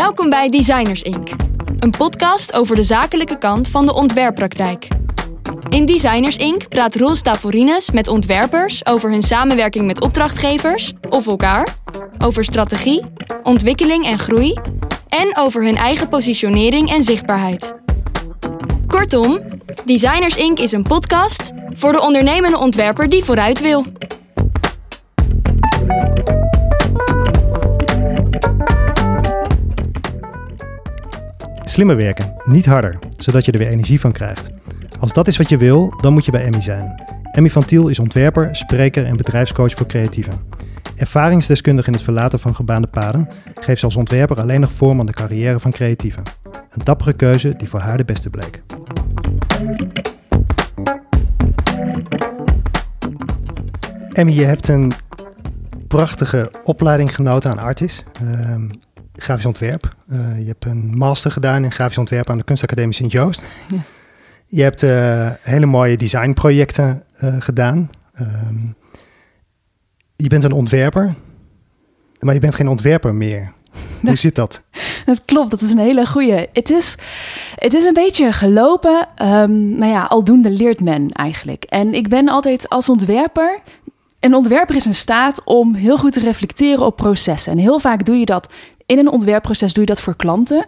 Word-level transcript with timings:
Welkom 0.00 0.30
bij 0.30 0.48
Designers 0.48 1.02
Inc., 1.02 1.28
een 1.78 1.90
podcast 1.90 2.52
over 2.52 2.76
de 2.76 2.82
zakelijke 2.82 3.38
kant 3.38 3.68
van 3.68 3.86
de 3.86 3.94
ontwerppraktijk. 3.94 4.88
In 5.68 5.86
Designers 5.86 6.36
Inc. 6.36 6.68
praat 6.68 6.94
Roel 6.94 7.14
Stavorines 7.14 7.90
met 7.90 8.08
ontwerpers 8.08 8.86
over 8.86 9.10
hun 9.10 9.22
samenwerking 9.22 9.86
met 9.86 10.00
opdrachtgevers 10.00 10.92
of 11.08 11.26
elkaar, 11.26 11.76
over 12.18 12.44
strategie, 12.44 13.04
ontwikkeling 13.42 14.04
en 14.06 14.18
groei 14.18 14.58
en 15.08 15.36
over 15.36 15.64
hun 15.64 15.76
eigen 15.76 16.08
positionering 16.08 16.90
en 16.90 17.02
zichtbaarheid. 17.02 17.74
Kortom, 18.86 19.40
Designers 19.84 20.36
Inc. 20.36 20.58
is 20.58 20.72
een 20.72 20.82
podcast 20.82 21.50
voor 21.74 21.92
de 21.92 22.00
ondernemende 22.00 22.58
ontwerper 22.58 23.08
die 23.08 23.24
vooruit 23.24 23.60
wil. 23.60 23.86
Slimmer 31.70 31.96
werken, 31.96 32.34
niet 32.44 32.66
harder, 32.66 32.98
zodat 33.16 33.44
je 33.44 33.52
er 33.52 33.58
weer 33.58 33.68
energie 33.68 34.00
van 34.00 34.12
krijgt. 34.12 34.50
Als 35.00 35.12
dat 35.12 35.26
is 35.26 35.36
wat 35.36 35.48
je 35.48 35.56
wil, 35.56 35.94
dan 36.00 36.12
moet 36.12 36.24
je 36.24 36.30
bij 36.30 36.44
Emmy 36.44 36.60
zijn. 36.60 37.02
Emmy 37.32 37.50
van 37.50 37.64
Tiel 37.64 37.88
is 37.88 37.98
ontwerper, 37.98 38.56
spreker 38.56 39.06
en 39.06 39.16
bedrijfscoach 39.16 39.74
voor 39.74 39.86
creatieven. 39.86 40.32
Ervaringsdeskundig 40.96 41.86
in 41.86 41.92
het 41.92 42.02
verlaten 42.02 42.38
van 42.38 42.54
gebaande 42.54 42.86
paden, 42.86 43.28
geeft 43.54 43.78
ze 43.78 43.84
als 43.84 43.96
ontwerper 43.96 44.40
alleen 44.40 44.60
nog 44.60 44.72
vorm 44.72 45.00
aan 45.00 45.06
de 45.06 45.12
carrière 45.12 45.60
van 45.60 45.70
creatieven. 45.70 46.22
Een 46.44 46.84
dappere 46.84 47.12
keuze 47.12 47.56
die 47.56 47.68
voor 47.68 47.80
haar 47.80 47.96
de 47.96 48.04
beste 48.04 48.30
bleek. 48.30 48.62
Emmy, 54.12 54.32
je 54.32 54.44
hebt 54.44 54.68
een 54.68 54.92
prachtige 55.88 56.50
opleiding 56.64 57.14
genoten 57.14 57.50
aan 57.50 57.58
Artis. 57.58 58.04
Ehm, 58.20 58.68
grafisch 59.22 59.46
ontwerp. 59.46 59.94
Uh, 60.12 60.38
je 60.38 60.46
hebt 60.46 60.64
een 60.64 60.96
master 60.96 61.30
gedaan 61.30 61.64
in 61.64 61.70
grafisch 61.70 61.98
ontwerp 61.98 62.30
aan 62.30 62.38
de 62.38 62.44
Kunstacademie 62.44 62.94
Sint-Joost. 62.94 63.42
Ja. 63.68 63.78
Je 64.44 64.62
hebt 64.62 64.82
uh, 64.82 65.30
hele 65.42 65.66
mooie 65.66 65.96
designprojecten 65.96 67.02
uh, 67.24 67.34
gedaan. 67.38 67.90
Um, 68.20 68.74
je 70.16 70.28
bent 70.28 70.44
een 70.44 70.52
ontwerper, 70.52 71.14
maar 72.20 72.34
je 72.34 72.40
bent 72.40 72.54
geen 72.54 72.68
ontwerper 72.68 73.14
meer. 73.14 73.52
Hoe 74.00 74.16
zit 74.16 74.34
dat? 74.34 74.62
Dat 75.04 75.22
klopt, 75.24 75.50
dat 75.50 75.60
is 75.60 75.70
een 75.70 75.78
hele 75.78 76.06
goeie. 76.06 76.46
Het 76.52 76.70
is, 76.70 76.98
het 77.54 77.74
is 77.74 77.84
een 77.84 77.92
beetje 77.92 78.32
gelopen. 78.32 79.08
Um, 79.22 79.78
nou 79.78 79.92
ja, 79.92 80.04
aldoende 80.04 80.50
leert 80.50 80.80
men 80.80 81.08
eigenlijk. 81.08 81.64
En 81.64 81.94
ik 81.94 82.08
ben 82.08 82.28
altijd 82.28 82.68
als 82.68 82.88
ontwerper 82.88 83.62
een 84.20 84.34
ontwerper 84.34 84.76
is 84.76 84.86
in 84.86 84.94
staat 84.94 85.44
om 85.44 85.74
heel 85.74 85.98
goed 85.98 86.12
te 86.12 86.20
reflecteren 86.20 86.86
op 86.86 86.96
processen. 86.96 87.52
En 87.52 87.58
heel 87.58 87.78
vaak 87.78 88.04
doe 88.04 88.16
je 88.16 88.24
dat 88.24 88.52
in 88.90 88.98
een 88.98 89.10
ontwerpproces 89.10 89.72
doe 89.72 89.84
je 89.84 89.90
dat 89.90 90.00
voor 90.00 90.16
klanten. 90.16 90.64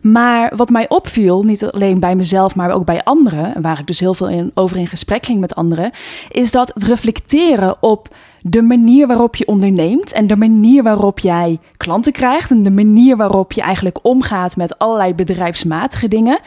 Maar 0.00 0.52
wat 0.56 0.70
mij 0.70 0.88
opviel, 0.88 1.42
niet 1.42 1.64
alleen 1.64 2.00
bij 2.00 2.16
mezelf, 2.16 2.54
maar 2.54 2.70
ook 2.70 2.84
bij 2.84 3.04
anderen, 3.04 3.62
waar 3.62 3.78
ik 3.78 3.86
dus 3.86 4.00
heel 4.00 4.14
veel 4.14 4.28
in, 4.28 4.50
over 4.54 4.76
in 4.76 4.86
gesprek 4.86 5.24
ging 5.26 5.40
met 5.40 5.54
anderen, 5.54 5.90
is 6.30 6.50
dat 6.50 6.70
het 6.74 6.82
reflecteren 6.82 7.76
op 7.82 8.08
de 8.40 8.62
manier 8.62 9.06
waarop 9.06 9.36
je 9.36 9.46
onderneemt 9.46 10.12
en 10.12 10.26
de 10.26 10.36
manier 10.36 10.82
waarop 10.82 11.18
jij 11.18 11.58
klanten 11.76 12.12
krijgt 12.12 12.50
en 12.50 12.62
de 12.62 12.70
manier 12.70 13.16
waarop 13.16 13.52
je 13.52 13.60
eigenlijk 13.60 13.98
omgaat 14.02 14.56
met 14.56 14.78
allerlei 14.78 15.14
bedrijfsmatige 15.14 16.08
dingen, 16.08 16.38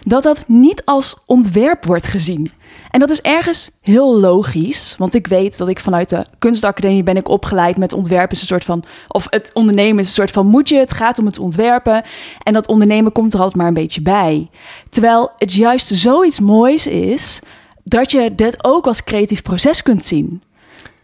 dat 0.00 0.22
dat 0.22 0.44
niet 0.46 0.84
als 0.84 1.16
ontwerp 1.26 1.84
wordt 1.84 2.06
gezien. 2.06 2.50
En 2.90 3.00
dat 3.00 3.10
is 3.10 3.20
ergens 3.20 3.70
heel 3.80 4.20
logisch, 4.20 4.94
want 4.98 5.14
ik 5.14 5.26
weet 5.26 5.58
dat 5.58 5.68
ik 5.68 5.80
vanuit 5.80 6.08
de 6.08 6.26
kunstacademie 6.38 7.02
ben 7.02 7.16
ik 7.16 7.28
opgeleid 7.28 7.76
met 7.76 7.92
ontwerpen 7.92 8.34
is 8.34 8.40
een 8.40 8.46
soort 8.46 8.64
van, 8.64 8.84
of 9.08 9.26
het 9.30 9.50
ondernemen 9.52 9.98
is 9.98 10.06
een 10.06 10.12
soort 10.12 10.30
van 10.30 10.46
moetje, 10.46 10.78
het 10.78 10.92
gaat 10.92 11.18
om 11.18 11.26
het 11.26 11.38
ontwerpen 11.38 12.02
en 12.42 12.52
dat 12.52 12.66
ondernemen 12.66 13.12
komt 13.12 13.32
er 13.32 13.38
altijd 13.38 13.56
maar 13.56 13.66
een 13.66 13.74
beetje 13.74 14.02
bij. 14.02 14.50
Terwijl 14.90 15.30
het 15.36 15.52
juist 15.52 15.88
zoiets 15.88 16.40
moois 16.40 16.86
is 16.86 17.40
dat 17.84 18.10
je 18.10 18.34
dit 18.34 18.64
ook 18.64 18.86
als 18.86 19.04
creatief 19.04 19.42
proces 19.42 19.82
kunt 19.82 20.04
zien. 20.04 20.42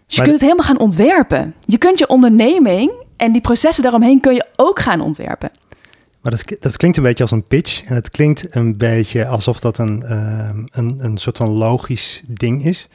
Dus 0.06 0.16
je 0.16 0.22
kunt 0.22 0.34
het 0.34 0.42
helemaal 0.42 0.66
gaan 0.66 0.78
ontwerpen. 0.78 1.54
Je 1.64 1.78
kunt 1.78 1.98
je 1.98 2.08
onderneming 2.08 2.92
en 3.16 3.32
die 3.32 3.40
processen 3.40 3.82
daaromheen 3.82 4.20
kun 4.20 4.34
je 4.34 4.46
ook 4.56 4.80
gaan 4.80 5.00
ontwerpen. 5.00 5.50
Maar 6.20 6.32
dat, 6.32 6.44
dat 6.60 6.76
klinkt 6.76 6.96
een 6.96 7.02
beetje 7.02 7.22
als 7.22 7.32
een 7.32 7.46
pitch. 7.46 7.84
En 7.84 7.94
het 7.94 8.10
klinkt 8.10 8.46
een 8.50 8.76
beetje 8.76 9.26
alsof 9.26 9.60
dat 9.60 9.78
een, 9.78 10.02
uh, 10.06 10.48
een, 10.70 10.98
een 11.00 11.16
soort 11.16 11.36
van 11.36 11.48
logisch 11.48 12.22
ding 12.28 12.64
is. 12.64 12.88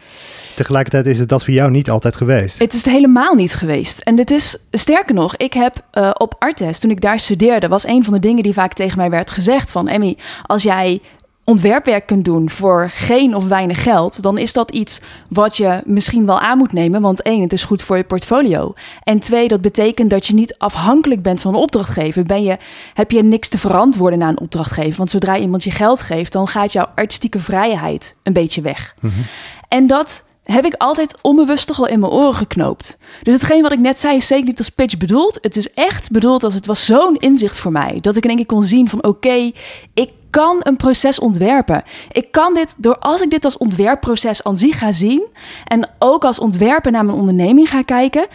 Tegelijkertijd 0.55 1.05
is 1.05 1.19
het 1.19 1.29
dat 1.29 1.43
voor 1.43 1.53
jou 1.53 1.71
niet 1.71 1.89
altijd 1.89 2.15
geweest. 2.15 2.59
Het 2.59 2.73
is 2.73 2.85
helemaal 2.85 3.33
niet 3.33 3.53
geweest. 3.53 3.99
En 3.99 4.15
dit 4.15 4.31
is, 4.31 4.57
sterker 4.71 5.13
nog, 5.13 5.37
ik 5.37 5.53
heb 5.53 5.85
uh, 5.93 6.09
op 6.13 6.35
Artes, 6.39 6.79
toen 6.79 6.91
ik 6.91 7.01
daar 7.01 7.19
studeerde, 7.19 7.67
was 7.67 7.87
een 7.87 8.03
van 8.03 8.13
de 8.13 8.19
dingen 8.19 8.43
die 8.43 8.53
vaak 8.53 8.73
tegen 8.73 8.97
mij 8.97 9.09
werd 9.09 9.31
gezegd 9.31 9.71
van... 9.71 9.87
Emmy, 9.87 10.17
als 10.43 10.63
jij 10.63 11.01
ontwerpwerk 11.43 12.05
kunt 12.05 12.25
doen 12.25 12.49
voor 12.49 12.89
geen 12.93 13.35
of 13.35 13.47
weinig 13.47 13.83
geld, 13.83 14.21
dan 14.21 14.37
is 14.37 14.53
dat 14.53 14.71
iets 14.71 15.01
wat 15.27 15.57
je 15.57 15.81
misschien 15.85 16.25
wel 16.25 16.39
aan 16.39 16.57
moet 16.57 16.73
nemen. 16.73 17.01
Want 17.01 17.21
één, 17.21 17.41
het 17.41 17.53
is 17.53 17.63
goed 17.63 17.83
voor 17.83 17.97
je 17.97 18.03
portfolio. 18.03 18.73
En 19.03 19.19
twee, 19.19 19.47
dat 19.47 19.61
betekent 19.61 20.09
dat 20.09 20.27
je 20.27 20.33
niet 20.33 20.57
afhankelijk 20.57 21.21
bent 21.21 21.41
van 21.41 21.53
een 21.53 21.61
opdrachtgever. 21.61 22.23
Ben 22.23 22.43
je, 22.43 22.57
heb 22.93 23.11
je 23.11 23.23
niks 23.23 23.49
te 23.49 23.57
verantwoorden 23.57 24.19
naar 24.19 24.29
een 24.29 24.39
opdrachtgever. 24.39 24.97
Want 24.97 25.09
zodra 25.09 25.37
iemand 25.37 25.63
je 25.63 25.71
geld 25.71 26.01
geeft, 26.01 26.31
dan 26.31 26.47
gaat 26.47 26.73
jouw 26.73 26.87
artistieke 26.95 27.39
vrijheid 27.39 28.15
een 28.23 28.33
beetje 28.33 28.61
weg. 28.61 28.95
Mm 28.99 29.09
-hmm. 29.09 29.23
En 29.67 29.87
dat 29.87 30.23
heb 30.43 30.65
ik 30.65 30.73
altijd 30.77 31.15
onbewust 31.21 31.67
toch 31.67 31.77
wel 31.77 31.87
in 31.87 31.99
mijn 31.99 32.11
oren 32.11 32.33
geknoopt. 32.33 32.97
Dus 33.23 33.33
hetgeen 33.33 33.61
wat 33.61 33.71
ik 33.71 33.79
net 33.79 33.99
zei 33.99 34.15
is 34.15 34.27
zeker 34.27 34.45
niet 34.45 34.57
als 34.57 34.69
pitch 34.69 34.97
bedoeld. 34.97 35.37
Het 35.41 35.55
is 35.55 35.73
echt 35.73 36.11
bedoeld 36.11 36.43
als 36.43 36.53
het 36.53 36.65
was 36.65 36.85
zo'n 36.85 37.15
inzicht 37.15 37.57
voor 37.57 37.71
mij. 37.71 37.97
Dat 38.01 38.15
ik 38.15 38.23
in 38.23 38.29
één 38.29 38.37
keer 38.37 38.45
kon 38.45 38.63
zien 38.63 38.89
van 38.89 38.99
oké, 38.99 39.07
okay, 39.07 39.53
ik 39.93 40.09
kan 40.33 40.57
een 40.59 40.75
proces 40.75 41.19
ontwerpen. 41.19 41.83
Ik 42.11 42.31
kan 42.31 42.53
dit 42.53 42.75
door 42.77 42.97
als 42.97 43.21
ik 43.21 43.29
dit 43.29 43.45
als 43.45 43.57
ontwerpproces 43.57 44.43
aan 44.43 44.57
zich 44.57 44.77
ga 44.77 44.91
zien 44.91 45.27
en 45.63 45.89
ook 45.99 46.23
als 46.25 46.39
ontwerper 46.39 46.91
naar 46.91 47.05
mijn 47.05 47.17
onderneming 47.17 47.69
ga 47.69 47.81
kijken, 47.81 48.27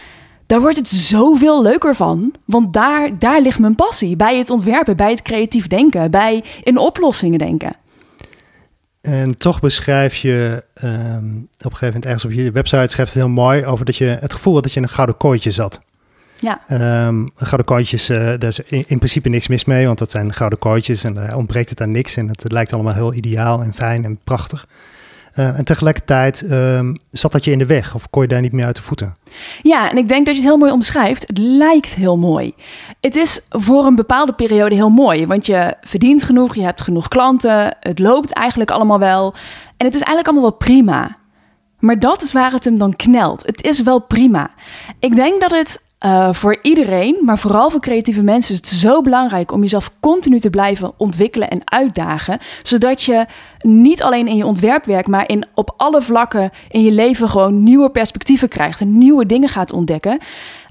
daar 0.45 0.61
wordt 0.61 0.77
het 0.77 0.87
zoveel 0.87 1.61
leuker 1.61 1.95
van. 1.95 2.33
Want 2.45 2.73
daar, 2.73 3.19
daar 3.19 3.41
ligt 3.41 3.59
mijn 3.59 3.75
passie. 3.75 4.15
Bij 4.15 4.37
het 4.37 4.49
ontwerpen, 4.49 4.95
bij 4.95 5.09
het 5.09 5.21
creatief 5.21 5.67
denken, 5.67 6.11
bij 6.11 6.43
in 6.63 6.77
oplossingen 6.77 7.39
denken. 7.39 7.75
En 9.01 9.37
toch 9.37 9.59
beschrijf 9.59 10.15
je 10.15 10.63
um, 10.83 11.47
op 11.57 11.71
een 11.71 11.77
gegeven 11.77 11.85
moment 11.85 12.05
ergens 12.05 12.25
op 12.25 12.31
je 12.31 12.51
website 12.51 12.87
schrijft 12.87 13.13
het 13.13 13.23
heel 13.23 13.31
mooi 13.31 13.65
over 13.65 13.85
dat 13.85 13.95
je 13.95 14.17
het 14.19 14.33
gevoel 14.33 14.53
had 14.53 14.63
dat 14.63 14.71
je 14.71 14.77
in 14.77 14.85
een 14.85 14.93
gouden 14.93 15.17
kooitje 15.17 15.51
zat. 15.51 15.79
Ja. 16.39 16.61
Um, 17.07 17.31
gouden 17.35 17.65
kooitjes, 17.65 18.09
uh, 18.09 18.17
daar 18.17 18.43
is 18.43 18.59
in, 18.59 18.83
in, 18.87 18.97
principe 18.97 19.29
niks 19.29 19.47
mis 19.47 19.65
mee, 19.65 19.85
want 19.85 19.99
dat 19.99 20.11
zijn 20.11 20.33
gouden 20.33 20.59
kooitjes 20.59 21.03
en 21.03 21.13
daar 21.13 21.35
ontbreekt 21.35 21.69
het 21.69 21.81
aan 21.81 21.91
niks. 21.91 22.15
En 22.15 22.27
het, 22.27 22.51
lijkt 22.51 22.73
allemaal 22.73 22.93
heel 22.93 23.13
ideaal 23.13 23.61
en 23.61 23.73
fijn 23.73 24.05
en 24.05 24.19
prachtig. 24.23 24.67
Uh, 25.35 25.57
en 25.57 25.65
tegelijkertijd 25.65 26.51
um, 26.51 26.97
zat 27.11 27.31
dat 27.31 27.45
je 27.45 27.51
in 27.51 27.57
de 27.57 27.65
weg 27.65 27.95
of 27.95 28.09
kon 28.09 28.21
je 28.21 28.27
daar 28.27 28.41
niet 28.41 28.51
meer 28.51 28.65
uit 28.65 28.75
de 28.75 28.81
voeten? 28.81 29.15
Ja, 29.61 29.91
en 29.91 29.97
ik 29.97 30.07
denk 30.07 30.25
dat 30.25 30.35
je 30.35 30.41
het 30.41 30.49
heel 30.49 30.59
mooi 30.59 30.71
omschrijft. 30.71 31.27
Het 31.27 31.37
lijkt 31.37 31.95
heel 31.95 32.17
mooi. 32.17 32.53
Het 33.01 33.15
is 33.15 33.41
voor 33.49 33.85
een 33.85 33.95
bepaalde 33.95 34.33
periode 34.33 34.75
heel 34.75 34.89
mooi, 34.89 35.27
want 35.27 35.45
je 35.45 35.75
verdient 35.81 36.23
genoeg, 36.23 36.55
je 36.55 36.63
hebt 36.63 36.81
genoeg 36.81 37.07
klanten, 37.07 37.77
het 37.79 37.99
loopt 37.99 38.31
eigenlijk 38.31 38.71
allemaal 38.71 38.99
wel. 38.99 39.33
En 39.77 39.85
het 39.85 39.95
is 39.95 40.01
eigenlijk 40.01 40.27
allemaal 40.27 40.49
wel 40.49 40.57
prima. 40.57 41.17
Maar 41.79 41.99
dat 41.99 42.21
is 42.21 42.31
waar 42.31 42.51
het 42.51 42.63
hem 42.63 42.77
dan 42.77 42.95
knelt. 42.95 43.45
Het 43.45 43.63
is 43.63 43.81
wel 43.81 43.99
prima. 43.99 44.51
Ik 44.99 45.15
denk 45.15 45.41
dat 45.41 45.51
het 45.51 45.81
uh, 46.05 46.33
voor 46.33 46.57
iedereen, 46.61 47.17
maar 47.21 47.39
vooral 47.39 47.69
voor 47.69 47.79
creatieve 47.79 48.23
mensen, 48.23 48.51
is 48.53 48.57
het 48.57 48.67
zo 48.67 49.01
belangrijk 49.01 49.51
om 49.51 49.61
jezelf 49.61 49.91
continu 49.99 50.39
te 50.39 50.49
blijven 50.49 50.91
ontwikkelen 50.97 51.49
en 51.49 51.61
uitdagen. 51.63 52.39
Zodat 52.63 53.03
je 53.03 53.25
niet 53.61 54.03
alleen 54.03 54.27
in 54.27 54.35
je 54.35 54.45
ontwerpwerk, 54.45 55.07
maar 55.07 55.29
in, 55.29 55.45
op 55.53 55.73
alle 55.77 56.01
vlakken 56.01 56.51
in 56.69 56.81
je 56.81 56.91
leven 56.91 57.29
gewoon 57.29 57.63
nieuwe 57.63 57.89
perspectieven 57.89 58.49
krijgt 58.49 58.81
en 58.81 58.97
nieuwe 58.97 59.25
dingen 59.25 59.49
gaat 59.49 59.73
ontdekken. 59.73 60.19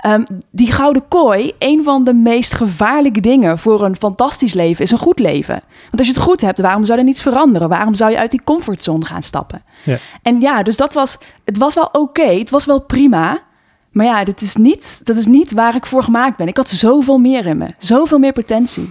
Um, 0.06 0.25
die 0.50 0.72
gouden 0.72 1.08
kooi, 1.08 1.52
een 1.58 1.82
van 1.82 2.04
de 2.04 2.14
meest 2.14 2.54
gevaarlijke 2.54 3.20
dingen 3.20 3.58
voor 3.58 3.84
een 3.84 3.96
fantastisch 3.96 4.54
leven, 4.54 4.84
is 4.84 4.90
een 4.90 4.98
goed 4.98 5.19
leven. 5.19 5.62
Want 5.82 5.98
als 5.98 6.06
je 6.06 6.12
het 6.12 6.22
goed 6.22 6.40
hebt, 6.40 6.60
waarom 6.60 6.84
zou 6.84 6.98
er 6.98 7.04
niets 7.04 7.22
veranderen? 7.22 7.69
Waarom 7.69 7.94
zou 7.94 8.10
je 8.10 8.19
uit 8.19 8.30
die 8.30 8.42
comfortzone 8.44 9.04
gaan 9.04 9.22
stappen? 9.22 9.62
Ja. 9.84 9.98
En 10.22 10.40
ja, 10.40 10.62
dus 10.62 10.76
dat 10.76 10.94
was, 10.94 11.19
het 11.44 11.58
was 11.58 11.75
wel 11.75 11.84
oké, 11.84 11.98
okay, 11.98 12.38
het 12.38 12.50
was 12.50 12.64
wel 12.64 12.80
prima. 12.80 13.46
Maar 13.90 14.06
ja, 14.06 14.25
dat 14.25 14.40
is, 14.40 14.56
niet, 14.56 15.00
dat 15.05 15.17
is 15.17 15.26
niet 15.26 15.52
waar 15.52 15.75
ik 15.75 15.87
voor 15.87 16.02
gemaakt 16.02 16.37
ben. 16.37 16.46
Ik 16.46 16.56
had 16.56 16.69
zoveel 16.69 17.19
meer 17.19 17.46
in 17.46 17.58
me, 17.58 17.75
zoveel 17.79 18.19
meer 18.19 18.32
potentie. 18.32 18.90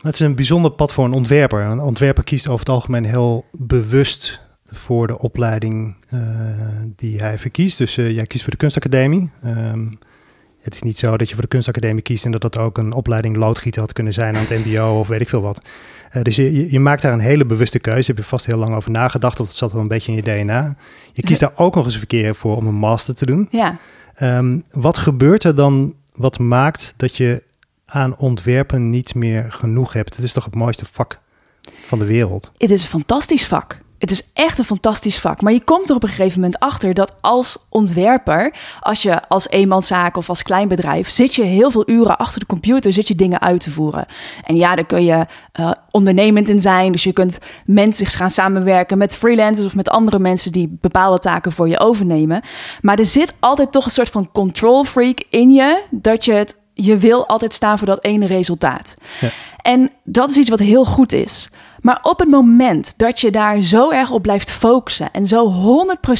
Het 0.00 0.14
is 0.14 0.20
een 0.20 0.34
bijzonder 0.34 0.70
pad 0.70 0.92
voor 0.92 1.04
een 1.04 1.12
ontwerper. 1.12 1.60
Een 1.60 1.80
ontwerper 1.80 2.24
kiest 2.24 2.46
over 2.46 2.58
het 2.58 2.68
algemeen 2.68 3.04
heel 3.04 3.44
bewust 3.52 4.40
voor 4.66 5.06
de 5.06 5.18
opleiding 5.18 5.96
uh, 6.14 6.20
die 6.96 7.18
hij 7.18 7.38
verkiest. 7.38 7.78
Dus 7.78 7.96
uh, 7.96 8.10
jij 8.10 8.26
kiest 8.26 8.42
voor 8.42 8.52
de 8.52 8.58
kunstacademie. 8.58 9.30
Um, 9.44 9.98
het 10.64 10.74
is 10.74 10.82
niet 10.82 10.98
zo 10.98 11.16
dat 11.16 11.28
je 11.28 11.34
voor 11.34 11.42
de 11.42 11.48
kunstacademie 11.48 12.02
kiest 12.02 12.24
en 12.24 12.30
dat 12.30 12.40
dat 12.40 12.58
ook 12.58 12.78
een 12.78 12.92
opleiding 12.92 13.36
loodgieter 13.36 13.80
had 13.80 13.92
kunnen 13.92 14.12
zijn 14.12 14.36
aan 14.36 14.44
het 14.46 14.64
mbo 14.64 14.98
of 14.98 15.08
weet 15.08 15.20
ik 15.20 15.28
veel 15.28 15.40
wat. 15.40 15.64
Uh, 16.16 16.22
dus 16.22 16.36
je, 16.36 16.72
je, 16.72 16.80
maakt 16.80 17.02
daar 17.02 17.12
een 17.12 17.20
hele 17.20 17.44
bewuste 17.44 17.78
keuze. 17.78 18.10
Heb 18.10 18.20
je 18.20 18.24
vast 18.26 18.46
heel 18.46 18.58
lang 18.58 18.74
over 18.74 18.90
nagedacht 18.90 19.40
of 19.40 19.46
dat 19.46 19.56
zat 19.56 19.72
wel 19.72 19.80
een 19.80 19.88
beetje 19.88 20.12
in 20.12 20.16
je 20.16 20.22
DNA. 20.22 20.76
Je 21.12 21.22
kiest 21.22 21.40
daar 21.40 21.52
ook 21.56 21.74
nog 21.74 21.84
eens 21.84 21.94
een 21.94 22.06
keer 22.06 22.34
voor 22.34 22.56
om 22.56 22.66
een 22.66 22.74
master 22.74 23.14
te 23.14 23.26
doen. 23.26 23.46
Ja. 23.50 23.76
Um, 24.22 24.64
wat 24.70 24.98
gebeurt 24.98 25.44
er 25.44 25.54
dan 25.54 25.94
wat 26.14 26.38
maakt 26.38 26.94
dat 26.96 27.16
je 27.16 27.42
aan 27.86 28.16
ontwerpen 28.16 28.90
niet 28.90 29.14
meer 29.14 29.52
genoeg 29.52 29.92
hebt. 29.92 30.16
Het 30.16 30.24
is 30.24 30.32
toch 30.32 30.44
het 30.44 30.54
mooiste 30.54 30.86
vak 30.86 31.18
van 31.84 31.98
de 31.98 32.04
wereld? 32.04 32.50
Het 32.56 32.70
is 32.70 32.82
een 32.82 32.88
fantastisch 32.88 33.46
vak. 33.46 33.78
Het 34.04 34.12
is 34.12 34.30
echt 34.32 34.58
een 34.58 34.64
fantastisch 34.64 35.18
vak. 35.18 35.40
Maar 35.40 35.52
je 35.52 35.64
komt 35.64 35.88
er 35.88 35.96
op 35.96 36.02
een 36.02 36.08
gegeven 36.08 36.40
moment 36.40 36.58
achter 36.58 36.94
dat 36.94 37.14
als 37.20 37.56
ontwerper, 37.68 38.54
als 38.80 39.02
je 39.02 39.28
als 39.28 39.48
eenmanszaak 39.48 40.16
of 40.16 40.28
als 40.28 40.42
klein 40.42 40.68
bedrijf, 40.68 41.10
zit 41.10 41.34
je 41.34 41.42
heel 41.42 41.70
veel 41.70 41.88
uren 41.88 42.18
achter 42.18 42.40
de 42.40 42.46
computer, 42.46 42.92
zit 42.92 43.08
je 43.08 43.14
dingen 43.14 43.40
uit 43.40 43.60
te 43.60 43.70
voeren. 43.70 44.06
En 44.42 44.56
ja, 44.56 44.74
daar 44.74 44.86
kun 44.86 45.04
je 45.04 45.26
uh, 45.60 45.70
ondernemend 45.90 46.48
in 46.48 46.60
zijn. 46.60 46.92
Dus 46.92 47.04
je 47.04 47.12
kunt 47.12 47.38
mensen 47.66 48.06
gaan 48.06 48.30
samenwerken 48.30 48.98
met 48.98 49.14
freelancers 49.14 49.66
of 49.66 49.74
met 49.74 49.88
andere 49.88 50.18
mensen 50.18 50.52
die 50.52 50.78
bepaalde 50.80 51.18
taken 51.18 51.52
voor 51.52 51.68
je 51.68 51.80
overnemen. 51.80 52.42
Maar 52.80 52.98
er 52.98 53.06
zit 53.06 53.34
altijd 53.40 53.72
toch 53.72 53.84
een 53.84 53.90
soort 53.90 54.10
van 54.10 54.32
control 54.32 54.84
freak 54.84 55.24
in 55.30 55.50
je, 55.50 55.82
dat 55.90 56.24
je 56.24 56.32
het 56.32 56.56
je 56.74 56.98
wil 56.98 57.26
altijd 57.26 57.54
staan 57.54 57.78
voor 57.78 57.86
dat 57.86 58.04
ene 58.04 58.26
resultaat. 58.26 58.94
Ja. 59.20 59.28
En 59.56 59.90
dat 60.04 60.30
is 60.30 60.36
iets 60.36 60.50
wat 60.50 60.58
heel 60.58 60.84
goed 60.84 61.12
is. 61.12 61.50
Maar 61.84 61.98
op 62.02 62.18
het 62.18 62.28
moment 62.28 62.98
dat 62.98 63.20
je 63.20 63.30
daar 63.30 63.60
zo 63.60 63.90
erg 63.90 64.10
op 64.10 64.22
blijft 64.22 64.50
focussen 64.50 65.12
en 65.12 65.26
zo 65.26 65.52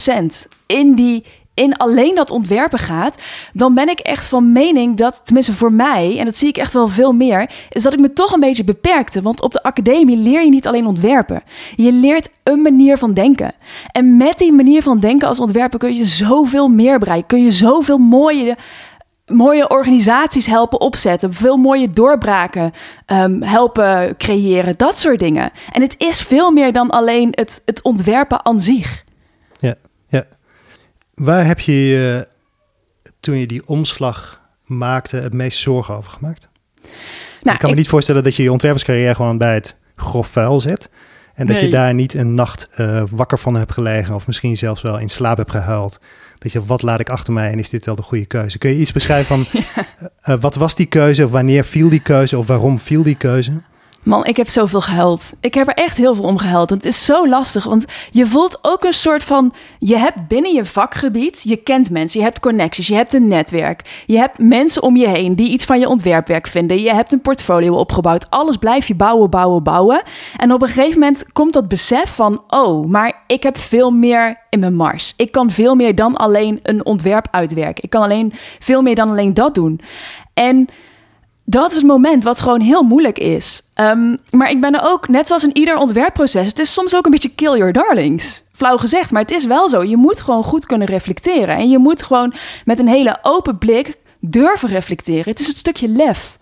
100% 0.09 0.25
in 0.67 0.95
die 0.95 1.25
in 1.55 1.77
alleen 1.77 2.15
dat 2.15 2.31
ontwerpen 2.31 2.79
gaat, 2.79 3.19
dan 3.53 3.75
ben 3.75 3.89
ik 3.89 3.99
echt 3.99 4.27
van 4.27 4.53
mening 4.53 4.97
dat, 4.97 5.21
tenminste 5.25 5.53
voor 5.53 5.73
mij, 5.73 6.19
en 6.19 6.25
dat 6.25 6.37
zie 6.37 6.49
ik 6.49 6.57
echt 6.57 6.73
wel 6.73 6.89
veel 6.89 7.13
meer, 7.13 7.51
is 7.71 7.83
dat 7.83 7.93
ik 7.93 7.99
me 7.99 8.13
toch 8.13 8.33
een 8.33 8.41
beetje 8.41 8.65
beperkte. 8.65 9.23
Want 9.23 9.43
op 9.43 9.53
de 9.53 9.63
academie 9.63 10.17
leer 10.17 10.45
je 10.45 10.51
niet 10.51 10.67
alleen 10.67 10.87
ontwerpen. 10.87 11.43
Je 11.77 11.93
leert 11.93 12.31
een 12.43 12.63
manier 12.63 12.99
van 12.99 13.15
denken. 13.15 13.53
En 13.93 14.17
met 14.17 14.39
die 14.39 14.53
manier 14.53 14.83
van 14.83 14.99
denken 14.99 15.29
als 15.29 15.41
ontwerper 15.41 15.79
kun 15.79 15.95
je 15.95 16.05
zoveel 16.05 16.69
meer 16.69 16.99
bereiken. 16.99 17.27
Kun 17.27 17.45
je 17.45 17.53
zoveel 17.53 17.99
mooie 17.99 18.57
mooie 19.27 19.69
organisaties 19.69 20.47
helpen 20.47 20.81
opzetten, 20.81 21.35
veel 21.35 21.57
mooie 21.57 21.91
doorbraken 21.91 22.73
um, 23.07 23.43
helpen 23.43 24.17
creëren, 24.17 24.77
dat 24.77 24.99
soort 24.99 25.19
dingen. 25.19 25.51
En 25.73 25.83
het 25.83 25.95
is 25.99 26.21
veel 26.21 26.51
meer 26.51 26.73
dan 26.73 26.91
alleen 26.91 27.29
het, 27.31 27.63
het 27.65 27.83
ontwerpen 27.83 28.45
aan 28.45 28.61
zich. 28.61 29.05
Ja, 29.59 29.75
ja. 30.07 30.27
Waar 31.15 31.47
heb 31.47 31.61
je 31.61 32.29
toen 33.21 33.37
je 33.37 33.47
die 33.47 33.67
omslag 33.67 34.41
maakte 34.65 35.17
het 35.17 35.33
meest 35.33 35.59
zorgen 35.59 35.95
over 35.95 36.11
gemaakt? 36.11 36.49
Nou, 37.41 37.55
ik 37.55 37.59
kan 37.59 37.71
me 37.71 37.77
niet 37.77 37.89
voorstellen 37.89 38.25
dat 38.25 38.37
je 38.37 38.43
je 38.43 38.53
ontwerperscarrière 38.53 39.15
gewoon 39.15 39.39
bij 39.39 39.55
het 39.55 39.77
grof 39.97 40.29
vuil 40.29 40.61
zet. 40.61 40.91
En 41.35 41.47
dat 41.47 41.61
je 41.61 41.69
daar 41.69 41.95
niet 41.95 42.15
een 42.15 42.35
nacht 42.35 42.69
uh, 42.77 43.03
wakker 43.11 43.39
van 43.39 43.57
hebt 43.57 43.73
gelegen 43.73 44.15
of 44.15 44.27
misschien 44.27 44.57
zelfs 44.57 44.83
wel 44.83 44.99
in 44.99 45.09
slaap 45.09 45.37
hebt 45.37 45.51
gehuild. 45.51 45.99
Dat 46.45 46.53
je, 46.53 46.65
wat 46.65 46.83
laat 46.83 47.01
ik 47.01 47.09
achter 47.09 47.33
mij 47.33 47.51
en 47.51 47.59
is 47.59 47.69
dit 47.69 47.85
wel 47.85 47.95
de 47.95 48.03
goede 48.03 48.27
keuze? 48.27 48.59
Kun 48.59 48.71
je 48.71 48.77
iets 48.77 48.93
beschrijven 48.93 49.27
van 49.27 49.63
uh, 50.27 50.41
wat 50.41 50.55
was 50.55 50.75
die 50.75 50.87
keuze 50.87 51.25
of 51.25 51.31
wanneer 51.31 51.65
viel 51.65 51.89
die 51.89 52.01
keuze 52.01 52.39
of 52.39 52.47
waarom 52.47 52.79
viel 52.79 53.03
die 53.03 53.15
keuze? 53.15 53.53
Man, 54.05 54.25
ik 54.25 54.37
heb 54.37 54.49
zoveel 54.49 54.81
gehuild. 54.81 55.33
Ik 55.41 55.55
heb 55.55 55.69
er 55.69 55.75
echt 55.75 55.97
heel 55.97 56.15
veel 56.15 56.25
om 56.25 56.39
gehuild. 56.39 56.71
En 56.71 56.77
het 56.77 56.87
is 56.87 57.05
zo 57.05 57.29
lastig, 57.29 57.65
want 57.65 57.85
je 58.11 58.27
voelt 58.27 58.59
ook 58.63 58.85
een 58.85 58.93
soort 58.93 59.25
van... 59.25 59.53
Je 59.79 59.97
hebt 59.97 60.29
binnen 60.29 60.55
je 60.55 60.65
vakgebied, 60.65 61.43
je 61.45 61.57
kent 61.57 61.91
mensen, 61.91 62.21
je 62.21 62.27
hebt 62.27 62.41
connecties, 62.41 62.87
je 62.87 62.95
hebt 62.95 63.13
een 63.13 63.29
netwerk. 63.29 64.03
Je 64.07 64.17
hebt 64.17 64.39
mensen 64.39 64.83
om 64.83 64.97
je 64.97 65.09
heen 65.09 65.37
die 65.37 65.49
iets 65.49 65.65
van 65.65 65.81
je 65.81 65.89
ontwerpwerk 65.89 66.47
vinden. 66.47 66.81
Je 66.81 66.95
hebt 66.95 67.13
een 67.13 67.21
portfolio 67.21 67.75
opgebouwd. 67.75 68.31
Alles 68.31 68.57
blijf 68.57 68.87
je 68.87 68.95
bouwen, 68.95 69.31
bouwen, 69.31 69.63
bouwen. 69.63 70.03
En 70.37 70.53
op 70.53 70.63
een 70.63 70.69
gegeven 70.69 71.01
moment 71.01 71.33
komt 71.33 71.53
dat 71.53 71.69
besef 71.69 72.15
van... 72.15 72.43
Oh, 72.49 72.87
maar 72.87 73.23
ik 73.27 73.43
heb 73.43 73.59
veel 73.59 73.91
meer 73.91 74.43
in 74.51 74.61
mijn 74.61 74.75
mars. 74.75 75.15
Ik 75.17 75.33
kan 75.33 75.51
veel 75.51 75.75
meer 75.75 75.95
dan 75.95 76.17
alleen 76.17 76.61
een 76.63 76.85
ontwerp 76.85 77.29
uitwerken. 77.31 77.85
Ik 77.85 77.91
kan 77.91 78.03
alleen 78.03 78.33
veel 78.59 78.83
meer 78.83 78.95
dan 78.95 79.11
alleen 79.11 79.35
dat 79.35 79.55
doen. 79.55 79.81
En 80.35 80.69
dat 81.45 81.71
is 81.71 81.77
het 81.77 81.87
moment 81.87 82.25
wat 82.25 82.41
gewoon 82.41 82.61
heel 82.61 82.83
moeilijk 82.83 83.19
is. 83.19 83.63
Um, 83.75 84.19
maar 84.31 84.51
ik 84.51 84.61
ben 84.61 84.75
er 84.75 84.91
ook, 84.91 85.09
net 85.09 85.27
zoals 85.27 85.45
in 85.45 85.57
ieder 85.57 85.77
ontwerpproces, 85.77 86.47
het 86.47 86.59
is 86.59 86.73
soms 86.73 86.97
ook 86.97 87.05
een 87.05 87.11
beetje 87.11 87.35
kill 87.35 87.57
your 87.57 87.73
darlings. 87.73 88.43
Flauw 88.53 88.77
gezegd, 88.77 89.11
maar 89.11 89.23
het 89.23 89.31
is 89.31 89.45
wel 89.45 89.69
zo. 89.69 89.83
Je 89.83 89.97
moet 89.97 90.21
gewoon 90.21 90.45
goed 90.45 90.67
kunnen 90.67 90.87
reflecteren. 90.87 91.57
En 91.57 91.71
je 91.71 91.79
moet 91.79 92.03
gewoon 92.03 92.35
met 92.65 92.79
een 92.79 92.89
hele 92.89 93.19
open 93.23 93.59
blik 93.59 93.97
durven 94.21 94.69
reflecteren. 94.69 95.31
Het 95.31 95.41
is 95.41 95.47
het 95.47 95.57
stukje 95.57 95.89
lef. 95.89 96.39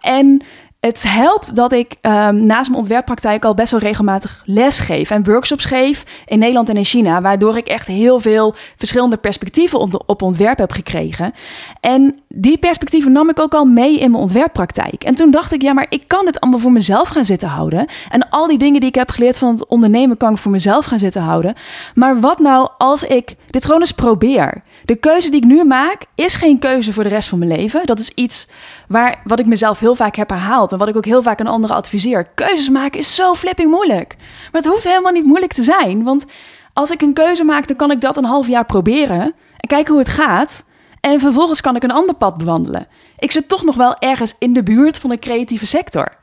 En 0.00 0.42
het 0.80 1.02
helpt 1.02 1.54
dat 1.54 1.72
ik 1.72 1.96
um, 2.02 2.46
naast 2.46 2.66
mijn 2.68 2.80
ontwerppraktijk 2.80 3.44
al 3.44 3.54
best 3.54 3.70
wel 3.70 3.80
regelmatig 3.80 4.42
les 4.44 4.80
geef 4.80 5.10
en 5.10 5.24
workshops 5.24 5.64
geef 5.64 6.04
in 6.26 6.38
Nederland 6.38 6.68
en 6.68 6.76
in 6.76 6.84
China, 6.84 7.20
waardoor 7.20 7.56
ik 7.56 7.66
echt 7.66 7.86
heel 7.86 8.20
veel 8.20 8.54
verschillende 8.76 9.16
perspectieven 9.16 10.06
op 10.06 10.22
ontwerp 10.22 10.58
heb 10.58 10.72
gekregen. 10.72 11.32
En 11.80 12.20
die 12.28 12.58
perspectieven 12.58 13.12
nam 13.12 13.28
ik 13.28 13.40
ook 13.40 13.54
al 13.54 13.64
mee 13.64 13.98
in 13.98 14.10
mijn 14.10 14.22
ontwerppraktijk. 14.22 15.04
En 15.04 15.14
toen 15.14 15.30
dacht 15.30 15.52
ik, 15.52 15.62
ja, 15.62 15.72
maar 15.72 15.86
ik 15.88 16.02
kan 16.06 16.26
het 16.26 16.40
allemaal 16.40 16.60
voor 16.60 16.72
mezelf 16.72 17.08
gaan 17.08 17.24
zitten 17.24 17.48
houden. 17.48 17.86
En 18.10 18.28
al 18.28 18.46
die 18.46 18.58
dingen 18.58 18.80
die 18.80 18.88
ik 18.88 18.94
heb 18.94 19.10
geleerd 19.10 19.38
van 19.38 19.52
het 19.54 19.66
ondernemen 19.66 20.16
kan 20.16 20.32
ik 20.32 20.38
voor 20.38 20.52
mezelf 20.52 20.84
gaan 20.84 20.98
zitten 20.98 21.22
houden. 21.22 21.54
Maar 21.94 22.20
wat 22.20 22.38
nou 22.38 22.68
als 22.78 23.04
ik 23.04 23.36
dit 23.50 23.64
gewoon 23.64 23.80
eens 23.80 23.92
probeer? 23.92 24.62
De 24.86 24.96
keuze 24.96 25.30
die 25.30 25.40
ik 25.40 25.46
nu 25.46 25.64
maak 25.64 26.04
is 26.14 26.34
geen 26.34 26.58
keuze 26.58 26.92
voor 26.92 27.02
de 27.02 27.08
rest 27.08 27.28
van 27.28 27.38
mijn 27.38 27.50
leven. 27.50 27.86
Dat 27.86 27.98
is 27.98 28.10
iets 28.10 28.46
waar, 28.88 29.20
wat 29.24 29.38
ik 29.38 29.46
mezelf 29.46 29.78
heel 29.78 29.94
vaak 29.94 30.16
heb 30.16 30.28
herhaald 30.28 30.72
en 30.72 30.78
wat 30.78 30.88
ik 30.88 30.96
ook 30.96 31.04
heel 31.04 31.22
vaak 31.22 31.40
aan 31.40 31.46
anderen 31.46 31.76
adviseer. 31.76 32.24
Keuzes 32.24 32.68
maken 32.68 33.00
is 33.00 33.14
zo 33.14 33.34
flipping 33.34 33.70
moeilijk. 33.70 34.14
Maar 34.18 34.62
het 34.62 34.70
hoeft 34.70 34.84
helemaal 34.84 35.12
niet 35.12 35.24
moeilijk 35.24 35.52
te 35.52 35.62
zijn. 35.62 36.02
Want 36.02 36.26
als 36.72 36.90
ik 36.90 37.02
een 37.02 37.12
keuze 37.12 37.44
maak, 37.44 37.66
dan 37.66 37.76
kan 37.76 37.90
ik 37.90 38.00
dat 38.00 38.16
een 38.16 38.24
half 38.24 38.48
jaar 38.48 38.64
proberen 38.64 39.22
en 39.56 39.68
kijken 39.68 39.92
hoe 39.92 40.02
het 40.02 40.12
gaat. 40.12 40.64
En 41.00 41.20
vervolgens 41.20 41.60
kan 41.60 41.76
ik 41.76 41.82
een 41.82 41.90
ander 41.90 42.14
pad 42.14 42.36
bewandelen. 42.36 42.86
Ik 43.18 43.32
zit 43.32 43.48
toch 43.48 43.64
nog 43.64 43.74
wel 43.74 43.98
ergens 43.98 44.34
in 44.38 44.52
de 44.52 44.62
buurt 44.62 44.98
van 44.98 45.10
de 45.10 45.18
creatieve 45.18 45.66
sector. 45.66 46.16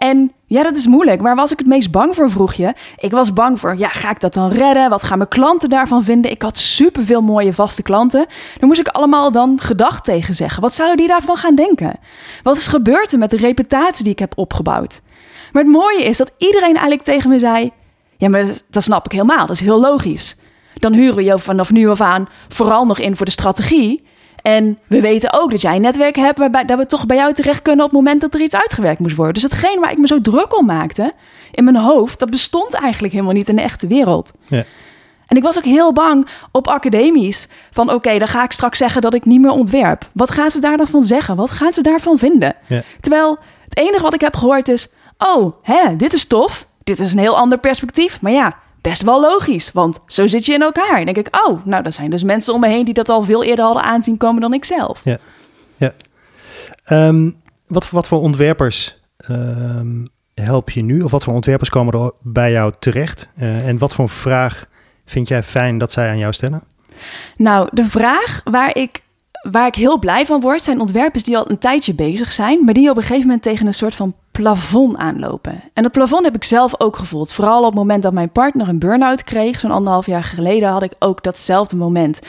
En 0.00 0.32
ja, 0.46 0.62
dat 0.62 0.76
is 0.76 0.86
moeilijk. 0.86 1.22
Waar 1.22 1.34
was 1.34 1.52
ik 1.52 1.58
het 1.58 1.66
meest 1.66 1.90
bang 1.90 2.14
voor, 2.14 2.30
vroeg 2.30 2.52
je? 2.52 2.74
Ik 2.96 3.10
was 3.10 3.32
bang 3.32 3.60
voor, 3.60 3.78
ja, 3.78 3.88
ga 3.88 4.10
ik 4.10 4.20
dat 4.20 4.34
dan 4.34 4.50
redden? 4.50 4.90
Wat 4.90 5.02
gaan 5.02 5.18
mijn 5.18 5.30
klanten 5.30 5.68
daarvan 5.68 6.02
vinden? 6.02 6.30
Ik 6.30 6.42
had 6.42 6.56
superveel 6.56 7.20
mooie 7.20 7.52
vaste 7.52 7.82
klanten. 7.82 8.26
Dan 8.58 8.68
moest 8.68 8.80
ik 8.80 8.88
allemaal 8.88 9.32
dan 9.32 9.60
gedacht 9.60 10.04
tegen 10.04 10.34
zeggen. 10.34 10.62
Wat 10.62 10.74
zouden 10.74 10.96
die 10.96 11.08
daarvan 11.08 11.36
gaan 11.36 11.54
denken? 11.54 11.98
Wat 12.42 12.56
is 12.56 12.66
gebeurd 12.66 13.12
er 13.12 13.18
met 13.18 13.30
de 13.30 13.36
reputatie 13.36 14.04
die 14.04 14.12
ik 14.12 14.18
heb 14.18 14.32
opgebouwd? 14.38 15.00
Maar 15.52 15.62
het 15.62 15.72
mooie 15.72 16.04
is 16.04 16.16
dat 16.16 16.32
iedereen 16.38 16.72
eigenlijk 16.72 17.02
tegen 17.02 17.30
me 17.30 17.38
zei... 17.38 17.70
Ja, 18.16 18.28
maar 18.28 18.44
dat 18.70 18.82
snap 18.82 19.04
ik 19.04 19.12
helemaal. 19.12 19.46
Dat 19.46 19.56
is 19.56 19.60
heel 19.60 19.80
logisch. 19.80 20.36
Dan 20.74 20.92
huren 20.92 21.16
we 21.16 21.24
je 21.24 21.38
vanaf 21.38 21.70
nu 21.70 21.88
af 21.88 22.00
aan 22.00 22.28
vooral 22.48 22.86
nog 22.86 22.98
in 22.98 23.16
voor 23.16 23.26
de 23.26 23.32
strategie... 23.32 24.08
En 24.42 24.78
we 24.86 25.00
weten 25.00 25.32
ook 25.32 25.50
dat 25.50 25.60
jij 25.60 25.74
een 25.74 25.80
netwerk 25.80 26.16
hebt 26.16 26.38
waarbij 26.38 26.64
dat 26.64 26.78
we 26.78 26.86
toch 26.86 27.06
bij 27.06 27.16
jou 27.16 27.32
terecht 27.32 27.62
kunnen 27.62 27.84
op 27.84 27.90
het 27.90 28.00
moment 28.00 28.20
dat 28.20 28.34
er 28.34 28.40
iets 28.40 28.56
uitgewerkt 28.56 29.00
moest 29.00 29.16
worden. 29.16 29.34
Dus 29.34 29.42
hetgeen 29.42 29.80
waar 29.80 29.90
ik 29.90 29.98
me 29.98 30.06
zo 30.06 30.20
druk 30.20 30.58
om 30.58 30.66
maakte 30.66 31.12
in 31.50 31.64
mijn 31.64 31.76
hoofd, 31.76 32.18
dat 32.18 32.30
bestond 32.30 32.74
eigenlijk 32.74 33.12
helemaal 33.12 33.34
niet 33.34 33.48
in 33.48 33.56
de 33.56 33.62
echte 33.62 33.86
wereld. 33.86 34.32
Ja. 34.46 34.64
En 35.26 35.36
ik 35.36 35.42
was 35.42 35.58
ook 35.58 35.64
heel 35.64 35.92
bang 35.92 36.28
op 36.52 36.68
academisch 36.68 37.48
van 37.70 37.92
oké, 37.92 38.18
dan 38.18 38.28
ga 38.28 38.44
ik 38.44 38.52
straks 38.52 38.78
zeggen 38.78 39.02
dat 39.02 39.14
ik 39.14 39.24
niet 39.24 39.40
meer 39.40 39.50
ontwerp. 39.50 40.08
Wat 40.12 40.30
gaan 40.30 40.50
ze 40.50 40.60
daar 40.60 40.76
dan 40.76 40.86
van 40.86 41.04
zeggen? 41.04 41.36
Wat 41.36 41.50
gaan 41.50 41.72
ze 41.72 41.80
daarvan 41.80 42.18
vinden? 42.18 42.54
Ja. 42.66 42.82
Terwijl 43.00 43.38
het 43.64 43.76
enige 43.76 44.02
wat 44.02 44.14
ik 44.14 44.20
heb 44.20 44.36
gehoord 44.36 44.68
is, 44.68 44.88
oh, 45.18 45.54
hè, 45.62 45.96
dit 45.96 46.12
is 46.12 46.26
tof. 46.26 46.66
Dit 46.84 46.98
is 46.98 47.12
een 47.12 47.18
heel 47.18 47.36
ander 47.36 47.58
perspectief. 47.58 48.20
Maar 48.20 48.32
ja, 48.32 48.54
best 48.80 49.02
wel 49.02 49.20
logisch, 49.20 49.72
want 49.72 49.98
zo 50.06 50.26
zit 50.26 50.46
je 50.46 50.52
in 50.52 50.62
elkaar. 50.62 50.98
En 50.98 51.04
denk 51.04 51.16
ik, 51.16 51.46
oh, 51.46 51.64
nou, 51.64 51.84
er 51.84 51.92
zijn 51.92 52.10
dus 52.10 52.22
mensen 52.22 52.54
om 52.54 52.60
me 52.60 52.68
heen 52.68 52.84
die 52.84 52.94
dat 52.94 53.08
al 53.08 53.22
veel 53.22 53.44
eerder 53.44 53.64
hadden 53.64 53.82
aanzien 53.82 54.16
komen 54.16 54.40
dan 54.40 54.54
ik 54.54 54.64
zelf. 54.64 55.04
Ja, 55.04 55.18
ja. 55.76 55.92
Um, 56.88 57.36
wat, 57.66 57.90
wat 57.90 58.06
voor 58.06 58.20
ontwerpers 58.20 58.96
um, 59.30 60.08
help 60.34 60.70
je 60.70 60.82
nu? 60.82 61.02
Of 61.02 61.10
wat 61.10 61.24
voor 61.24 61.34
ontwerpers 61.34 61.70
komen 61.70 62.00
er 62.00 62.12
bij 62.20 62.52
jou 62.52 62.72
terecht? 62.78 63.28
Uh, 63.38 63.68
en 63.68 63.78
wat 63.78 63.92
voor 63.92 64.08
vraag 64.08 64.66
vind 65.04 65.28
jij 65.28 65.42
fijn 65.42 65.78
dat 65.78 65.92
zij 65.92 66.08
aan 66.08 66.18
jou 66.18 66.32
stellen? 66.32 66.62
Nou, 67.36 67.68
de 67.72 67.84
vraag 67.84 68.40
waar 68.44 68.76
ik 68.76 69.02
waar 69.42 69.66
ik 69.66 69.74
heel 69.74 69.98
blij 69.98 70.26
van 70.26 70.40
word, 70.40 70.62
zijn 70.62 70.80
ontwerpers 70.80 71.24
die 71.24 71.36
al 71.36 71.50
een 71.50 71.58
tijdje 71.58 71.94
bezig 71.94 72.32
zijn, 72.32 72.64
maar 72.64 72.74
die 72.74 72.90
op 72.90 72.96
een 72.96 73.02
gegeven 73.02 73.26
moment 73.26 73.42
tegen 73.42 73.66
een 73.66 73.74
soort 73.74 73.94
van 73.94 74.14
plafond 74.30 74.96
aanlopen. 74.96 75.62
En 75.74 75.82
dat 75.82 75.92
plafond 75.92 76.24
heb 76.24 76.34
ik 76.34 76.44
zelf 76.44 76.80
ook 76.80 76.96
gevoeld. 76.96 77.32
Vooral 77.32 77.58
op 77.58 77.64
het 77.64 77.74
moment 77.74 78.02
dat 78.02 78.12
mijn 78.12 78.30
partner 78.30 78.68
een 78.68 78.78
burn-out 78.78 79.24
kreeg, 79.24 79.60
zo'n 79.60 79.70
anderhalf 79.70 80.06
jaar 80.06 80.24
geleden, 80.24 80.68
had 80.68 80.82
ik 80.82 80.92
ook 80.98 81.22
datzelfde 81.22 81.76
moment. 81.76 82.20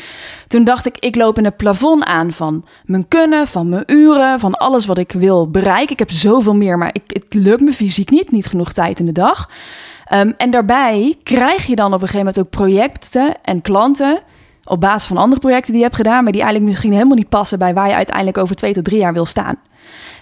Toen 0.48 0.63
dacht 0.63 0.86
ik, 0.86 0.98
ik 1.00 1.15
loop 1.15 1.38
in 1.38 1.46
het 1.46 1.58
plafond 1.58 2.03
aan 2.03 2.32
van 2.32 2.65
mijn 2.86 3.08
kunnen, 3.08 3.48
van 3.48 3.70
mijn 3.70 3.84
uren, 3.86 4.39
van 4.39 4.53
alles 4.53 4.86
wat 4.86 4.98
ik 4.98 5.12
wil 5.12 5.50
bereiken. 5.50 5.91
Ik 5.91 6.00
heb 6.00 6.12
zoveel 6.12 6.56
meer, 6.56 6.77
maar 6.77 6.89
ik, 6.94 7.03
het 7.08 7.34
lukt 7.34 7.62
me 7.62 7.74
fysiek 7.74 8.10
niet, 8.10 8.32
niet 8.32 8.48
genoeg 8.48 8.74
tijd 8.74 9.00
in 9.00 9.06
de 9.06 9.12
dag. 9.12 9.50
Um, 10.13 10.34
en 10.38 10.51
daarbij 10.51 11.15
krijg 11.24 11.65
je 11.65 11.75
dan 11.75 11.94
op 11.94 12.01
een 12.01 12.08
gegeven 12.08 12.20
moment 12.20 12.39
ook 12.39 12.50
projecten 12.50 13.41
en 13.41 13.62
klanten 13.62 14.20
op 14.72 14.80
basis 14.80 15.08
van 15.08 15.18
andere 15.18 15.42
projecten 15.42 15.72
die 15.72 15.78
je 15.78 15.88
hebt 15.88 15.96
gedaan, 15.98 16.24
maar 16.24 16.32
die 16.32 16.42
eigenlijk 16.42 16.72
misschien 16.72 16.94
helemaal 16.94 17.18
niet 17.18 17.30
passen 17.30 17.60
bij 17.60 17.74
waar 17.74 17.88
je 17.88 17.96
uiteindelijk 17.96 18.38
over 18.38 18.56
twee 18.56 18.74
tot 18.74 18.84
drie 18.84 19.00
jaar 19.00 19.13
wil 19.13 19.25
staan. 19.25 19.56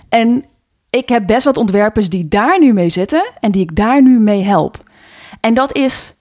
En 0.09 0.45
ik 0.89 1.09
heb 1.09 1.27
best 1.27 1.43
wat 1.43 1.57
ontwerpers 1.57 2.09
die 2.09 2.27
daar 2.27 2.59
nu 2.59 2.73
mee 2.73 2.89
zitten 2.89 3.29
en 3.39 3.51
die 3.51 3.61
ik 3.61 3.75
daar 3.75 4.01
nu 4.01 4.19
mee 4.19 4.43
help. 4.43 4.83
En 5.39 5.53
dat 5.53 5.75
is 5.75 6.13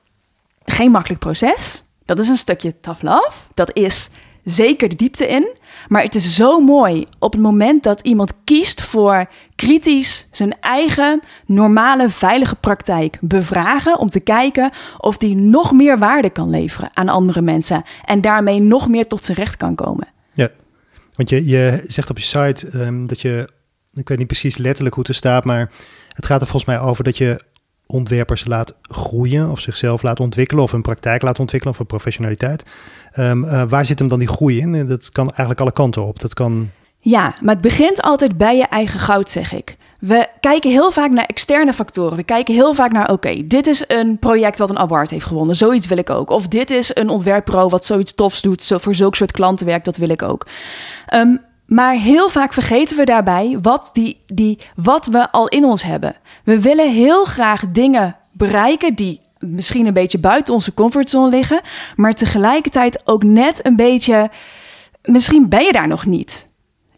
geen 0.64 0.90
makkelijk 0.90 1.20
proces. 1.20 1.82
Dat 2.04 2.18
is 2.18 2.28
een 2.28 2.36
stukje 2.36 2.78
tough 2.80 3.02
love. 3.02 3.32
Dat 3.54 3.70
is 3.76 4.10
zeker 4.50 4.88
de 4.88 4.96
diepte 4.96 5.26
in. 5.26 5.56
Maar 5.88 6.02
het 6.02 6.14
is 6.14 6.34
zo 6.34 6.60
mooi 6.60 7.06
op 7.18 7.32
het 7.32 7.40
moment 7.40 7.82
dat 7.82 8.00
iemand 8.00 8.32
kiest 8.44 8.82
voor 8.82 9.30
kritisch 9.54 10.26
zijn 10.30 10.60
eigen 10.60 11.20
normale 11.46 12.08
veilige 12.08 12.54
praktijk 12.54 13.18
bevragen 13.20 13.98
om 13.98 14.08
te 14.08 14.20
kijken 14.20 14.70
of 14.98 15.16
die 15.16 15.34
nog 15.34 15.72
meer 15.72 15.98
waarde 15.98 16.30
kan 16.30 16.50
leveren 16.50 16.90
aan 16.94 17.08
andere 17.08 17.40
mensen 17.40 17.82
en 18.04 18.20
daarmee 18.20 18.60
nog 18.60 18.88
meer 18.88 19.06
tot 19.06 19.24
zijn 19.24 19.36
recht 19.36 19.56
kan 19.56 19.74
komen. 19.74 20.08
Ja, 20.32 20.50
want 21.14 21.30
je, 21.30 21.46
je 21.46 21.82
zegt 21.86 22.10
op 22.10 22.18
je 22.18 22.24
site 22.24 22.68
ehm, 22.68 23.06
dat 23.06 23.20
je, 23.20 23.50
ik 23.94 24.08
weet 24.08 24.18
niet 24.18 24.26
precies 24.26 24.56
letterlijk 24.56 24.94
hoe 24.94 25.04
het 25.04 25.12
er 25.12 25.18
staat, 25.18 25.44
maar 25.44 25.70
het 26.08 26.26
gaat 26.26 26.40
er 26.40 26.46
volgens 26.46 26.70
mij 26.70 26.80
over 26.80 27.04
dat 27.04 27.18
je 27.18 27.40
ontwerpers 27.92 28.44
laat 28.46 28.74
groeien 28.82 29.50
of 29.50 29.60
zichzelf 29.60 30.02
laat 30.02 30.20
ontwikkelen 30.20 30.62
of 30.62 30.72
een 30.72 30.82
praktijk 30.82 31.22
laat 31.22 31.38
ontwikkelen 31.38 31.78
of 31.78 31.86
professionaliteit. 31.86 32.64
Um, 33.18 33.44
uh, 33.44 33.62
waar 33.68 33.84
zit 33.84 33.98
hem 33.98 34.08
dan 34.08 34.18
die 34.18 34.28
groei 34.28 34.58
in? 34.58 34.86
Dat 34.86 35.10
kan 35.10 35.26
eigenlijk 35.26 35.60
alle 35.60 35.72
kanten 35.72 36.06
op. 36.06 36.20
Dat 36.20 36.34
kan... 36.34 36.70
Ja, 37.00 37.34
maar 37.40 37.54
het 37.54 37.62
begint 37.62 38.02
altijd 38.02 38.36
bij 38.36 38.56
je 38.56 38.66
eigen 38.66 39.00
goud, 39.00 39.30
zeg 39.30 39.52
ik. 39.52 39.76
We 40.00 40.26
kijken 40.40 40.70
heel 40.70 40.90
vaak 40.90 41.10
naar 41.10 41.24
externe 41.24 41.72
factoren. 41.72 42.16
We 42.16 42.22
kijken 42.22 42.54
heel 42.54 42.74
vaak 42.74 42.92
naar, 42.92 43.10
oké, 43.10 43.46
dit 43.46 43.66
is 43.66 43.84
een 43.86 44.18
project 44.18 44.58
wat 44.58 44.70
een 44.70 44.78
award 44.78 45.10
heeft 45.10 45.26
gewonnen. 45.26 45.56
Zoiets 45.56 45.86
wil 45.86 45.98
ik 45.98 46.10
ook. 46.10 46.30
Of 46.30 46.48
dit 46.48 46.70
is 46.70 46.90
een 46.94 47.08
ontwerppro 47.08 47.68
wat 47.68 47.84
zoiets 47.84 48.14
tofs 48.14 48.42
doet. 48.42 48.72
Voor 48.76 48.94
zulk 48.94 49.14
soort 49.14 49.32
klantenwerk, 49.32 49.84
dat 49.84 49.96
wil 49.96 50.08
ik 50.08 50.22
ook. 50.22 50.46
Um, 51.14 51.40
maar 51.68 51.92
heel 51.92 52.28
vaak 52.28 52.52
vergeten 52.52 52.96
we 52.96 53.04
daarbij 53.04 53.58
wat, 53.62 53.90
die, 53.92 54.20
die, 54.26 54.58
wat 54.74 55.06
we 55.06 55.30
al 55.30 55.48
in 55.48 55.64
ons 55.64 55.82
hebben. 55.82 56.16
We 56.44 56.60
willen 56.60 56.92
heel 56.92 57.24
graag 57.24 57.64
dingen 57.72 58.16
bereiken 58.32 58.94
die 58.94 59.20
misschien 59.38 59.86
een 59.86 59.92
beetje 59.92 60.18
buiten 60.18 60.54
onze 60.54 60.74
comfortzone 60.74 61.30
liggen, 61.30 61.60
maar 61.96 62.14
tegelijkertijd 62.14 63.00
ook 63.04 63.22
net 63.22 63.66
een 63.66 63.76
beetje, 63.76 64.30
misschien 65.02 65.48
ben 65.48 65.64
je 65.64 65.72
daar 65.72 65.88
nog 65.88 66.06
niet. 66.06 66.46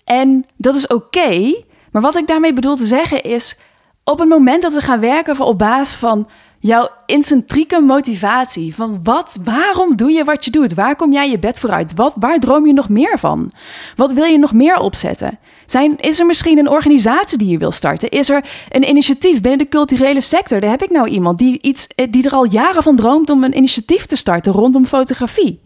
En 0.05 0.47
dat 0.57 0.75
is 0.75 0.87
oké, 0.87 1.55
maar 1.93 2.03
wat 2.03 2.17
ik 2.17 2.27
daarmee 2.27 2.53
bedoel 2.53 2.77
te 2.77 2.87
zeggen 2.87 3.23
is, 3.23 3.57
op 4.05 4.19
het 4.19 4.29
moment 4.29 4.63
dat 4.63 4.73
we 4.73 4.81
gaan 4.81 5.01
werken 5.01 5.41
op 5.41 5.59
basis 5.59 5.95
van 5.95 6.29
jouw 6.61 6.89
incentrieke 7.07 7.81
motivatie. 7.81 8.75
Van 8.75 9.01
wat, 9.03 9.39
waarom 9.45 9.97
doe 9.97 10.11
je 10.11 10.25
wat 10.25 10.45
je 10.45 10.51
doet? 10.51 10.75
Waar 10.75 10.97
kom 10.97 11.13
jij 11.13 11.31
je 11.31 11.39
bed 11.39 11.59
vooruit? 11.59 11.95
Wat, 11.95 12.17
waar 12.19 12.39
droom 12.39 12.67
je 12.67 12.73
nog 12.73 12.89
meer 12.89 13.19
van? 13.19 13.53
Wat 13.97 14.13
wil 14.13 14.25
je 14.25 14.39
nog 14.39 14.53
meer 14.53 14.79
opzetten? 14.79 15.39
Zijn, 15.67 15.99
is 15.99 16.21
er 16.21 16.27
misschien 16.27 16.59
een 16.59 16.69
organisatie 16.69 17.39
die 17.39 17.49
je 17.49 17.59
wil 17.59 17.71
starten? 17.71 18.11
Is 18.11 18.29
er 18.29 18.45
een 18.69 18.89
initiatief 18.89 19.41
binnen 19.41 19.59
de 19.59 19.69
culturele 19.69 20.21
sector? 20.21 20.61
Daar 20.61 20.71
heb 20.71 20.83
ik 20.83 20.91
nou 20.91 21.09
iemand 21.09 21.39
die, 21.39 21.63
iets, 21.63 21.87
eh, 21.87 22.07
die 22.11 22.25
er 22.25 22.33
al 22.33 22.47
jaren 22.47 22.83
van 22.83 22.97
droomt 22.97 23.31
om 23.31 23.45
een 23.45 23.57
initiatief 23.57 24.07
te 24.07 24.17
starten 24.17 24.53
rondom 24.53 24.87
fotografie. 24.87 25.61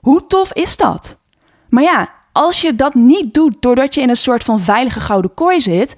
Hoe 0.00 0.26
tof 0.26 0.52
is 0.52 0.76
dat? 0.76 1.18
Maar 1.68 1.82
ja, 1.82 2.10
als 2.32 2.60
je 2.60 2.74
dat 2.74 2.94
niet 2.94 3.34
doet 3.34 3.56
doordat 3.60 3.94
je 3.94 4.00
in 4.00 4.08
een 4.08 4.16
soort 4.16 4.44
van 4.44 4.60
veilige 4.60 5.00
gouden 5.00 5.34
kooi 5.34 5.60
zit, 5.60 5.94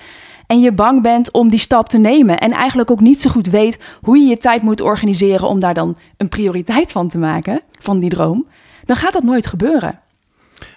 en 0.48 0.60
je 0.60 0.72
bang 0.72 1.02
bent 1.02 1.30
om 1.30 1.48
die 1.48 1.58
stap 1.58 1.88
te 1.88 1.98
nemen 1.98 2.38
en 2.38 2.50
eigenlijk 2.52 2.90
ook 2.90 3.00
niet 3.00 3.20
zo 3.20 3.30
goed 3.30 3.46
weet 3.46 3.84
hoe 4.02 4.18
je 4.18 4.26
je 4.26 4.36
tijd 4.36 4.62
moet 4.62 4.80
organiseren 4.80 5.48
om 5.48 5.60
daar 5.60 5.74
dan 5.74 5.96
een 6.16 6.28
prioriteit 6.28 6.92
van 6.92 7.08
te 7.08 7.18
maken, 7.18 7.60
van 7.78 7.98
die 7.98 8.10
droom, 8.10 8.46
dan 8.84 8.96
gaat 8.96 9.12
dat 9.12 9.22
nooit 9.22 9.46
gebeuren. 9.46 10.00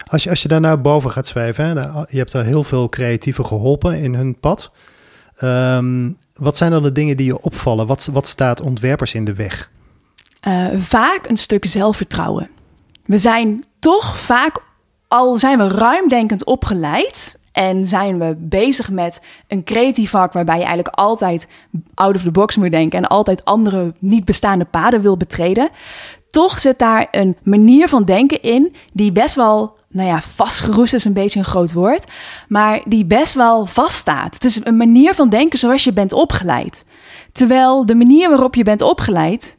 Als 0.08 0.24
je, 0.24 0.30
als 0.30 0.42
je 0.42 0.48
daar 0.48 0.60
nou 0.60 0.78
boven 0.78 1.12
gaat 1.12 1.28
zwijven, 1.28 1.66
hè, 1.66 1.72
je 2.10 2.18
hebt 2.18 2.32
daar 2.32 2.44
heel 2.44 2.64
veel 2.64 2.90
creatieven 2.90 3.46
geholpen 3.46 4.00
in 4.00 4.14
hun 4.14 4.40
pad. 4.40 4.72
Um, 5.44 6.18
wat 6.36 6.58
zijn 6.58 6.72
dan 6.72 6.84
de 6.84 6.92
dingen 6.92 7.18
die 7.18 7.26
je 7.26 7.42
opvallen? 7.42 7.88
Wat, 7.88 8.10
wat 8.12 8.28
staat 8.28 8.62
ontwerpers 8.62 9.14
in 9.14 9.26
de 9.26 9.34
weg? 9.34 9.70
Uh, 10.48 10.68
vaak 10.78 11.30
een 11.30 11.38
stuk 11.38 11.66
zelfvertrouwen. 11.66 12.50
We 13.06 13.18
zijn 13.18 13.64
toch 13.80 14.20
vaak, 14.20 14.64
al 15.08 15.38
zijn 15.38 15.58
we 15.58 15.68
ruimdenkend 15.68 16.46
opgeleid, 16.46 17.40
en 17.52 17.88
zijn 17.88 18.20
we 18.20 18.36
bezig 18.40 18.90
met 18.90 19.22
een 19.48 19.64
creatief 19.64 20.10
vak 20.10 20.34
waarbij 20.34 20.56
je 20.58 20.64
eigenlijk 20.64 20.96
altijd 20.96 21.48
out 21.94 22.16
of 22.16 22.22
the 22.22 22.32
box 22.32 22.56
moet 22.56 22.72
denken 22.72 22.98
en 22.98 23.08
altijd 23.08 23.46
andere 23.46 23.94
niet 24.00 24.26
bestaande 24.26 24.66
paden 24.66 25.02
wil 25.02 25.18
betreden. 25.18 25.70
Toch 26.30 26.60
zit 26.60 26.80
daar 26.80 27.08
een 27.12 27.38
manier 27.44 27.88
van 27.88 28.04
denken 28.04 28.42
in 28.42 28.76
die 28.94 29.12
best 29.12 29.36
wel, 29.36 29.78
nou 29.88 30.08
ja, 30.08 30.22
vastgeroest 30.22 30.94
is 30.94 31.06
een 31.06 31.14
beetje 31.14 31.40
een 31.40 31.46
groot 31.46 31.74
woord, 31.74 32.12
maar 32.48 32.82
die 32.86 33.06
best 33.06 33.34
wel 33.34 33.66
vaststaat. 33.66 34.34
Het 34.34 34.46
is 34.46 34.66
een 34.66 34.78
manier 34.78 35.14
van 35.14 35.30
denken 35.30 35.60
zoals 35.60 35.84
je 35.84 35.94
bent 35.94 36.14
opgeleid. 36.14 36.86
Terwijl 37.32 37.86
de 37.86 37.96
manier 37.96 38.30
waarop 38.30 38.56
je 38.56 38.64
bent 38.64 38.82
opgeleid, 38.82 39.58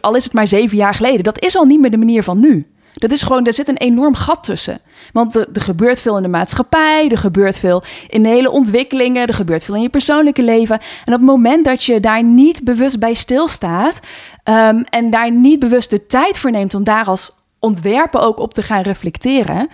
al 0.00 0.14
is 0.14 0.24
het 0.24 0.32
maar 0.32 0.48
zeven 0.48 0.76
jaar 0.76 0.94
geleden, 0.94 1.24
dat 1.24 1.40
is 1.40 1.56
al 1.56 1.64
niet 1.64 1.80
meer 1.80 1.90
de 1.90 1.96
manier 1.96 2.22
van 2.22 2.40
nu. 2.40 2.73
Dat 3.04 3.12
is 3.12 3.22
gewoon, 3.22 3.46
er 3.46 3.52
zit 3.52 3.68
een 3.68 3.76
enorm 3.76 4.14
gat 4.14 4.44
tussen. 4.44 4.80
Want 5.12 5.34
er, 5.34 5.46
gebeurt 5.52 6.00
veel 6.00 6.16
in 6.16 6.22
de 6.22 6.28
maatschappij, 6.28 7.08
er 7.10 7.18
gebeurt 7.18 7.58
veel 7.58 7.82
in 8.08 8.22
de 8.22 8.28
hele 8.28 8.50
ontwikkelingen, 8.50 9.26
er 9.26 9.34
gebeurt 9.34 9.64
veel 9.64 9.74
in 9.74 9.82
je 9.82 9.88
persoonlijke 9.88 10.42
leven. 10.42 10.78
En 10.78 11.12
op 11.12 11.18
het 11.18 11.28
moment 11.28 11.64
dat 11.64 11.84
je 11.84 12.00
daar 12.00 12.22
niet 12.22 12.64
bewust 12.64 12.98
bij 12.98 13.14
stilstaat 13.14 14.00
um, 14.44 14.84
en 14.84 15.10
daar 15.10 15.30
niet 15.32 15.58
bewust 15.58 15.90
de 15.90 16.06
tijd 16.06 16.38
voor 16.38 16.50
neemt 16.50 16.74
om 16.74 16.84
daar 16.84 17.04
als 17.04 17.32
ontwerper 17.58 18.20
ook 18.20 18.38
op 18.38 18.54
te 18.54 18.62
gaan 18.62 18.82
reflecteren, 18.82 19.68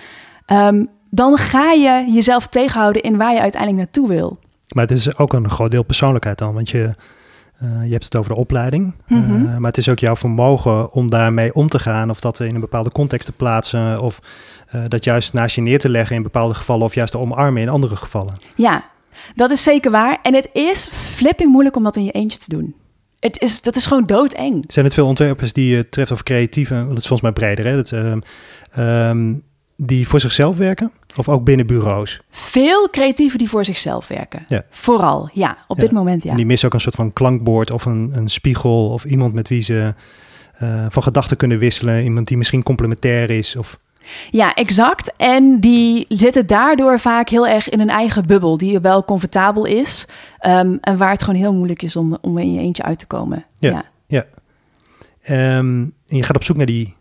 um, 0.47 0.89
dan 1.11 1.37
ga 1.37 1.73
je 1.73 2.05
jezelf 2.09 2.47
tegenhouden 2.47 3.03
in 3.03 3.17
waar 3.17 3.33
je 3.33 3.41
uiteindelijk 3.41 3.83
naartoe 3.83 4.09
wil. 4.09 4.39
Maar 4.69 4.87
het 4.87 4.97
is 4.97 5.19
ook 5.19 5.33
een 5.33 5.51
groot 5.51 5.71
deel 5.71 5.83
persoonlijkheid 5.83 6.39
dan, 6.39 6.55
want 6.55 6.71
je 6.71 6.95
uh, 7.63 7.85
je 7.85 7.91
hebt 7.91 8.05
het 8.05 8.17
over 8.17 8.31
de 8.31 8.37
opleiding, 8.37 8.95
mm 9.07 9.25
-hmm. 9.25 9.47
uh, 9.47 9.57
maar 9.57 9.71
het 9.71 9.79
is 9.79 9.89
ook 9.89 9.99
jouw 9.99 10.17
vermogen 10.17 10.93
om 10.93 11.11
daarmee 11.11 11.55
om 11.55 11.69
te 11.69 11.79
gaan 11.79 12.11
of 12.11 12.21
dat 12.21 12.41
in 12.41 12.55
een 12.55 12.61
bepaalde 12.61 12.93
context 12.93 13.27
te 13.27 13.33
plaatsen 13.33 14.03
of 14.03 14.21
uh, 14.75 14.83
dat 14.89 15.05
juist 15.05 15.33
naast 15.33 15.55
je 15.55 15.61
neer 15.61 15.79
te 15.79 15.89
leggen 15.89 16.17
in 16.17 16.23
bepaalde 16.23 16.55
gevallen 16.55 16.85
of 16.85 16.95
juist 16.95 17.13
te 17.13 17.19
omarmen 17.19 17.63
in 17.63 17.69
andere 17.69 17.97
gevallen. 17.97 18.35
Ja, 18.55 18.85
dat 19.35 19.51
is 19.51 19.63
zeker 19.63 19.91
waar. 19.91 20.19
En 20.23 20.35
het 20.35 20.49
is 20.53 20.89
flipping 20.93 21.51
moeilijk 21.51 21.77
om 21.77 21.83
dat 21.83 21.97
in 21.97 22.05
je 22.05 22.11
eentje 22.11 22.39
te 22.39 22.49
doen. 22.49 22.75
Het 23.21 23.41
is, 23.41 23.63
dat 23.63 23.77
is 23.77 23.87
gewoon 23.87 24.07
doodeng. 24.07 24.65
Zijn 24.67 24.85
het 24.85 24.95
veel 24.95 25.07
ontwerpers 25.07 25.53
die 25.53 25.77
je 25.77 25.89
treft 25.89 26.11
of 26.11 26.23
creatieve, 26.23 26.75
dat 26.75 26.99
is 26.99 27.07
volgens 27.07 27.21
mij 27.21 27.33
breder, 27.33 27.65
hè? 27.65 27.77
Dat, 27.77 27.93
um, 28.79 29.43
die 29.77 30.09
voor 30.09 30.21
zichzelf 30.21 30.57
werken? 30.57 30.93
Of 31.17 31.29
ook 31.29 31.45
binnen 31.45 31.67
bureaus? 31.67 32.21
Veel 32.31 32.91
creatieven 32.91 33.39
die 33.39 33.49
voor 33.49 33.65
zichzelf 33.65 34.09
werken. 34.09 34.45
Ja. 34.49 34.65
Vooral, 34.71 35.31
ja. 35.33 35.57
Op 35.67 35.77
ja. 35.77 35.83
dit 35.83 35.93
moment, 35.93 36.23
ja. 36.23 36.31
En 36.31 36.37
die 36.37 36.47
missen 36.47 36.69
ook 36.69 36.75
een 36.75 36.81
soort 36.81 36.95
van 36.95 37.13
klankbord 37.13 37.71
of 37.71 37.85
een, 37.85 38.11
een 38.15 38.29
spiegel... 38.29 38.91
of 38.91 39.05
iemand 39.05 39.33
met 39.33 39.49
wie 39.49 39.63
ze 39.63 39.95
uh, 40.63 40.87
van 40.89 41.03
gedachten 41.03 41.37
kunnen 41.37 41.59
wisselen. 41.59 42.05
Iemand 42.05 42.29
die 42.29 42.37
misschien 42.37 42.63
complementair 42.63 43.31
is 43.31 43.57
of... 43.57 43.79
Ja, 44.31 44.55
exact. 44.55 45.13
En 45.17 45.61
die 45.61 46.07
zitten 46.09 46.47
daardoor 46.47 47.01
vaak 47.01 47.29
heel 47.29 47.47
erg 47.47 47.69
in 47.69 47.81
een 47.81 47.91
eigen 47.91 48.27
bubbel... 48.27 48.57
die 48.57 48.81
wel 48.81 49.05
comfortabel 49.05 49.65
is... 49.65 50.07
Um, 50.47 50.79
en 50.81 50.97
waar 50.97 51.11
het 51.11 51.23
gewoon 51.23 51.41
heel 51.41 51.55
moeilijk 51.55 51.83
is 51.83 51.97
om, 51.97 52.19
om 52.21 52.39
in 52.39 52.53
je 52.53 52.61
eentje 52.61 52.83
uit 52.83 52.99
te 52.99 53.07
komen. 53.07 53.45
Ja, 53.59 53.85
ja. 54.07 54.27
ja. 55.27 55.57
Um, 55.59 55.95
en 56.09 56.17
je 56.17 56.23
gaat 56.23 56.37
op 56.37 56.45
zoek 56.45 56.57
naar 56.57 56.67
die 56.67 56.95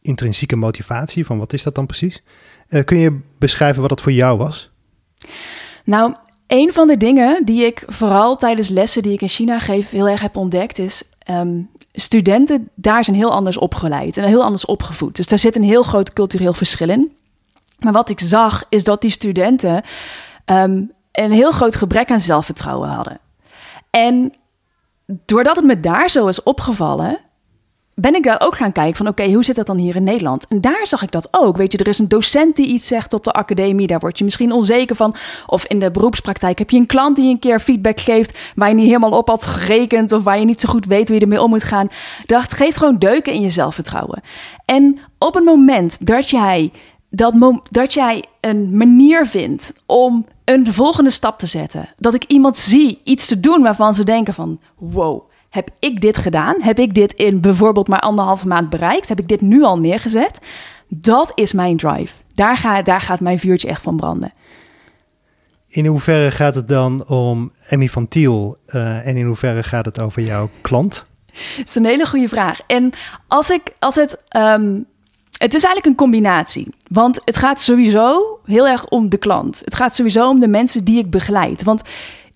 intrinsieke 0.00 0.56
motivatie. 0.56 1.26
Van 1.26 1.38
wat 1.38 1.52
is 1.52 1.62
dat 1.62 1.74
dan 1.74 1.86
precies? 1.86 2.22
Uh, 2.68 2.84
kun 2.84 2.98
je 2.98 3.18
beschrijven 3.38 3.80
wat 3.80 3.90
dat 3.90 4.00
voor 4.00 4.12
jou 4.12 4.38
was? 4.38 4.70
Nou, 5.84 6.14
een 6.46 6.72
van 6.72 6.86
de 6.86 6.96
dingen 6.96 7.44
die 7.44 7.64
ik 7.64 7.84
vooral 7.86 8.36
tijdens 8.36 8.68
lessen 8.68 9.02
die 9.02 9.12
ik 9.12 9.22
in 9.22 9.28
China 9.28 9.58
geef 9.58 9.90
heel 9.90 10.08
erg 10.08 10.20
heb 10.20 10.36
ontdekt 10.36 10.78
is. 10.78 11.02
Um, 11.30 11.70
studenten 11.92 12.68
daar 12.74 13.04
zijn 13.04 13.16
heel 13.16 13.32
anders 13.32 13.58
opgeleid 13.58 14.16
en 14.16 14.24
heel 14.24 14.42
anders 14.42 14.64
opgevoed. 14.64 15.16
Dus 15.16 15.26
daar 15.26 15.38
zit 15.38 15.56
een 15.56 15.62
heel 15.62 15.82
groot 15.82 16.12
cultureel 16.12 16.52
verschil 16.52 16.88
in. 16.88 17.16
Maar 17.78 17.92
wat 17.92 18.10
ik 18.10 18.20
zag 18.20 18.64
is 18.68 18.84
dat 18.84 19.00
die 19.00 19.10
studenten 19.10 19.82
um, 20.44 20.92
een 21.12 21.32
heel 21.32 21.50
groot 21.50 21.76
gebrek 21.76 22.10
aan 22.10 22.20
zelfvertrouwen 22.20 22.88
hadden. 22.88 23.18
En 23.90 24.32
doordat 25.06 25.56
het 25.56 25.64
me 25.64 25.80
daar 25.80 26.10
zo 26.10 26.26
is 26.26 26.42
opgevallen, 26.42 27.18
ben 27.98 28.14
ik 28.14 28.36
ook 28.38 28.56
gaan 28.56 28.72
kijken 28.72 28.96
van 28.96 29.08
oké, 29.08 29.32
hoe 29.32 29.44
zit 29.44 29.56
dat 29.56 29.66
dan 29.66 29.76
hier 29.76 29.96
in 29.96 30.04
Nederland? 30.04 30.46
En 30.46 30.60
daar 30.60 30.86
zag 30.86 31.02
ik 31.02 31.10
dat 31.10 31.28
ook. 31.30 31.56
Weet 31.56 31.72
je, 31.72 31.78
er 31.78 31.88
is 31.88 31.98
een 31.98 32.08
docent 32.08 32.56
die 32.56 32.66
iets 32.66 32.86
zegt 32.86 33.12
op 33.12 33.24
de 33.24 33.32
academie, 33.32 33.86
daar 33.86 33.98
word 33.98 34.18
je 34.18 34.24
misschien 34.24 34.52
onzeker 34.52 34.96
van. 34.96 35.14
Of 35.46 35.64
in 35.64 35.78
de 35.78 35.90
beroepspraktijk 35.90 36.58
heb 36.58 36.70
je 36.70 36.78
een 36.78 36.86
klant 36.86 37.16
die 37.16 37.30
een 37.30 37.38
keer 37.38 37.60
feedback 37.60 38.00
geeft 38.00 38.38
waar 38.54 38.68
je 38.68 38.74
niet 38.74 38.86
helemaal 38.86 39.18
op 39.18 39.28
had 39.28 39.46
gerekend 39.46 40.12
of 40.12 40.24
waar 40.24 40.38
je 40.38 40.44
niet 40.44 40.60
zo 40.60 40.68
goed 40.68 40.86
weet 40.86 41.08
hoe 41.08 41.16
je 41.16 41.22
ermee 41.22 41.42
om 41.42 41.50
moet 41.50 41.62
gaan. 41.62 41.88
Dat 42.26 42.52
geeft 42.52 42.76
gewoon 42.76 42.98
deuken 42.98 43.32
in 43.32 43.40
je 43.40 43.50
zelfvertrouwen. 43.50 44.22
En 44.64 44.98
op 45.18 45.34
het 45.34 45.44
moment 45.44 46.06
dat 46.06 46.30
jij 46.30 46.70
dat, 47.10 47.34
dat 47.70 47.92
jij 47.92 48.24
een 48.40 48.76
manier 48.76 49.26
vindt 49.26 49.72
om 49.86 50.26
een 50.44 50.66
volgende 50.66 51.10
stap 51.10 51.38
te 51.38 51.46
zetten, 51.46 51.88
dat 51.98 52.14
ik 52.14 52.24
iemand 52.24 52.58
zie 52.58 53.00
iets 53.04 53.26
te 53.26 53.40
doen 53.40 53.62
waarvan 53.62 53.94
ze 53.94 54.04
denken 54.04 54.34
van 54.34 54.60
wow 54.78 55.25
heb 55.56 55.70
ik 55.78 56.00
dit 56.00 56.16
gedaan? 56.16 56.56
Heb 56.60 56.78
ik 56.78 56.94
dit 56.94 57.12
in 57.12 57.40
bijvoorbeeld 57.40 57.88
maar 57.88 58.00
anderhalve 58.00 58.46
maand 58.46 58.70
bereikt? 58.70 59.08
Heb 59.08 59.18
ik 59.18 59.28
dit 59.28 59.40
nu 59.40 59.62
al 59.62 59.78
neergezet? 59.78 60.38
Dat 60.88 61.32
is 61.34 61.52
mijn 61.52 61.76
drive. 61.76 62.14
Daar, 62.34 62.56
ga, 62.56 62.82
daar 62.82 63.00
gaat 63.00 63.20
mijn 63.20 63.38
vuurtje 63.38 63.68
echt 63.68 63.82
van 63.82 63.96
branden. 63.96 64.32
In 65.68 65.86
hoeverre 65.86 66.30
gaat 66.30 66.54
het 66.54 66.68
dan 66.68 67.08
om 67.08 67.52
Emmy 67.68 67.88
van 67.88 68.08
Tiel 68.08 68.56
uh, 68.68 69.06
en 69.06 69.16
in 69.16 69.26
hoeverre 69.26 69.62
gaat 69.62 69.84
het 69.84 70.00
over 70.00 70.22
jouw 70.22 70.50
klant? 70.60 71.06
Dat 71.56 71.68
is 71.68 71.74
een 71.74 71.84
hele 71.84 72.06
goede 72.06 72.28
vraag. 72.28 72.60
En 72.66 72.92
als, 73.26 73.50
ik, 73.50 73.72
als 73.78 73.94
het 73.94 74.18
um, 74.36 74.86
het 75.38 75.54
is 75.54 75.64
eigenlijk 75.64 75.86
een 75.86 75.94
combinatie. 75.94 76.68
Want 76.88 77.20
het 77.24 77.36
gaat 77.36 77.60
sowieso 77.60 78.38
heel 78.44 78.68
erg 78.68 78.86
om 78.86 79.08
de 79.08 79.16
klant. 79.16 79.62
Het 79.64 79.74
gaat 79.74 79.94
sowieso 79.94 80.28
om 80.28 80.40
de 80.40 80.48
mensen 80.48 80.84
die 80.84 80.98
ik 80.98 81.10
begeleid. 81.10 81.62
Want 81.62 81.82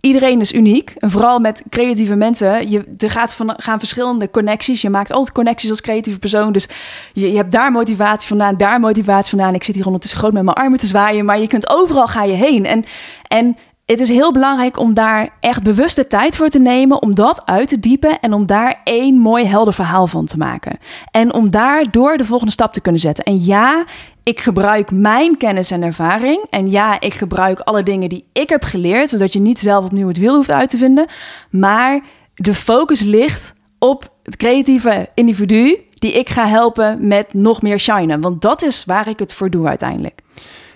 iedereen 0.00 0.40
is 0.40 0.52
uniek. 0.52 0.94
En 0.98 1.10
vooral 1.10 1.38
met 1.38 1.62
creatieve 1.70 2.14
mensen. 2.14 2.70
Je, 2.70 2.84
er 2.98 3.10
gaat 3.10 3.34
van, 3.34 3.54
gaan 3.56 3.78
verschillende 3.78 4.30
connecties. 4.30 4.82
Je 4.82 4.90
maakt 4.90 5.12
altijd 5.12 5.34
connecties 5.34 5.70
als 5.70 5.80
creatieve 5.80 6.18
persoon. 6.18 6.52
Dus 6.52 6.68
je, 7.12 7.30
je 7.30 7.36
hebt 7.36 7.52
daar 7.52 7.72
motivatie 7.72 8.28
vandaan, 8.28 8.56
daar 8.56 8.80
motivatie 8.80 9.36
vandaan. 9.36 9.54
Ik 9.54 9.64
zit 9.64 9.74
hier 9.74 9.86
ondertussen 9.86 10.18
groot 10.18 10.32
met 10.32 10.44
mijn 10.44 10.56
armen 10.56 10.78
te 10.78 10.86
zwaaien. 10.86 11.24
Maar 11.24 11.40
je 11.40 11.48
kunt 11.48 11.70
overal 11.70 12.06
ga 12.06 12.22
je 12.22 12.34
heen. 12.34 12.66
En, 12.66 12.84
en 13.28 13.56
het 13.90 14.00
is 14.00 14.08
heel 14.08 14.32
belangrijk 14.32 14.78
om 14.78 14.94
daar 14.94 15.28
echt 15.40 15.62
bewuste 15.62 16.06
tijd 16.06 16.36
voor 16.36 16.48
te 16.48 16.58
nemen, 16.58 17.02
om 17.02 17.14
dat 17.14 17.42
uit 17.44 17.68
te 17.68 17.78
diepen 17.78 18.20
en 18.20 18.32
om 18.32 18.46
daar 18.46 18.80
één 18.84 19.18
mooi 19.18 19.44
helder 19.44 19.74
verhaal 19.74 20.06
van 20.06 20.26
te 20.26 20.36
maken. 20.36 20.78
En 21.10 21.34
om 21.34 21.50
daardoor 21.50 22.16
de 22.16 22.24
volgende 22.24 22.52
stap 22.52 22.72
te 22.72 22.80
kunnen 22.80 23.00
zetten. 23.00 23.24
En 23.24 23.44
ja, 23.44 23.84
ik 24.22 24.40
gebruik 24.40 24.90
mijn 24.90 25.36
kennis 25.36 25.70
en 25.70 25.82
ervaring. 25.82 26.46
En 26.50 26.70
ja, 26.70 27.00
ik 27.00 27.14
gebruik 27.14 27.60
alle 27.60 27.82
dingen 27.82 28.08
die 28.08 28.24
ik 28.32 28.48
heb 28.48 28.64
geleerd, 28.64 29.10
zodat 29.10 29.32
je 29.32 29.40
niet 29.40 29.58
zelf 29.58 29.84
opnieuw 29.84 30.08
het 30.08 30.18
wiel 30.18 30.34
hoeft 30.34 30.50
uit 30.50 30.70
te 30.70 30.78
vinden. 30.78 31.06
Maar 31.50 32.00
de 32.34 32.54
focus 32.54 33.00
ligt 33.00 33.52
op 33.78 34.12
het 34.22 34.36
creatieve 34.36 35.08
individu 35.14 35.76
die 35.98 36.12
ik 36.12 36.28
ga 36.28 36.46
helpen 36.46 37.06
met 37.06 37.34
nog 37.34 37.62
meer 37.62 37.78
shinen. 37.78 38.20
Want 38.20 38.42
dat 38.42 38.62
is 38.62 38.84
waar 38.84 39.08
ik 39.08 39.18
het 39.18 39.32
voor 39.32 39.50
doe 39.50 39.66
uiteindelijk. 39.66 40.22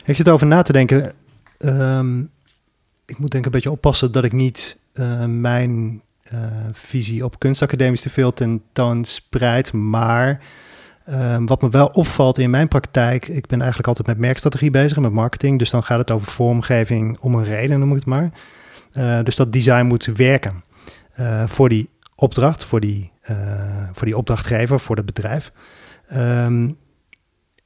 Ik 0.05 0.17
zit 0.17 0.29
over 0.29 0.47
na 0.47 0.63
te 0.63 0.73
denken. 0.73 1.15
Ehm, 1.59 2.21
ik 3.07 3.19
moet 3.19 3.31
denk 3.31 3.35
ik 3.35 3.45
een 3.45 3.51
beetje 3.51 3.71
oppassen 3.71 4.13
dat 4.13 4.25
ik 4.25 4.33
niet 4.33 4.79
uh, 4.95 5.25
mijn 5.25 6.03
uh, 6.33 6.41
visie 6.73 7.25
op 7.25 7.39
kunstacademisch 7.39 8.01
te 8.01 8.11
veel 8.11 8.33
tentoonspreid. 8.33 9.73
Maar 9.73 10.41
uh, 11.09 11.37
wat 11.45 11.63
me 11.63 11.71
wel 11.71 11.87
opvalt 11.87 12.39
in 12.39 12.51
mijn 12.51 12.69
praktijk, 12.69 13.29
ik 13.29 13.47
ben 13.47 13.59
eigenlijk 13.59 13.89
altijd 13.89 14.07
met 14.07 14.19
merkstrategie 14.19 14.71
bezig, 14.71 14.99
met 14.99 15.13
marketing. 15.13 15.59
Dus 15.59 15.71
dan 15.71 15.83
gaat 15.83 15.99
het 15.99 16.11
over 16.11 16.33
vormgeving 16.33 17.19
om 17.21 17.35
een 17.35 17.45
reden, 17.45 17.79
noem 17.79 17.91
ik 17.91 17.97
het 17.97 18.07
maar. 18.07 18.31
dus 19.25 19.37
dat 19.37 19.53
design 19.53 19.85
moet 19.85 20.05
werken 20.05 20.65
voor 21.47 21.69
die 21.69 21.89
opdracht, 22.15 22.65
voor 22.65 22.81
die, 22.81 23.13
voor 23.93 24.07
die 24.07 24.17
opdrachtgever, 24.17 24.81
voor 24.81 24.97
het 24.97 25.07
bedrijf. 25.07 25.53
Um, 26.15 26.77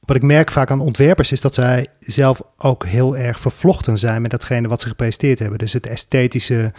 wat 0.09 0.17
ik 0.17 0.23
merk 0.23 0.51
vaak 0.51 0.71
aan 0.71 0.79
ontwerpers 0.79 1.31
is 1.31 1.41
dat 1.41 1.53
zij 1.53 1.87
zelf 1.99 2.41
ook 2.57 2.85
heel 2.85 3.17
erg 3.17 3.39
vervlochten 3.39 3.97
zijn 3.97 4.21
met 4.21 4.31
datgene 4.31 4.67
wat 4.67 4.81
ze 4.81 4.87
gepresenteerd 4.87 5.39
hebben. 5.39 5.57
Dus 5.57 5.73
het 5.73 5.87
esthetische, 5.87 6.73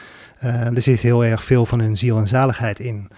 uh, 0.44 0.76
er 0.76 0.82
zit 0.82 1.00
heel 1.00 1.24
erg 1.24 1.44
veel 1.44 1.66
van 1.66 1.80
hun 1.80 1.96
ziel 1.96 2.18
en 2.18 2.28
zaligheid 2.28 2.80
in. 2.80 3.10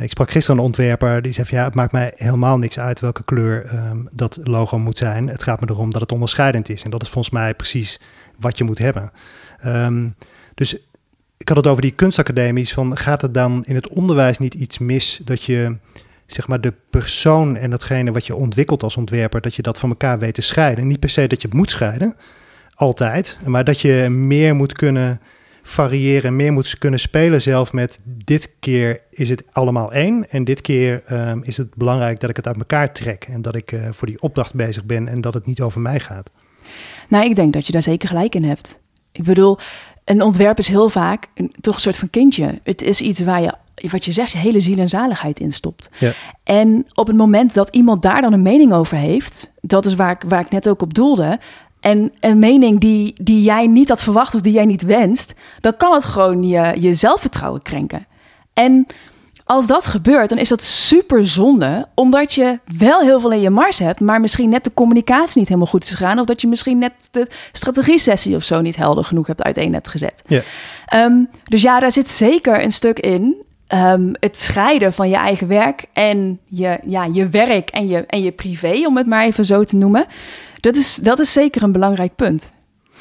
Ik 0.00 0.10
sprak 0.10 0.30
gisteren 0.30 0.58
een 0.58 0.66
ontwerper 0.66 1.22
die 1.22 1.32
zei 1.32 1.46
ja, 1.50 1.64
het 1.64 1.74
maakt 1.74 1.92
mij 1.92 2.12
helemaal 2.16 2.58
niks 2.58 2.78
uit 2.78 3.00
welke 3.00 3.24
kleur 3.24 3.74
um, 3.74 4.08
dat 4.12 4.38
logo 4.42 4.78
moet 4.78 4.98
zijn. 4.98 5.28
Het 5.28 5.42
gaat 5.42 5.60
me 5.60 5.66
erom 5.70 5.90
dat 5.90 6.00
het 6.00 6.12
onderscheidend 6.12 6.68
is. 6.68 6.82
En 6.82 6.90
dat 6.90 7.02
is 7.02 7.08
volgens 7.08 7.34
mij 7.34 7.54
precies 7.54 8.00
wat 8.38 8.58
je 8.58 8.64
moet 8.64 8.78
hebben. 8.78 9.10
Um, 9.66 10.14
dus 10.54 10.76
ik 11.36 11.48
had 11.48 11.56
het 11.56 11.66
over 11.66 11.82
die 11.82 11.90
kunstacademies. 11.90 12.72
Van 12.72 12.96
gaat 12.96 13.22
het 13.22 13.34
dan 13.34 13.64
in 13.64 13.74
het 13.74 13.88
onderwijs 13.88 14.38
niet 14.38 14.54
iets 14.54 14.78
mis 14.78 15.20
dat 15.24 15.42
je 15.42 15.76
zeg 16.26 16.48
maar 16.48 16.60
de 16.60 16.74
persoon 16.90 17.56
en 17.56 17.70
datgene 17.70 18.12
wat 18.12 18.26
je 18.26 18.34
ontwikkelt 18.34 18.82
als 18.82 18.96
ontwerper, 18.96 19.40
dat 19.40 19.54
je 19.54 19.62
dat 19.62 19.78
van 19.78 19.88
elkaar 19.88 20.18
weet 20.18 20.34
te 20.34 20.42
scheiden. 20.42 20.86
Niet 20.86 21.00
per 21.00 21.08
se 21.08 21.26
dat 21.26 21.42
je 21.42 21.48
moet 21.50 21.70
scheiden, 21.70 22.16
altijd, 22.74 23.38
maar 23.44 23.64
dat 23.64 23.80
je 23.80 24.08
meer 24.10 24.54
moet 24.54 24.72
kunnen 24.72 25.20
variëren, 25.70 26.36
meer 26.36 26.52
moet 26.52 26.78
kunnen 26.78 27.00
spelen 27.00 27.42
zelf 27.42 27.72
met 27.72 28.00
dit 28.04 28.54
keer 28.60 29.00
is 29.10 29.28
het 29.28 29.42
allemaal 29.52 29.92
één 29.92 30.30
en 30.30 30.44
dit 30.44 30.60
keer 30.60 31.02
um, 31.12 31.42
is 31.44 31.56
het 31.56 31.74
belangrijk 31.74 32.20
dat 32.20 32.30
ik 32.30 32.36
het 32.36 32.46
uit 32.46 32.56
elkaar 32.56 32.92
trek 32.92 33.24
en 33.24 33.42
dat 33.42 33.56
ik 33.56 33.72
uh, 33.72 33.88
voor 33.90 34.06
die 34.06 34.20
opdracht 34.20 34.54
bezig 34.54 34.84
ben 34.84 35.08
en 35.08 35.20
dat 35.20 35.34
het 35.34 35.46
niet 35.46 35.60
over 35.60 35.80
mij 35.80 36.00
gaat. 36.00 36.30
Nou, 37.08 37.24
ik 37.24 37.36
denk 37.36 37.52
dat 37.52 37.66
je 37.66 37.72
daar 37.72 37.82
zeker 37.82 38.08
gelijk 38.08 38.34
in 38.34 38.44
hebt. 38.44 38.78
Ik 39.12 39.24
bedoel, 39.24 39.58
een 40.04 40.22
ontwerp 40.22 40.58
is 40.58 40.68
heel 40.68 40.88
vaak 40.88 41.26
een, 41.34 41.54
toch 41.60 41.74
een 41.74 41.80
soort 41.80 41.96
van 41.96 42.10
kindje. 42.10 42.60
Het 42.62 42.82
is 42.82 43.00
iets 43.00 43.20
waar 43.20 43.42
je 43.42 43.54
wat 43.88 44.04
je 44.04 44.12
zegt, 44.12 44.32
je 44.32 44.38
hele 44.38 44.60
ziel 44.60 44.78
en 44.78 44.88
zaligheid 44.88 45.40
instopt. 45.40 45.90
Ja. 45.98 46.12
En 46.44 46.86
op 46.94 47.06
het 47.06 47.16
moment 47.16 47.54
dat 47.54 47.68
iemand 47.68 48.02
daar 48.02 48.20
dan 48.20 48.32
een 48.32 48.42
mening 48.42 48.72
over 48.72 48.96
heeft, 48.96 49.50
dat 49.60 49.86
is 49.86 49.94
waar 49.94 50.10
ik, 50.10 50.22
waar 50.28 50.40
ik 50.40 50.50
net 50.50 50.68
ook 50.68 50.82
op 50.82 50.94
doelde. 50.94 51.38
En 51.80 52.12
een 52.20 52.38
mening 52.38 52.80
die, 52.80 53.14
die 53.22 53.42
jij 53.42 53.66
niet 53.66 53.88
had 53.88 54.02
verwacht 54.02 54.34
of 54.34 54.40
die 54.40 54.52
jij 54.52 54.64
niet 54.64 54.82
wenst, 54.82 55.34
dan 55.60 55.76
kan 55.76 55.92
het 55.92 56.04
gewoon 56.04 56.42
je, 56.42 56.72
je 56.80 56.94
zelfvertrouwen 56.94 57.62
krenken. 57.62 58.06
En 58.54 58.86
als 59.44 59.66
dat 59.66 59.86
gebeurt, 59.86 60.28
dan 60.28 60.38
is 60.38 60.48
dat 60.48 60.62
super 60.62 61.26
zonde, 61.26 61.86
omdat 61.94 62.32
je 62.32 62.58
wel 62.78 63.00
heel 63.00 63.20
veel 63.20 63.32
in 63.32 63.40
je 63.40 63.50
mars 63.50 63.78
hebt, 63.78 64.00
maar 64.00 64.20
misschien 64.20 64.48
net 64.48 64.64
de 64.64 64.74
communicatie 64.74 65.38
niet 65.38 65.48
helemaal 65.48 65.70
goed 65.70 65.82
is 65.82 65.90
gegaan, 65.90 66.18
of 66.18 66.26
dat 66.26 66.40
je 66.40 66.46
misschien 66.46 66.78
net 66.78 66.92
de 67.10 67.26
strategie-sessie 67.52 68.36
of 68.36 68.42
zo 68.42 68.60
niet 68.60 68.76
helder 68.76 69.04
genoeg 69.04 69.26
hebt 69.26 69.42
uiteen 69.42 69.72
hebt 69.72 69.88
gezet. 69.88 70.22
Ja. 70.26 70.42
Um, 71.04 71.28
dus 71.44 71.62
ja, 71.62 71.80
daar 71.80 71.92
zit 71.92 72.08
zeker 72.08 72.62
een 72.62 72.72
stuk 72.72 72.98
in 72.98 73.34
um, 73.74 74.12
het 74.20 74.38
scheiden 74.38 74.92
van 74.92 75.08
je 75.08 75.16
eigen 75.16 75.48
werk 75.48 75.84
en 75.92 76.38
je, 76.44 76.78
ja, 76.84 77.04
je 77.04 77.28
werk 77.28 77.70
en 77.70 77.88
je, 77.88 78.04
en 78.06 78.22
je 78.22 78.32
privé, 78.32 78.86
om 78.86 78.96
het 78.96 79.06
maar 79.06 79.24
even 79.24 79.44
zo 79.44 79.64
te 79.64 79.76
noemen. 79.76 80.06
Dat 80.60 80.76
is, 80.76 80.94
dat 80.94 81.18
is 81.18 81.32
zeker 81.32 81.62
een 81.62 81.72
belangrijk 81.72 82.14
punt. 82.16 82.50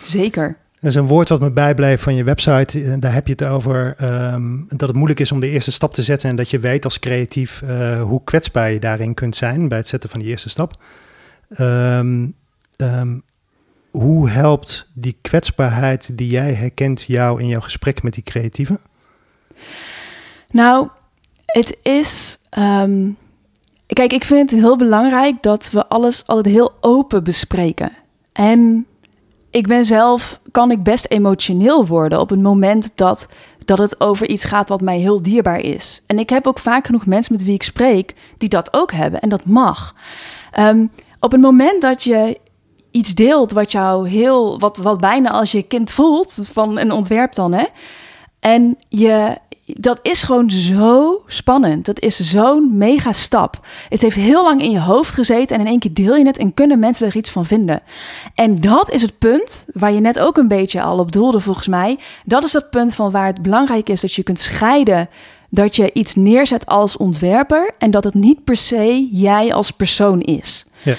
Zeker. 0.02 0.58
Dat 0.80 0.90
is 0.90 0.96
een 0.96 1.08
woord 1.08 1.30
wat 1.30 1.40
me 1.40 1.52
bijblijft 1.52 2.04
van 2.04 2.16
je 2.16 2.24
website. 2.24 2.82
Eh, 2.84 2.94
daar 3.00 3.14
heb 3.14 3.28
je 3.28 3.32
het 3.32 3.44
over 3.44 3.96
um, 4.34 4.66
dat 4.70 4.88
het 4.88 4.98
moeilijk 4.98 5.20
is 5.20 5.32
om 5.32 5.40
de 5.40 5.50
eerste 5.50 5.72
stap 5.72 5.94
te 5.94 6.02
zetten. 6.02 6.30
En 6.30 6.36
dat 6.36 6.50
je 6.50 6.60
weet 6.60 6.86
als 6.86 7.00
creatief 7.00 7.62
uh, 7.62 8.02
hoe 8.02 8.24
kwetsbaar 8.24 8.72
je 8.72 8.80
daarin 8.80 9.14
kunt 9.14 9.36
zijn 9.36 9.68
bij 9.68 9.78
het 9.78 9.88
zetten 9.88 10.10
van 10.10 10.20
die 10.20 10.30
eerste 10.30 10.50
stap. 10.50 10.78
Um, 11.60 12.34
um, 12.78 13.24
hoe 13.92 14.30
helpt 14.30 14.90
die 14.94 15.18
kwetsbaarheid 15.22 16.18
die 16.18 16.30
jij 16.30 16.54
herkent 16.54 17.02
jou 17.08 17.42
in 17.42 17.48
jouw 17.48 17.62
gesprek 17.62 18.04
met 18.04 18.14
die 18.14 18.24
creatieven? 18.24 18.80
Nou, 20.50 20.88
het 21.46 21.78
is. 21.82 22.40
Um, 22.58 23.18
kijk, 23.94 24.14
ik 24.14 24.24
vind 24.24 24.52
het 24.52 24.60
heel 24.60 24.76
belangrijk 24.76 25.44
dat 25.44 25.70
we 25.72 25.88
alles 25.88 26.24
altijd 26.28 26.56
heel 26.56 26.72
open 26.80 27.24
bespreken. 27.24 27.92
En 28.32 28.86
ik 29.50 29.68
ben 29.68 29.86
zelf, 29.86 30.40
kan 30.52 30.72
ik 30.72 30.84
best 30.84 31.06
emotioneel 31.10 31.88
worden 31.88 32.20
op 32.20 32.30
het 32.30 32.42
moment 32.42 32.92
dat, 32.96 33.28
dat 33.66 33.78
het 33.78 34.02
over 34.02 34.30
iets 34.30 34.46
gaat 34.46 34.70
wat 34.70 34.82
mij 34.82 34.98
heel 34.98 35.22
dierbaar 35.22 35.60
is. 35.60 36.04
En 36.06 36.20
ik 36.20 36.30
heb 36.30 36.48
ook 36.48 36.60
vaak 36.60 36.86
genoeg 36.86 37.06
mensen 37.06 37.34
met 37.34 37.44
wie 37.44 37.54
ik 37.54 37.64
spreek 37.64 38.16
die 38.38 38.50
dat 38.50 38.74
ook 38.74 38.92
hebben. 38.92 39.20
En 39.20 39.30
dat 39.30 39.46
mag. 39.46 39.96
Um, 40.60 40.92
op 41.20 41.32
het 41.32 41.42
moment 41.42 41.82
dat 41.82 42.04
je 42.04 42.40
iets 42.92 43.14
deelt 43.14 43.52
wat 43.52 43.72
jou 43.72 44.10
heel, 44.10 44.60
wat, 44.60 44.78
wat 44.78 45.00
bijna 45.00 45.30
als 45.32 45.52
je 45.52 45.64
kind 45.64 45.92
voelt, 45.92 46.38
van 46.42 46.78
een 46.78 46.92
ontwerp 46.92 47.34
dan, 47.34 47.54
hè. 47.54 47.66
En 48.40 48.78
je, 48.90 49.38
dat 49.78 50.00
is 50.02 50.24
gewoon 50.24 50.50
zo 50.52 51.24
spannend. 51.28 51.86
Dat 51.86 52.00
is 52.00 52.20
zo'n 52.20 52.78
mega 52.78 53.14
stap. 53.14 53.68
Het 53.90 54.02
heeft 54.02 54.16
heel 54.16 54.44
lang 54.44 54.62
in 54.62 54.72
je 54.72 54.80
hoofd 54.80 55.14
gezeten 55.14 55.56
en 55.56 55.62
in 55.62 55.68
één 55.68 55.80
keer 55.80 55.94
deel 55.94 56.16
je 56.16 56.26
het 56.26 56.38
en 56.38 56.54
kunnen 56.54 56.80
mensen 56.80 57.08
er 57.08 57.16
iets 57.16 57.32
van 57.32 57.46
vinden. 57.46 57.82
En 58.36 58.62
dat 58.62 58.92
is 58.92 59.02
het 59.02 59.18
punt 59.18 59.66
waar 59.74 59.92
je 59.92 60.00
net 60.00 60.20
ook 60.20 60.38
een 60.38 60.48
beetje 60.48 60.82
al 60.82 61.00
op 61.00 61.12
doelde 61.12 61.40
volgens 61.40 61.68
mij. 61.68 62.00
Dat 62.26 62.44
is 62.44 62.52
dat 62.52 62.70
punt 62.70 62.96
van 62.96 63.12
waar 63.12 63.26
het 63.26 63.42
belangrijk 63.42 63.90
is 63.90 64.02
dat 64.02 64.14
je 64.14 64.24
kunt 64.24 64.40
scheiden 64.40 65.10
dat 65.50 65.76
je 65.76 65.94
iets 65.94 66.16
neerzet 66.16 66.66
als 66.66 66.98
ontwerper 66.98 67.72
en 67.78 67.92
dat 67.92 68.04
het 68.04 68.14
niet 68.14 68.44
per 68.44 68.58
se 68.58 69.08
jij 69.12 69.54
als 69.54 69.72
persoon 69.72 70.22
is. 70.22 70.66
Ja. 70.84 70.96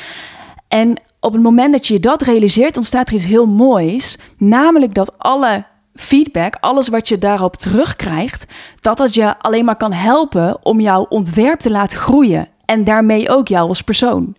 En 0.69 1.01
op 1.21 1.33
het 1.33 1.43
moment 1.43 1.73
dat 1.73 1.87
je 1.87 2.01
dat 2.01 2.23
realiseert, 2.23 2.77
ontstaat 2.77 3.09
er 3.09 3.15
iets 3.15 3.25
heel 3.25 3.47
moois. 3.47 4.19
Namelijk 4.37 4.95
dat 4.95 5.19
alle 5.19 5.65
feedback, 5.95 6.57
alles 6.61 6.89
wat 6.89 7.09
je 7.09 7.19
daarop 7.19 7.57
terugkrijgt, 7.57 8.47
dat 8.81 8.97
dat 8.97 9.15
je 9.15 9.39
alleen 9.39 9.65
maar 9.65 9.77
kan 9.77 9.93
helpen 9.93 10.65
om 10.65 10.81
jouw 10.81 11.03
ontwerp 11.03 11.59
te 11.59 11.71
laten 11.71 11.99
groeien. 11.99 12.49
En 12.65 12.85
daarmee 12.85 13.29
ook 13.29 13.49
jou 13.49 13.69
als 13.69 13.83
persoon. 13.83 14.37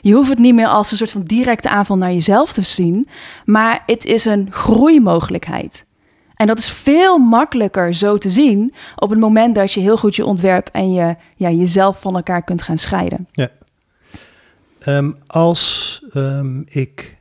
Je 0.00 0.14
hoeft 0.14 0.28
het 0.28 0.38
niet 0.38 0.54
meer 0.54 0.66
als 0.66 0.90
een 0.90 0.96
soort 0.96 1.10
van 1.10 1.22
directe 1.22 1.68
aanval 1.68 1.96
naar 1.96 2.12
jezelf 2.12 2.52
te 2.52 2.62
zien, 2.62 3.08
maar 3.44 3.82
het 3.86 4.04
is 4.04 4.24
een 4.24 4.48
groeimogelijkheid. 4.50 5.86
En 6.34 6.46
dat 6.46 6.58
is 6.58 6.70
veel 6.70 7.18
makkelijker 7.18 7.94
zo 7.94 8.18
te 8.18 8.30
zien 8.30 8.74
op 8.96 9.10
het 9.10 9.18
moment 9.18 9.54
dat 9.54 9.72
je 9.72 9.80
heel 9.80 9.96
goed 9.96 10.16
je 10.16 10.24
ontwerp 10.24 10.68
en 10.72 10.92
je, 10.92 11.16
ja, 11.36 11.50
jezelf 11.50 12.00
van 12.00 12.14
elkaar 12.16 12.42
kunt 12.42 12.62
gaan 12.62 12.78
scheiden. 12.78 13.28
Ja. 13.32 13.50
Um, 14.86 15.16
als 15.26 16.02
um, 16.14 16.64
ik. 16.68 17.16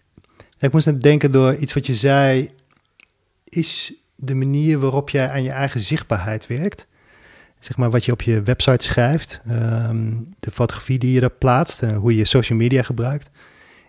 Ik 0.59 0.71
moest 0.71 0.85
net 0.85 1.01
denken 1.01 1.31
door 1.31 1.55
iets 1.55 1.73
wat 1.73 1.85
je 1.85 1.93
zei 1.93 2.49
is 3.49 3.93
de 4.15 4.36
manier 4.36 4.79
waarop 4.79 5.10
jij 5.10 5.29
aan 5.29 5.43
je 5.43 5.51
eigen 5.51 5.79
zichtbaarheid 5.79 6.47
werkt. 6.47 6.88
Zeg 7.60 7.77
maar 7.77 7.89
wat 7.89 8.05
je 8.05 8.12
op 8.12 8.21
je 8.21 8.41
website 8.41 8.86
schrijft, 8.86 9.41
ehm, 9.47 10.13
de 10.39 10.51
fotografie 10.51 10.99
die 10.99 11.12
je 11.12 11.19
daar 11.19 11.29
plaatst, 11.29 11.81
hoe 11.81 12.15
je 12.15 12.25
social 12.25 12.57
media 12.57 12.83
gebruikt. 12.83 13.29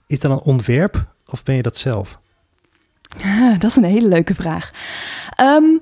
Is 0.06 0.20
dat 0.20 0.30
een 0.30 0.40
ontwerp 0.40 1.06
of 1.26 1.42
ben 1.42 1.54
je 1.54 1.62
dat 1.62 1.76
zelf? 1.76 2.20
Ah, 3.24 3.60
dat 3.60 3.70
is 3.70 3.76
een 3.76 3.84
hele 3.84 4.08
leuke 4.08 4.34
vraag. 4.34 4.70
Um, 5.40 5.80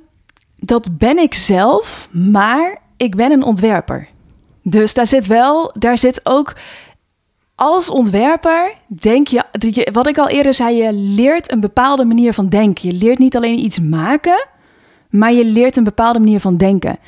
dat 0.56 0.98
ben 0.98 1.18
ik 1.18 1.34
zelf, 1.34 2.08
maar 2.12 2.78
ik 2.96 3.16
ben 3.16 3.32
een 3.32 3.42
ontwerper. 3.42 4.08
Dus 4.62 4.94
daar 4.94 5.06
zit 5.06 5.26
wel, 5.26 5.74
daar 5.78 5.98
zit 5.98 6.20
ook 6.22 6.56
als 7.56 7.90
ontwerper 7.90 8.72
denk 8.86 9.28
je, 9.28 9.44
wat 9.92 10.06
ik 10.06 10.18
al 10.18 10.28
eerder 10.28 10.54
zei, 10.54 10.76
je 10.76 10.92
leert 10.92 11.52
een 11.52 11.60
bepaalde 11.60 12.04
manier 12.04 12.32
van 12.32 12.48
denken. 12.48 12.88
Je 12.88 13.04
leert 13.04 13.18
niet 13.18 13.36
alleen 13.36 13.64
iets 13.64 13.80
maken, 13.80 14.46
maar 15.10 15.32
je 15.32 15.44
leert 15.44 15.76
een 15.76 15.84
bepaalde 15.84 16.18
manier 16.18 16.40
van 16.40 16.56
denken. 16.56 16.98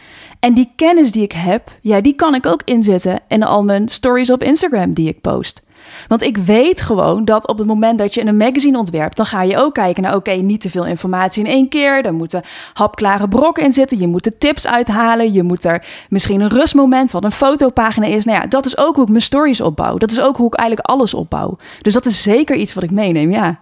En 0.40 0.54
die 0.54 0.72
kennis 0.76 1.12
die 1.12 1.22
ik 1.22 1.32
heb, 1.32 1.70
ja, 1.80 2.00
die 2.00 2.14
kan 2.14 2.34
ik 2.34 2.46
ook 2.46 2.62
inzetten 2.64 3.20
in 3.28 3.42
al 3.42 3.64
mijn 3.64 3.88
stories 3.88 4.30
op 4.30 4.42
Instagram 4.42 4.92
die 4.92 5.08
ik 5.08 5.20
post. 5.20 5.62
Want 6.09 6.23
ik 6.23 6.37
weet 6.37 6.81
gewoon 6.81 7.25
dat 7.25 7.49
op 7.49 7.59
het 7.59 7.67
moment 7.67 7.99
dat 7.99 8.14
je 8.14 8.27
een 8.27 8.37
magazine 8.37 8.79
ontwerpt, 8.79 9.17
dan 9.17 9.27
ga 9.27 9.43
je 9.43 9.57
ook 9.57 9.75
kijken 9.75 10.03
naar, 10.03 10.14
oké, 10.14 10.31
niet 10.31 10.61
te 10.61 10.71
veel 10.71 10.87
informatie 10.87 11.45
in 11.45 11.51
één 11.51 11.69
keer. 11.69 12.05
Er 12.05 12.14
moeten 12.14 12.43
hapklare 12.73 13.29
brokken 13.29 13.64
in 13.64 13.73
zitten. 13.73 13.99
Je 13.99 14.07
moet 14.07 14.25
de 14.25 14.38
tips 14.38 14.67
uithalen. 14.67 15.33
Je 15.33 15.43
moet 15.43 15.64
er 15.64 15.87
misschien 16.09 16.41
een 16.41 16.49
rustmoment, 16.49 17.11
wat 17.11 17.25
een 17.25 17.33
fotopagina 17.33 18.07
is. 18.07 18.25
Nou 18.25 18.41
ja, 18.41 18.47
dat 18.47 18.67
is 18.67 18.79
ook 18.79 18.95
hoe 18.95 19.05
ik 19.05 19.11
mijn 19.11 19.23
stories 19.23 19.61
opbouw. 19.61 19.97
Dat 19.97 20.11
is 20.11 20.21
ook 20.21 20.37
hoe 20.37 20.47
ik 20.47 20.55
eigenlijk 20.55 20.88
alles 20.88 21.14
opbouw. 21.14 21.59
Dus 21.83 21.93
dat 21.93 22.07
is 22.07 22.23
zeker 22.23 22.57
iets 22.57 22.75
wat 22.75 22.83
ik 22.83 22.91
meeneem, 22.91 23.31
ja. 23.31 23.59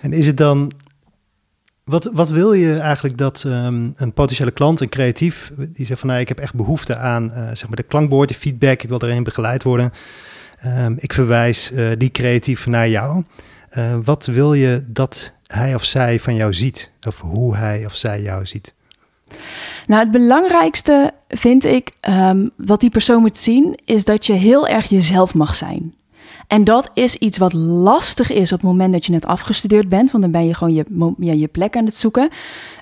En 0.00 0.12
is 0.12 0.26
het 0.26 0.36
dan 0.36 0.72
wat, 1.84 2.10
wat 2.12 2.28
wil 2.28 2.52
je 2.52 2.78
eigenlijk 2.78 3.18
dat 3.18 3.44
um, 3.46 3.92
een 3.96 4.12
potentiële 4.12 4.50
klant, 4.50 4.80
een 4.80 4.88
creatief, 4.88 5.52
die 5.56 5.86
zegt 5.86 6.00
van 6.00 6.08
nou, 6.08 6.20
ik 6.20 6.28
heb 6.28 6.38
echt 6.38 6.54
behoefte 6.54 6.96
aan 6.96 7.24
uh, 7.24 7.36
zeg 7.36 7.66
maar 7.66 7.76
de 7.76 7.82
klankbord, 7.82 8.28
de 8.28 8.34
feedback, 8.34 8.82
ik 8.82 8.88
wil 8.88 9.02
erin 9.02 9.22
begeleid 9.22 9.62
worden. 9.62 9.92
Um, 10.66 10.96
ik 10.98 11.12
verwijs 11.12 11.72
uh, 11.72 11.90
die 11.98 12.10
creatief 12.10 12.66
naar 12.66 12.88
jou. 12.88 13.24
Uh, 13.78 13.96
wat 14.04 14.26
wil 14.26 14.54
je 14.54 14.84
dat 14.86 15.32
hij 15.46 15.74
of 15.74 15.84
zij 15.84 16.20
van 16.20 16.34
jou 16.34 16.54
ziet? 16.54 16.92
Of 17.06 17.20
hoe 17.20 17.56
hij 17.56 17.84
of 17.86 17.94
zij 17.94 18.22
jou 18.22 18.46
ziet? 18.46 18.74
Nou, 19.86 20.02
het 20.02 20.10
belangrijkste 20.10 21.12
vind 21.28 21.64
ik, 21.64 21.90
um, 22.08 22.50
wat 22.56 22.80
die 22.80 22.90
persoon 22.90 23.20
moet 23.20 23.38
zien, 23.38 23.78
is 23.84 24.04
dat 24.04 24.26
je 24.26 24.32
heel 24.32 24.68
erg 24.68 24.88
jezelf 24.88 25.34
mag 25.34 25.54
zijn. 25.54 25.94
En 26.46 26.64
dat 26.64 26.90
is 26.94 27.16
iets 27.16 27.38
wat 27.38 27.52
lastig 27.52 28.32
is 28.32 28.52
op 28.52 28.58
het 28.58 28.68
moment 28.68 28.92
dat 28.92 29.06
je 29.06 29.12
net 29.12 29.26
afgestudeerd 29.26 29.88
bent, 29.88 30.10
want 30.10 30.22
dan 30.22 30.32
ben 30.32 30.46
je 30.46 30.54
gewoon 30.54 30.74
je, 30.74 31.14
ja, 31.18 31.32
je 31.32 31.48
plek 31.48 31.76
aan 31.76 31.84
het 31.84 31.96
zoeken. 31.96 32.28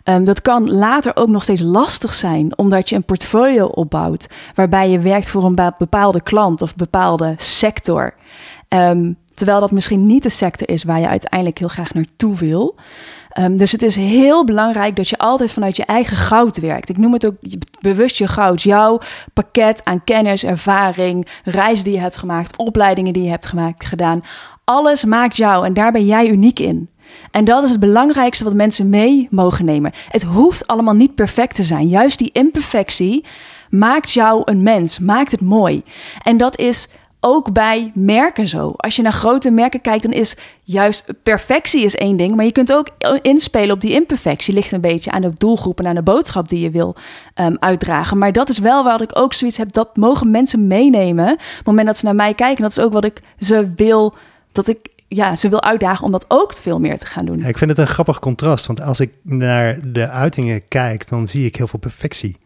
Um, 0.05 0.25
dat 0.25 0.43
kan 0.43 0.71
later 0.71 1.17
ook 1.17 1.29
nog 1.29 1.43
steeds 1.43 1.61
lastig 1.61 2.15
zijn, 2.15 2.59
omdat 2.59 2.89
je 2.89 2.97
een 2.97 3.05
portfolio 3.05 3.67
opbouwt 3.67 4.27
waarbij 4.55 4.91
je 4.91 4.99
werkt 4.99 5.29
voor 5.29 5.45
een 5.45 5.73
bepaalde 5.79 6.23
klant 6.23 6.63
of 6.63 6.75
bepaalde 6.77 7.35
sector. 7.37 8.15
Um, 8.69 9.17
terwijl 9.35 9.61
dat 9.61 9.71
misschien 9.71 10.07
niet 10.07 10.23
de 10.23 10.29
sector 10.29 10.69
is 10.69 10.85
waar 10.85 11.01
je 11.01 11.09
uiteindelijk 11.09 11.59
heel 11.59 11.69
graag 11.69 11.95
naartoe 11.95 12.37
wil. 12.37 12.75
Um, 13.39 13.57
dus 13.57 13.73
het 13.73 13.83
is 13.83 13.97
heel 13.97 14.45
belangrijk 14.45 14.97
dat 14.97 15.09
je 15.09 15.19
altijd 15.19 15.53
vanuit 15.53 15.77
je 15.77 15.85
eigen 15.85 16.17
goud 16.17 16.61
werkt. 16.61 16.89
Ik 16.89 16.99
noem 16.99 17.13
het 17.13 17.27
ook 17.27 17.37
bewust 17.81 18.17
je 18.17 18.29
goud. 18.29 18.63
Jouw 18.63 19.01
pakket 19.33 19.85
aan 19.85 20.05
kennis, 20.05 20.45
ervaring, 20.45 21.27
reizen 21.45 21.85
die 21.85 21.93
je 21.93 22.01
hebt 22.01 22.17
gemaakt, 22.17 22.57
opleidingen 22.57 23.13
die 23.13 23.23
je 23.23 23.31
hebt 23.31 23.47
gemaakt, 23.47 23.85
gedaan. 23.85 24.25
Alles 24.65 25.05
maakt 25.05 25.37
jou 25.37 25.67
en 25.67 25.75
daar 25.75 25.93
ben 25.93 26.07
jij 26.07 26.29
uniek 26.29 26.59
in. 26.59 26.91
En 27.31 27.45
dat 27.45 27.65
is 27.65 27.71
het 27.71 27.81
belangrijkste 27.81 28.45
wat 28.45 28.55
mensen 28.55 28.89
mee 28.89 29.29
mogen 29.31 29.65
nemen. 29.65 29.93
Het 30.09 30.23
hoeft 30.23 30.67
allemaal 30.67 30.95
niet 30.95 31.15
perfect 31.15 31.55
te 31.55 31.63
zijn. 31.63 31.89
Juist 31.89 32.19
die 32.19 32.31
imperfectie 32.33 33.25
maakt 33.71 34.13
jou 34.13 34.43
een 34.45 34.63
mens, 34.63 34.99
maakt 34.99 35.31
het 35.31 35.41
mooi. 35.41 35.83
En 36.23 36.37
dat 36.37 36.59
is 36.59 36.89
ook 37.25 37.53
bij 37.53 37.91
merken 37.95 38.47
zo. 38.47 38.73
Als 38.77 38.97
je 38.97 39.03
naar 39.03 39.13
grote 39.13 39.51
merken 39.51 39.81
kijkt, 39.81 40.03
dan 40.03 40.13
is 40.13 40.37
juist 40.63 41.13
perfectie 41.23 41.85
is 41.85 41.95
één 41.95 42.17
ding. 42.17 42.35
Maar 42.35 42.45
je 42.45 42.53
kunt 42.53 42.73
ook 42.73 42.89
inspelen 43.23 43.75
op 43.75 43.81
die 43.81 43.93
imperfectie. 43.93 44.55
Ligt 44.55 44.73
een 44.73 44.81
beetje 44.81 45.11
aan 45.11 45.21
de 45.21 45.33
doelgroep 45.37 45.79
en 45.79 45.87
aan 45.87 45.95
de 45.95 46.03
boodschap 46.03 46.49
die 46.49 46.61
je 46.61 46.71
wil 46.71 46.97
um, 47.35 47.57
uitdragen. 47.59 48.19
Maar 48.19 48.33
dat 48.33 48.49
is 48.49 48.59
wel 48.59 48.85
waar 48.85 49.01
ik 49.01 49.19
ook 49.19 49.35
zoiets 49.35 49.57
heb. 49.57 49.73
Dat 49.73 49.97
mogen 49.97 50.31
mensen 50.31 50.67
meenemen. 50.67 51.33
Op 51.33 51.39
het 51.39 51.67
moment 51.67 51.87
dat 51.87 51.97
ze 51.97 52.05
naar 52.05 52.15
mij 52.15 52.35
kijken. 52.35 52.63
Dat 52.63 52.71
is 52.71 52.81
ook 52.81 52.93
wat 52.93 53.05
ik 53.05 53.21
ze 53.39 53.73
wil. 53.77 54.15
Dat 54.53 54.69
ik 54.69 54.89
ja, 55.09 55.37
ze 55.37 55.49
wil 55.49 55.63
uitdagen 55.63 56.05
om 56.05 56.13
dat 56.13 56.25
ook 56.29 56.55
veel 56.55 56.81
meer 56.81 56.99
te 56.99 57.07
gaan 57.07 57.25
doen. 57.25 57.45
Ik 57.45 57.59
vind 57.59 57.71
het 57.71 57.79
een 57.79 57.87
grappig 57.87 58.19
contrast. 58.19 58.67
Want 58.67 58.81
als 58.81 59.01
ik 59.01 59.13
naar 59.23 59.79
de 59.93 60.09
uitingen 60.09 60.69
kijk, 60.69 61.09
dan 61.09 61.29
zie 61.29 61.47
ik 61.47 61.57
heel 61.57 61.69
veel 61.69 61.79
perfectie. 61.79 62.41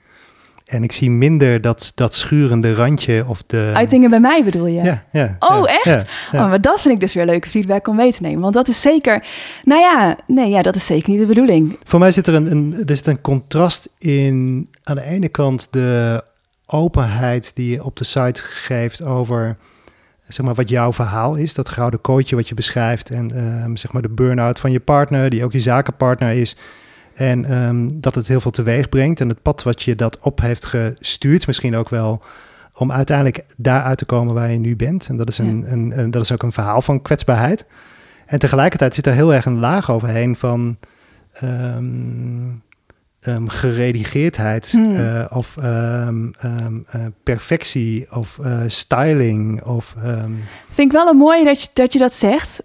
En 0.66 0.83
ik 0.83 0.92
zie 0.92 1.11
minder 1.11 1.61
dat, 1.61 1.92
dat 1.94 2.14
schurende 2.14 2.74
randje 2.74 3.24
of 3.26 3.42
de... 3.46 3.70
Uitingen 3.74 4.11
bij 4.11 4.20
mij 4.20 4.44
bedoel 4.44 4.66
je? 4.66 4.83
Ja, 4.83 5.05
ja. 5.12 5.37
Oh, 5.38 5.70
echt? 5.70 6.09
Oh, 6.33 6.48
maar 6.48 6.61
dat 6.61 6.81
vind 6.81 6.94
ik 6.94 7.00
dus 7.00 7.14
weer 7.14 7.24
leuke 7.24 7.48
feedback 7.48 7.88
om 7.88 7.96
mee 7.96 8.12
te 8.12 8.22
nemen. 8.22 8.40
Want 8.40 8.55
dat 8.55 8.68
is 8.68 8.81
zeker... 8.81 9.24
Nou 9.64 9.81
ja, 9.81 10.16
nee, 10.26 10.48
ja, 10.48 10.62
dat 10.62 10.76
is 10.76 10.87
zeker 10.87 11.11
niet 11.11 11.20
de 11.20 11.26
bedoeling. 11.26 11.79
Voor 11.85 11.98
mij 11.98 12.11
zit 12.12 12.26
er 12.26 12.35
een, 12.35 12.50
een, 12.50 12.83
er 12.87 12.96
zit 12.96 13.07
een 13.07 13.20
contrast 13.20 13.88
in... 13.98 14.68
Aan 14.83 14.96
de 14.96 15.02
ene 15.05 15.29
kant 15.29 15.68
de 15.70 16.24
openheid 16.66 17.50
die 17.55 17.70
je 17.70 17.85
op 17.85 17.96
de 17.96 18.05
site 18.05 18.42
geeft 18.42 19.02
over... 19.02 19.57
Zeg 20.29 20.46
maar 20.46 20.55
wat 20.55 20.68
jouw 20.68 20.92
verhaal 20.92 21.35
is, 21.35 21.55
dat 21.55 21.68
gouden 21.68 22.00
kootje 22.00 22.37
wat 22.37 22.48
je 22.48 22.55
beschrijft. 22.55 23.11
En 23.11 23.44
um, 23.64 23.76
zeg 23.76 23.92
maar 23.92 24.02
de 24.02 24.09
burn-out 24.09 24.59
van 24.59 24.72
je 24.72 24.81
partner, 24.81 25.31
die 25.31 25.44
ook 25.44 25.52
je 25.52 25.61
zakenpartner 25.61 26.33
is 26.33 26.57
en 27.16 27.52
um, 27.52 28.00
dat 28.00 28.14
het 28.14 28.29
heel 28.29 28.40
veel 28.40 28.50
teweeg 28.50 28.88
brengt. 28.88 29.20
En 29.20 29.29
het 29.29 29.42
pad 29.42 29.62
wat 29.62 29.83
je 29.83 29.94
dat 29.94 30.18
op 30.20 30.40
heeft 30.40 30.64
gestuurd, 30.64 31.46
misschien 31.46 31.76
ook 31.76 31.88
wel 31.88 32.22
om 32.74 32.92
uiteindelijk 32.92 33.44
daaruit 33.57 33.98
te 33.98 34.05
komen 34.05 34.35
waar 34.35 34.50
je 34.50 34.59
nu 34.59 34.76
bent. 34.76 35.09
En 35.09 35.16
dat 35.16 35.29
is, 35.29 35.38
een, 35.38 35.72
een, 35.72 35.98
een, 35.98 36.11
dat 36.11 36.22
is 36.22 36.33
ook 36.33 36.42
een 36.42 36.52
verhaal 36.52 36.83
van 36.83 37.02
kwetsbaarheid. 37.02 37.66
En 38.26 38.38
tegelijkertijd 38.38 38.94
zit 38.94 39.07
er 39.07 39.12
heel 39.12 39.35
erg 39.35 39.44
een 39.44 39.59
laag 39.59 39.90
overheen 39.90 40.37
van 40.37 40.76
um, 41.42 42.62
um, 43.29 43.49
geredigeerd 43.49 44.37
hmm. 44.71 44.93
uh, 44.93 45.25
of 45.31 45.57
um, 45.57 45.65
um, 46.45 46.87
uh, 46.97 47.07
perfectie 47.23 48.07
of 48.12 48.39
uh, 48.41 48.61
styling. 48.67 49.65
Of, 49.65 49.95
Vind 50.71 50.93
ik 50.93 50.99
wel 50.99 51.09
een 51.09 51.17
mooie 51.17 51.45
dat 51.45 51.62
je 51.62 51.69
dat, 51.73 51.93
je 51.93 51.99
dat 51.99 52.15
zegt. 52.15 52.62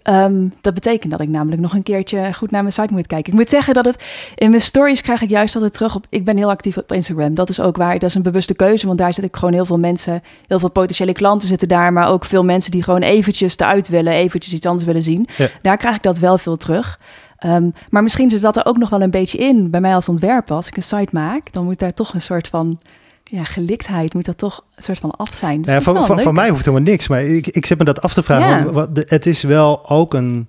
dat 0.60 0.74
betekent 0.74 1.10
dat 1.10 1.20
ik 1.20 1.28
namelijk 1.28 1.62
nog 1.62 1.74
een 1.74 1.82
keertje 1.82 2.34
goed 2.34 2.50
naar 2.50 2.62
mijn 2.62 2.74
site 2.74 2.92
moet 2.92 3.06
kijken. 3.06 3.32
Ik 3.32 3.38
moet 3.38 3.50
zeggen 3.50 3.74
dat 3.74 3.84
het 3.84 4.04
in 4.34 4.50
mijn 4.50 4.62
stories 4.62 5.00
krijg 5.00 5.22
ik 5.22 5.30
juist 5.30 5.54
altijd 5.54 5.72
terug 5.72 5.94
op. 5.94 6.06
Ik 6.08 6.24
ben 6.24 6.36
heel 6.36 6.50
actief 6.50 6.76
op 6.76 6.92
Instagram. 6.92 7.34
Dat 7.34 7.48
is 7.48 7.60
ook 7.60 7.76
waar. 7.76 7.92
Dat 7.92 8.08
is 8.08 8.14
een 8.14 8.22
bewuste 8.22 8.54
keuze, 8.54 8.86
want 8.86 8.98
daar 8.98 9.14
zit 9.14 9.24
ik 9.24 9.36
gewoon 9.36 9.54
heel 9.54 9.66
veel 9.66 9.78
mensen, 9.78 10.22
heel 10.46 10.58
veel 10.58 10.70
potentiële 10.70 11.12
klanten 11.12 11.48
zitten 11.48 11.68
daar, 11.68 11.92
maar 11.92 12.08
ook 12.08 12.24
veel 12.24 12.44
mensen 12.44 12.70
die 12.70 12.82
gewoon 12.82 13.02
eventjes 13.02 13.58
eruit 13.58 13.88
willen, 13.88 14.12
eventjes 14.12 14.52
iets 14.52 14.66
anders 14.66 14.86
willen 14.86 15.02
zien. 15.02 15.28
Ja. 15.36 15.48
Daar 15.62 15.76
krijg 15.76 15.96
ik 15.96 16.02
dat 16.02 16.18
wel 16.18 16.38
veel 16.38 16.56
terug. 16.56 16.98
Um, 17.46 17.72
maar 17.90 18.02
misschien 18.02 18.30
zit 18.30 18.42
dat 18.42 18.56
er 18.56 18.66
ook 18.66 18.76
nog 18.76 18.88
wel 18.88 19.02
een 19.02 19.10
beetje 19.10 19.38
in 19.38 19.70
bij 19.70 19.80
mij 19.80 19.94
als 19.94 20.08
ontwerper. 20.08 20.54
Als 20.54 20.66
ik 20.66 20.76
een 20.76 20.82
site 20.82 21.08
maak, 21.12 21.52
dan 21.52 21.64
moet 21.64 21.78
daar 21.78 21.94
toch 21.94 22.14
een 22.14 22.20
soort 22.20 22.48
van 22.48 22.80
ja, 23.24 23.44
geliktheid 23.44 24.14
moet 24.14 24.24
dat 24.24 24.38
toch 24.38 24.64
een 24.74 24.82
soort 24.82 24.98
van 24.98 25.10
af 25.10 25.34
zijn. 25.34 25.62
Dus 25.62 25.72
ja, 25.72 25.82
van, 25.82 26.04
van, 26.06 26.20
van, 26.20 26.34
mij 26.34 26.48
hoeft 26.48 26.64
helemaal 26.64 26.90
niks, 26.90 27.08
maar 27.08 27.24
ik, 27.24 27.46
ik 27.46 27.66
zit 27.66 27.78
me 27.78 27.84
dat 27.84 28.02
af 28.02 28.12
te 28.12 28.22
vragen. 28.22 28.66
Ja. 28.66 28.72
Wat, 28.72 28.94
de, 28.94 29.04
het 29.08 29.26
is 29.26 29.42
wel 29.42 29.88
ook 29.88 30.14
een. 30.14 30.48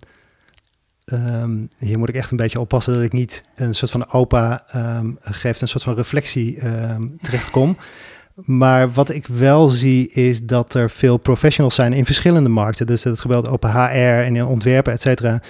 Um, 1.05 1.69
hier 1.77 1.99
moet 1.99 2.09
ik 2.09 2.15
echt 2.15 2.31
een 2.31 2.37
beetje 2.37 2.59
oppassen 2.59 2.93
dat 2.93 3.03
ik 3.03 3.13
niet 3.13 3.43
een 3.55 3.73
soort 3.73 3.91
van 3.91 4.11
opa 4.11 4.63
um, 4.75 5.17
geeft, 5.21 5.61
een 5.61 5.67
soort 5.67 5.83
van 5.83 5.95
reflectie 5.95 6.65
um, 6.65 7.17
terechtkom. 7.21 7.77
Maar 8.35 8.91
wat 8.91 9.09
ik 9.09 9.27
wel 9.27 9.69
zie 9.69 10.09
is 10.09 10.43
dat 10.43 10.73
er 10.73 10.89
veel 10.89 11.17
professionals 11.17 11.75
zijn 11.75 11.93
in 11.93 12.05
verschillende 12.05 12.49
markten. 12.49 12.85
Dus 12.85 13.01
dat 13.01 13.21
gebeurt 13.21 13.47
op 13.47 13.63
HR 13.63 13.87
en 13.87 14.35
in 14.35 14.45
ontwerpen, 14.45 14.93
et 14.93 15.01
cetera 15.01 15.41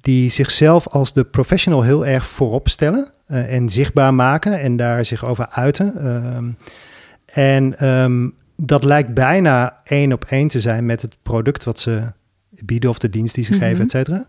die 0.00 0.30
zichzelf 0.30 0.88
als 0.88 1.12
de 1.12 1.24
professional 1.24 1.82
heel 1.82 2.06
erg 2.06 2.26
voorop 2.26 2.68
stellen 2.68 3.10
uh, 3.28 3.54
en 3.54 3.68
zichtbaar 3.68 4.14
maken 4.14 4.60
en 4.60 4.76
daar 4.76 5.04
zich 5.04 5.24
over 5.24 5.48
uiten. 5.48 6.06
Um, 6.36 6.56
en 7.24 7.88
um, 7.88 8.34
dat 8.56 8.84
lijkt 8.84 9.14
bijna 9.14 9.80
één 9.84 10.12
op 10.12 10.24
één 10.24 10.48
te 10.48 10.60
zijn 10.60 10.86
met 10.86 11.02
het 11.02 11.16
product 11.22 11.64
wat 11.64 11.78
ze 11.78 12.12
bieden 12.64 12.90
of 12.90 12.98
de 12.98 13.10
dienst 13.10 13.34
die 13.34 13.44
ze 13.44 13.52
mm 13.52 13.58
-hmm. 13.58 13.68
geven, 13.68 13.84
et 13.84 13.90
cetera. 13.90 14.26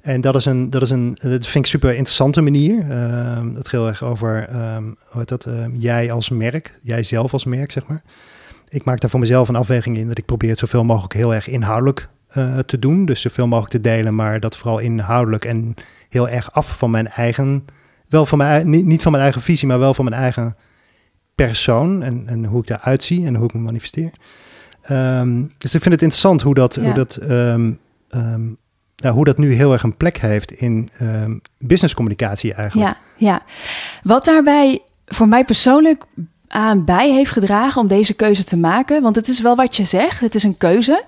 En 0.00 0.20
dat 0.20 0.34
is 0.34 0.44
een, 0.44 0.70
dat 0.70 0.82
is 0.82 0.90
een, 0.90 1.18
dat 1.20 1.46
vind 1.46 1.64
ik 1.64 1.70
super 1.70 1.90
interessante 1.90 2.40
manier. 2.40 2.74
Um, 2.74 3.54
het 3.54 3.68
gaat 3.68 3.70
heel 3.70 3.86
erg 3.86 4.04
over, 4.04 4.48
um, 4.74 4.96
hoe 5.08 5.18
heet 5.18 5.28
dat, 5.28 5.46
um, 5.46 5.76
jij 5.76 6.12
als 6.12 6.28
merk, 6.28 6.78
jij 6.82 7.02
zelf 7.02 7.32
als 7.32 7.44
merk, 7.44 7.72
zeg 7.72 7.86
maar. 7.86 8.02
Ik 8.68 8.84
maak 8.84 9.00
daar 9.00 9.10
voor 9.10 9.20
mezelf 9.20 9.48
een 9.48 9.56
afweging 9.56 9.96
in 9.96 10.08
dat 10.08 10.18
ik 10.18 10.24
probeer 10.24 10.50
het 10.50 10.58
zoveel 10.58 10.84
mogelijk 10.84 11.14
heel 11.14 11.34
erg 11.34 11.48
inhoudelijk 11.48 12.08
uh, 12.36 12.58
te 12.58 12.78
doen. 12.78 13.04
Dus 13.04 13.20
zoveel 13.20 13.46
mogelijk 13.46 13.72
te 13.72 13.80
delen, 13.80 14.14
maar 14.14 14.40
dat 14.40 14.56
vooral 14.56 14.78
inhoudelijk 14.78 15.44
en 15.44 15.74
heel 16.08 16.28
erg 16.28 16.52
af 16.52 16.78
van 16.78 16.90
mijn 16.90 17.08
eigen, 17.08 17.64
wel 18.08 18.26
van 18.26 18.38
mijn, 18.38 18.70
niet, 18.70 18.86
niet 18.86 19.02
van 19.02 19.10
mijn 19.12 19.24
eigen 19.24 19.42
visie, 19.42 19.68
maar 19.68 19.78
wel 19.78 19.94
van 19.94 20.04
mijn 20.04 20.22
eigen 20.22 20.56
persoon 21.34 22.02
en, 22.02 22.22
en 22.26 22.44
hoe 22.44 22.60
ik 22.60 22.66
daaruit 22.66 23.02
zie 23.02 23.26
en 23.26 23.34
hoe 23.34 23.46
ik 23.46 23.54
me 23.54 23.60
manifesteer. 23.60 24.10
Um, 24.90 25.52
dus 25.58 25.74
ik 25.74 25.80
vind 25.80 25.94
het 25.94 26.02
interessant 26.02 26.42
hoe 26.42 26.54
dat, 26.54 26.74
ja. 26.74 26.82
hoe 26.82 26.94
dat, 26.94 27.18
um, 27.22 27.78
um, 28.10 28.56
nou, 28.96 29.14
hoe 29.14 29.24
dat 29.24 29.38
nu 29.38 29.52
heel 29.52 29.72
erg 29.72 29.82
een 29.82 29.96
plek 29.96 30.18
heeft 30.18 30.52
in 30.52 30.88
businesscommunicatie 31.58 32.54
eigenlijk. 32.54 32.90
Ja, 32.90 33.26
ja. 33.26 33.42
Wat 34.02 34.24
daarbij 34.24 34.82
voor 35.06 35.28
mij 35.28 35.44
persoonlijk 35.44 36.04
aan 36.48 36.84
bij 36.84 37.10
heeft 37.12 37.30
gedragen 37.30 37.80
om 37.80 37.88
deze 37.88 38.14
keuze 38.14 38.44
te 38.44 38.56
maken, 38.56 39.02
want 39.02 39.16
het 39.16 39.28
is 39.28 39.40
wel 39.40 39.56
wat 39.56 39.76
je 39.76 39.84
zegt, 39.84 40.20
het 40.20 40.34
is 40.34 40.42
een 40.42 40.56
keuze 40.56 41.04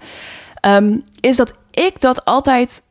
um, 0.66 1.04
is 1.20 1.36
dat 1.36 1.54
ik 1.70 2.00
dat 2.00 2.24
altijd 2.24 2.82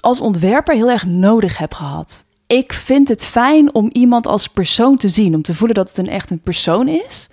als 0.00 0.20
ontwerper 0.20 0.74
heel 0.74 0.90
erg 0.90 1.06
nodig 1.06 1.58
heb 1.58 1.74
gehad. 1.74 2.24
Ik 2.46 2.72
vind 2.72 3.08
het 3.08 3.24
fijn 3.24 3.74
om 3.74 3.90
iemand 3.92 4.26
als 4.26 4.48
persoon 4.48 4.96
te 4.96 5.08
zien, 5.08 5.34
om 5.34 5.42
te 5.42 5.54
voelen 5.54 5.76
dat 5.76 5.88
het 5.88 5.98
een 5.98 6.08
echt 6.08 6.30
een 6.30 6.40
persoon 6.40 6.88
is. 6.88 7.28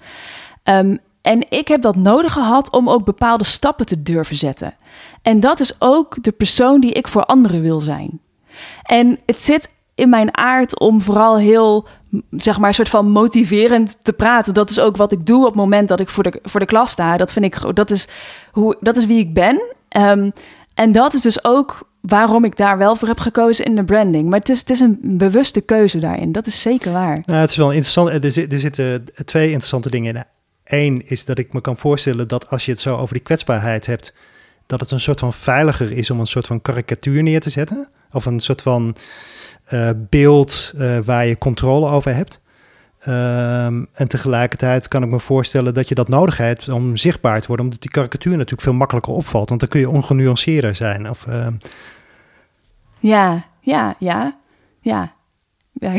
Um, 0.63 0.99
En 1.21 1.45
ik 1.49 1.67
heb 1.67 1.81
dat 1.81 1.95
nodig 1.95 2.33
gehad 2.33 2.71
om 2.71 2.89
ook 2.89 3.05
bepaalde 3.05 3.43
stappen 3.43 3.85
te 3.85 4.03
durven 4.03 4.35
zetten. 4.35 4.73
En 5.21 5.39
dat 5.39 5.59
is 5.59 5.75
ook 5.79 6.23
de 6.23 6.31
persoon 6.31 6.79
die 6.81 6.91
ik 6.91 7.07
voor 7.07 7.25
anderen 7.25 7.61
wil 7.61 7.79
zijn. 7.79 8.19
En 8.83 9.19
het 9.25 9.41
zit 9.41 9.69
in 9.95 10.09
mijn 10.09 10.37
aard 10.37 10.79
om 10.79 11.01
vooral 11.01 11.37
heel, 11.37 11.87
zeg 12.31 12.59
maar, 12.59 12.73
soort 12.73 12.89
van 12.89 13.09
motiverend 13.09 13.97
te 14.03 14.13
praten. 14.13 14.53
Dat 14.53 14.69
is 14.69 14.79
ook 14.79 14.97
wat 14.97 15.11
ik 15.11 15.25
doe 15.25 15.39
op 15.39 15.45
het 15.45 15.55
moment 15.55 15.87
dat 15.87 15.99
ik 15.99 16.09
voor 16.09 16.23
de, 16.23 16.39
voor 16.43 16.59
de 16.59 16.65
klas 16.65 16.91
sta. 16.91 17.17
Dat 17.17 17.33
vind 17.33 17.45
ik, 17.45 17.75
dat 17.75 17.91
is, 17.91 18.07
hoe, 18.51 18.77
dat 18.79 18.97
is 18.97 19.05
wie 19.05 19.19
ik 19.19 19.33
ben. 19.33 19.74
Ehm, 19.95 20.29
en 20.73 20.91
dat 20.91 21.13
is 21.13 21.21
dus 21.21 21.43
ook 21.43 21.89
waarom 22.01 22.45
ik 22.45 22.57
daar 22.57 22.77
wel 22.77 22.95
voor 22.95 23.07
heb 23.07 23.19
gekozen 23.19 23.65
in 23.65 23.75
de 23.75 23.83
branding. 23.83 24.29
Maar 24.29 24.39
het 24.39 24.49
is, 24.49 24.59
het 24.59 24.69
is 24.69 24.79
een 24.79 24.99
bewuste 25.01 25.61
keuze 25.61 25.99
daarin. 25.99 26.31
Dat 26.31 26.47
is 26.47 26.61
zeker 26.61 26.91
waar. 26.91 27.21
Nou, 27.25 27.39
het 27.39 27.49
is 27.49 27.55
wel 27.55 27.71
interessant. 27.71 28.09
Er, 28.09 28.53
er 28.53 28.59
zitten 28.59 29.05
twee 29.25 29.45
interessante 29.45 29.89
dingen 29.89 30.15
in. 30.15 30.23
Eén 30.63 31.09
is 31.09 31.25
dat 31.25 31.37
ik 31.37 31.53
me 31.53 31.61
kan 31.61 31.77
voorstellen 31.77 32.27
dat 32.27 32.49
als 32.49 32.65
je 32.65 32.71
het 32.71 32.79
zo 32.79 32.97
over 32.97 33.13
die 33.13 33.23
kwetsbaarheid 33.23 33.85
hebt, 33.85 34.13
dat 34.65 34.79
het 34.79 34.91
een 34.91 34.99
soort 34.99 35.19
van 35.19 35.33
veiliger 35.33 35.91
is 35.91 36.09
om 36.09 36.19
een 36.19 36.27
soort 36.27 36.47
van 36.47 36.61
karikatuur 36.61 37.23
neer 37.23 37.41
te 37.41 37.49
zetten. 37.49 37.87
Of 38.11 38.25
een 38.25 38.39
soort 38.39 38.61
van 38.61 38.95
uh, 39.73 39.89
beeld 39.95 40.73
uh, 40.75 40.97
waar 41.03 41.25
je 41.25 41.37
controle 41.37 41.89
over 41.89 42.15
hebt. 42.15 42.39
Um, 43.07 43.87
en 43.93 44.07
tegelijkertijd 44.07 44.87
kan 44.87 45.03
ik 45.03 45.09
me 45.09 45.19
voorstellen 45.19 45.73
dat 45.73 45.89
je 45.89 45.95
dat 45.95 46.07
nodig 46.07 46.37
hebt 46.37 46.69
om 46.69 46.97
zichtbaar 46.97 47.41
te 47.41 47.47
worden, 47.47 47.65
omdat 47.65 47.81
die 47.81 47.91
karikatuur 47.91 48.31
natuurlijk 48.31 48.61
veel 48.61 48.73
makkelijker 48.73 49.13
opvalt, 49.13 49.49
want 49.49 49.59
dan 49.59 49.69
kun 49.69 49.79
je 49.79 49.89
ongenuanceerder 49.89 50.75
zijn. 50.75 51.09
Of, 51.09 51.25
uh... 51.25 51.47
Ja, 52.99 53.45
ja, 53.59 53.95
ja, 53.99 54.37
ja. 54.81 55.13
ja. 55.73 55.93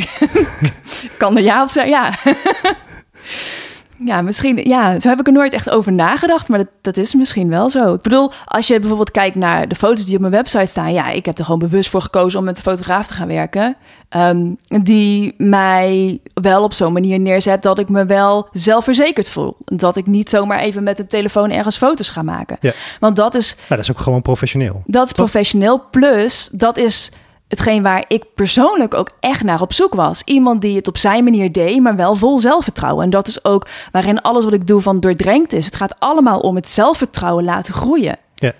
kan 1.18 1.36
er 1.36 1.42
ja 1.42 1.62
op 1.62 1.68
zijn? 1.68 1.88
Ja. 1.88 2.14
Ja, 4.04 4.20
misschien. 4.20 4.56
Ja, 4.56 5.00
zo 5.00 5.08
heb 5.08 5.20
ik 5.20 5.26
er 5.26 5.32
nooit 5.32 5.52
echt 5.52 5.70
over 5.70 5.92
nagedacht, 5.92 6.48
maar 6.48 6.58
dat, 6.58 6.68
dat 6.80 6.96
is 6.96 7.14
misschien 7.14 7.48
wel 7.48 7.70
zo. 7.70 7.94
Ik 7.94 8.00
bedoel, 8.00 8.30
als 8.44 8.66
je 8.66 8.78
bijvoorbeeld 8.78 9.10
kijkt 9.10 9.36
naar 9.36 9.68
de 9.68 9.74
foto's 9.74 10.04
die 10.04 10.14
op 10.14 10.20
mijn 10.20 10.32
website 10.32 10.66
staan, 10.66 10.92
ja, 10.92 11.10
ik 11.10 11.26
heb 11.26 11.38
er 11.38 11.44
gewoon 11.44 11.60
bewust 11.60 11.90
voor 11.90 12.02
gekozen 12.02 12.38
om 12.38 12.44
met 12.44 12.56
een 12.56 12.62
fotograaf 12.62 13.06
te 13.06 13.12
gaan 13.12 13.28
werken, 13.28 13.76
um, 14.16 14.56
die 14.82 15.34
mij 15.36 16.20
wel 16.34 16.62
op 16.62 16.72
zo'n 16.72 16.92
manier 16.92 17.20
neerzet 17.20 17.62
dat 17.62 17.78
ik 17.78 17.88
me 17.88 18.06
wel 18.06 18.48
zelfverzekerd 18.52 19.28
voel, 19.28 19.56
dat 19.64 19.96
ik 19.96 20.06
niet 20.06 20.30
zomaar 20.30 20.58
even 20.58 20.82
met 20.82 20.96
de 20.96 21.06
telefoon 21.06 21.50
ergens 21.50 21.76
foto's 21.76 22.08
ga 22.08 22.22
maken. 22.22 22.56
Ja. 22.60 22.72
Want 23.00 23.16
dat 23.16 23.34
is. 23.34 23.54
Nou, 23.54 23.68
dat 23.68 23.78
is 23.78 23.90
ook 23.90 23.98
gewoon 23.98 24.22
professioneel. 24.22 24.82
Dat 24.86 25.06
is 25.06 25.12
professioneel. 25.12 25.82
Plus, 25.90 26.48
dat 26.52 26.76
is 26.76 27.12
hetgeen 27.48 27.82
waar 27.82 28.04
ik 28.08 28.24
persoonlijk 28.34 28.94
ook 28.94 29.10
echt 29.20 29.42
naar 29.42 29.60
op 29.60 29.72
zoek 29.72 29.94
was. 29.94 30.22
Iemand 30.24 30.60
die 30.60 30.76
het 30.76 30.88
op 30.88 30.98
zijn 30.98 31.24
manier 31.24 31.52
deed, 31.52 31.80
maar 31.80 31.96
wel 31.96 32.14
vol 32.14 32.38
zelfvertrouwen. 32.38 33.04
En 33.04 33.10
dat 33.10 33.28
is 33.28 33.44
ook 33.44 33.66
waarin 33.92 34.20
alles 34.20 34.44
wat 34.44 34.52
ik 34.52 34.66
doe 34.66 34.80
van 34.80 35.00
doordrenkt 35.00 35.52
is. 35.52 35.64
Het 35.64 35.76
gaat 35.76 35.94
allemaal 36.00 36.40
om 36.40 36.54
het 36.54 36.68
zelfvertrouwen 36.68 37.44
laten 37.44 37.74
groeien. 37.74 38.16
Ja. 38.34 38.52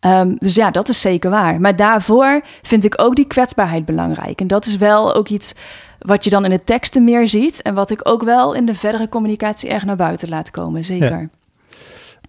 Um, 0.00 0.36
dus 0.38 0.54
ja, 0.54 0.70
dat 0.70 0.88
is 0.88 1.00
zeker 1.00 1.30
waar. 1.30 1.60
Maar 1.60 1.76
daarvoor 1.76 2.40
vind 2.62 2.84
ik 2.84 3.00
ook 3.00 3.16
die 3.16 3.26
kwetsbaarheid 3.26 3.84
belangrijk. 3.84 4.40
En 4.40 4.46
dat 4.46 4.66
is 4.66 4.76
wel 4.76 5.14
ook 5.14 5.28
iets 5.28 5.54
wat 5.98 6.24
je 6.24 6.30
dan 6.30 6.44
in 6.44 6.50
de 6.50 6.64
teksten 6.64 7.04
meer 7.04 7.28
ziet. 7.28 7.62
En 7.62 7.74
wat 7.74 7.90
ik 7.90 8.00
ook 8.02 8.22
wel 8.22 8.54
in 8.54 8.66
de 8.66 8.74
verdere 8.74 9.08
communicatie 9.08 9.68
erg 9.68 9.84
naar 9.84 9.96
buiten 9.96 10.28
laat 10.28 10.50
komen. 10.50 10.84
Zeker. 10.84 11.30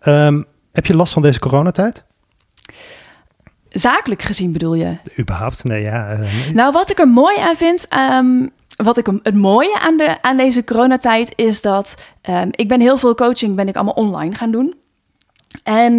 Ja. 0.02 0.28
Um, 0.28 0.46
heb 0.72 0.86
je 0.86 0.96
last 0.96 1.14
van 1.14 1.22
deze 1.22 1.40
coronatijd? 1.40 2.04
Zakelijk 3.70 4.22
gezien 4.22 4.52
bedoel 4.52 4.74
je? 4.74 4.98
Überhaupt? 5.20 5.64
Nee, 5.64 5.82
ja. 5.82 6.12
Uh, 6.20 6.50
nou, 6.54 6.72
wat 6.72 6.90
ik 6.90 7.00
er 7.00 7.08
mooi 7.08 7.40
aan 7.40 7.56
vind, 7.56 7.88
um, 8.14 8.52
wat 8.76 8.98
ik 8.98 9.08
het 9.24 9.36
mooie 9.36 9.80
aan, 9.80 9.98
de, 9.98 10.22
aan 10.22 10.38
deze 10.38 10.64
coronatijd 10.64 11.34
is 11.36 11.62
dat 11.62 11.96
um, 12.30 12.50
ik 12.52 12.68
ben 12.68 12.82
heel 12.82 12.98
veel 12.98 13.16
coaching 13.16 13.56
ben 13.56 13.68
ik 13.68 13.76
allemaal 13.76 13.94
online 13.94 14.36
gaan 14.36 14.52
doen. 14.52 14.76
En 15.64 15.94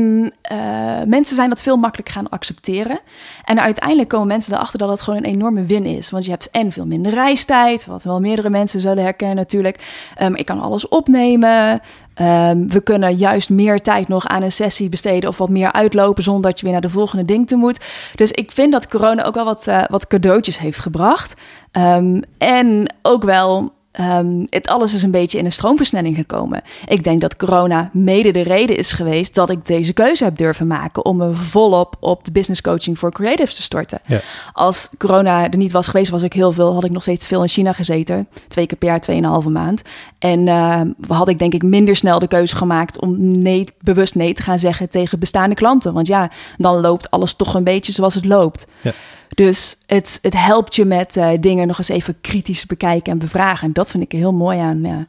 uh, 0.52 1.02
mensen 1.06 1.36
zijn 1.36 1.48
dat 1.48 1.62
veel 1.62 1.76
makkelijker 1.76 2.14
gaan 2.14 2.28
accepteren. 2.28 3.00
En 3.44 3.60
uiteindelijk 3.60 4.08
komen 4.08 4.26
mensen 4.26 4.54
erachter 4.54 4.78
dat 4.78 4.88
het 4.88 5.02
gewoon 5.02 5.18
een 5.18 5.32
enorme 5.32 5.64
win 5.64 5.84
is. 5.84 6.10
Want 6.10 6.24
je 6.24 6.30
hebt 6.30 6.50
en 6.50 6.72
veel 6.72 6.86
minder 6.86 7.12
reistijd, 7.12 7.86
wat 7.86 8.04
wel 8.04 8.20
meerdere 8.20 8.50
mensen 8.50 8.80
zullen 8.80 9.02
herkennen 9.02 9.36
natuurlijk. 9.36 10.04
Um, 10.22 10.34
ik 10.36 10.46
kan 10.46 10.60
alles 10.60 10.88
opnemen. 10.88 11.80
Um, 12.20 12.68
we 12.68 12.80
kunnen 12.84 13.16
juist 13.16 13.50
meer 13.50 13.82
tijd 13.82 14.08
nog 14.08 14.26
aan 14.26 14.42
een 14.42 14.52
sessie 14.52 14.88
besteden 14.88 15.30
of 15.30 15.38
wat 15.38 15.48
meer 15.48 15.72
uitlopen 15.72 16.22
zonder 16.22 16.50
dat 16.50 16.58
je 16.58 16.64
weer 16.64 16.72
naar 16.72 16.82
de 16.82 16.90
volgende 16.90 17.24
ding 17.24 17.46
toe 17.46 17.58
moet. 17.58 17.84
Dus 18.14 18.30
ik 18.30 18.52
vind 18.52 18.72
dat 18.72 18.88
corona 18.88 19.24
ook 19.24 19.34
wel 19.34 19.44
wat, 19.44 19.66
uh, 19.68 19.82
wat 19.88 20.06
cadeautjes 20.06 20.58
heeft 20.58 20.78
gebracht. 20.78 21.34
Um, 21.72 22.22
en 22.38 22.94
ook 23.02 23.24
wel 23.24 23.72
Um, 24.00 24.46
het 24.50 24.66
alles 24.66 24.94
is 24.94 25.02
een 25.02 25.10
beetje 25.10 25.38
in 25.38 25.44
een 25.44 25.52
stroomversnelling 25.52 26.16
gekomen. 26.16 26.62
Ik 26.86 27.04
denk 27.04 27.20
dat 27.20 27.36
corona 27.36 27.90
mede 27.92 28.30
de 28.30 28.42
reden 28.42 28.76
is 28.76 28.92
geweest 28.92 29.34
dat 29.34 29.50
ik 29.50 29.66
deze 29.66 29.92
keuze 29.92 30.24
heb 30.24 30.36
durven 30.36 30.66
maken 30.66 31.04
om 31.04 31.16
me 31.16 31.34
volop 31.34 31.96
op 32.00 32.24
de 32.24 32.32
business 32.32 32.60
coaching 32.60 32.98
voor 32.98 33.12
creatives 33.12 33.54
te 33.54 33.62
storten. 33.62 34.00
Ja. 34.06 34.20
Als 34.52 34.88
corona 34.98 35.50
er 35.50 35.56
niet 35.56 35.72
was 35.72 35.88
geweest, 35.88 36.10
was 36.10 36.22
ik 36.22 36.32
heel 36.32 36.52
veel, 36.52 36.74
had 36.74 36.84
ik 36.84 36.90
nog 36.90 37.02
steeds 37.02 37.26
veel 37.26 37.42
in 37.42 37.48
China 37.48 37.72
gezeten, 37.72 38.28
twee 38.48 38.66
keer 38.66 38.78
per 38.78 38.88
jaar, 38.88 39.00
tweeënhalve 39.00 39.50
maand. 39.50 39.82
En 40.18 40.46
uh, 40.46 40.80
had 41.08 41.28
ik 41.28 41.38
denk 41.38 41.54
ik 41.54 41.62
minder 41.62 41.96
snel 41.96 42.18
de 42.18 42.28
keuze 42.28 42.56
gemaakt 42.56 43.00
om 43.00 43.38
nee, 43.38 43.64
bewust 43.80 44.14
nee 44.14 44.32
te 44.32 44.42
gaan 44.42 44.58
zeggen 44.58 44.90
tegen 44.90 45.18
bestaande 45.18 45.54
klanten. 45.54 45.92
Want 45.92 46.06
ja, 46.06 46.30
dan 46.56 46.80
loopt 46.80 47.10
alles 47.10 47.34
toch 47.34 47.54
een 47.54 47.64
beetje 47.64 47.92
zoals 47.92 48.14
het 48.14 48.24
loopt. 48.24 48.66
Ja. 48.80 48.92
Dus 49.34 49.78
het, 49.86 50.18
het 50.22 50.34
helpt 50.36 50.74
je 50.74 50.84
met 50.84 51.16
uh, 51.16 51.30
dingen 51.40 51.66
nog 51.66 51.78
eens 51.78 51.88
even 51.88 52.20
kritisch 52.20 52.66
bekijken 52.66 53.12
en 53.12 53.18
bevragen. 53.18 53.66
En 53.66 53.72
dat 53.72 53.90
vind 53.90 54.02
ik 54.02 54.12
heel 54.12 54.32
mooi 54.32 54.58
aan. 54.58 54.82
Ja. 54.82 55.06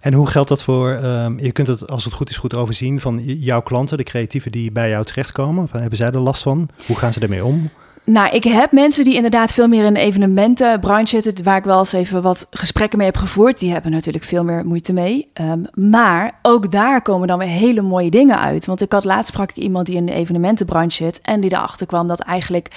En 0.00 0.12
hoe 0.12 0.26
geldt 0.26 0.48
dat 0.48 0.62
voor, 0.62 0.90
um, 0.90 1.40
je 1.40 1.52
kunt 1.52 1.66
het 1.66 1.90
als 1.90 2.04
het 2.04 2.14
goed 2.14 2.30
is 2.30 2.36
goed 2.36 2.54
overzien 2.54 3.00
van 3.00 3.22
jouw 3.24 3.62
klanten, 3.62 3.96
de 3.96 4.04
creatieven 4.04 4.52
die 4.52 4.72
bij 4.72 4.88
jou 4.88 5.04
terechtkomen. 5.04 5.68
Hebben 5.70 5.98
zij 5.98 6.10
er 6.10 6.18
last 6.18 6.42
van? 6.42 6.68
Hoe 6.86 6.96
gaan 6.96 7.12
ze 7.12 7.20
ermee 7.20 7.44
om? 7.44 7.70
Nou, 8.06 8.34
ik 8.34 8.44
heb 8.44 8.72
mensen 8.72 9.04
die 9.04 9.14
inderdaad 9.14 9.52
veel 9.52 9.68
meer 9.68 9.84
in 9.84 9.96
evenementenbranche 9.96 11.22
zitten, 11.22 11.44
waar 11.44 11.56
ik 11.56 11.64
wel 11.64 11.78
eens 11.78 11.92
even 11.92 12.22
wat 12.22 12.46
gesprekken 12.50 12.98
mee 12.98 13.06
heb 13.06 13.16
gevoerd. 13.16 13.58
Die 13.58 13.72
hebben 13.72 13.90
natuurlijk 13.90 14.24
veel 14.24 14.44
meer 14.44 14.66
moeite 14.66 14.92
mee. 14.92 15.30
Um, 15.40 15.66
maar 15.74 16.38
ook 16.42 16.70
daar 16.70 17.02
komen 17.02 17.28
dan 17.28 17.38
weer 17.38 17.48
hele 17.48 17.82
mooie 17.82 18.10
dingen 18.10 18.38
uit. 18.38 18.66
Want 18.66 18.80
ik 18.80 18.92
had 18.92 19.04
laatst 19.04 19.32
sprak 19.32 19.50
ik 19.50 19.56
iemand 19.56 19.86
die 19.86 19.96
in 19.96 20.06
de 20.06 20.12
evenementenbranche 20.12 21.04
zit 21.04 21.20
en 21.20 21.40
die 21.40 21.52
erachter 21.52 21.86
kwam 21.86 22.08
dat 22.08 22.20
eigenlijk 22.20 22.68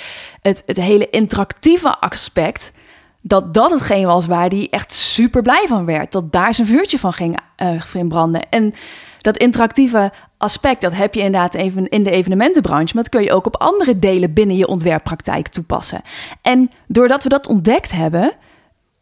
het, 0.41 0.63
het 0.65 0.77
hele 0.77 1.09
interactieve 1.09 1.99
aspect 1.99 2.71
dat 3.21 3.53
dat 3.53 3.71
hetgeen 3.71 4.05
was 4.05 4.25
waar 4.25 4.49
hij 4.49 4.67
echt 4.71 4.93
super 4.93 5.41
blij 5.41 5.65
van 5.67 5.85
werd. 5.85 6.11
Dat 6.11 6.31
daar 6.31 6.53
zijn 6.53 6.67
vuurtje 6.67 6.99
van 6.99 7.13
ging, 7.13 7.39
uh, 7.95 8.07
branden. 8.07 8.49
En 8.49 8.73
dat 9.27 9.37
interactieve 9.37 10.11
aspect, 10.37 10.81
dat 10.81 10.93
heb 10.93 11.13
je 11.13 11.21
inderdaad 11.21 11.53
even 11.53 11.89
in 11.89 12.03
de 12.03 12.11
evenementenbranche, 12.11 12.93
maar 12.93 13.03
dat 13.03 13.11
kun 13.11 13.23
je 13.23 13.31
ook 13.31 13.45
op 13.45 13.55
andere 13.55 13.99
delen 13.99 14.33
binnen 14.33 14.57
je 14.57 14.67
ontwerppraktijk 14.67 15.47
toepassen. 15.47 16.01
En 16.41 16.69
doordat 16.87 17.23
we 17.23 17.29
dat 17.29 17.47
ontdekt 17.47 17.91
hebben, 17.91 18.31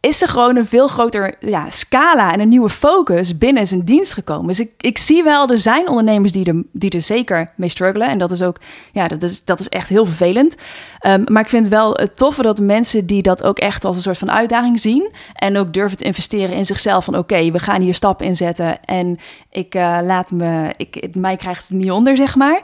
is 0.06 0.22
er 0.22 0.28
gewoon 0.28 0.56
een 0.56 0.66
veel 0.66 0.88
groter 0.88 1.36
ja, 1.40 1.70
scala 1.70 2.34
en 2.34 2.40
een 2.40 2.50
nieuwe 2.50 2.70
focus 2.70 3.38
binnen 3.38 3.68
zijn 3.68 3.86
dienst 3.86 4.14
gekomen. 4.14 4.48
Dus 4.48 4.60
ik, 4.60 4.72
ik 4.78 4.98
zie 4.98 5.24
wel, 5.24 5.50
er 5.50 5.58
zijn 5.58 5.88
ondernemers 5.88 6.32
die 6.32 6.46
er, 6.46 6.64
die 6.72 6.90
er 6.90 7.02
zeker 7.02 7.52
mee 7.56 7.70
struggelen. 7.70 8.08
En 8.08 8.18
dat 8.18 8.32
is 8.32 8.42
ook, 8.42 8.60
ja, 8.92 9.08
dat 9.08 9.24
is, 9.24 9.44
dat 9.44 9.60
is 9.60 9.70
echt 9.70 9.90
heel 9.90 10.06
vervelend. 10.06 10.56
Um, 11.02 11.24
maar 11.32 11.42
ik 11.42 11.50
vind 11.50 11.68
wel 11.68 11.94
het 11.94 12.18
toffe 12.18 12.42
dat 12.42 12.60
mensen 12.60 13.06
die 13.06 13.22
dat 13.22 13.44
ook 13.44 13.60
echt 13.60 13.86
als 13.86 13.96
een 13.96 14.02
soort 14.02 14.18
van 14.18 14.32
uitdaging 14.32 14.80
zien. 14.80 15.12
En 15.34 15.58
ook 15.58 15.74
durven 15.74 15.98
te 15.98 16.04
investeren 16.04 16.56
in 16.56 16.66
zichzelf. 16.66 17.06
Van 17.06 17.18
oké, 17.18 17.52
we 17.52 17.60
gaan 17.60 17.82
hier 17.82 17.96
stappen 17.96 18.26
in 18.26 18.36
zetten. 18.36 18.84
En 18.86 19.20
ik 19.50 19.76
uh, 19.76 20.00
laat 20.02 20.32
me, 20.32 20.74
ik, 20.78 21.16
mij 21.16 21.36
krijgt 21.36 21.68
het 21.68 21.78
niet 21.78 21.92
onder, 21.92 22.18
zeg 22.18 22.36
maar. 22.36 22.62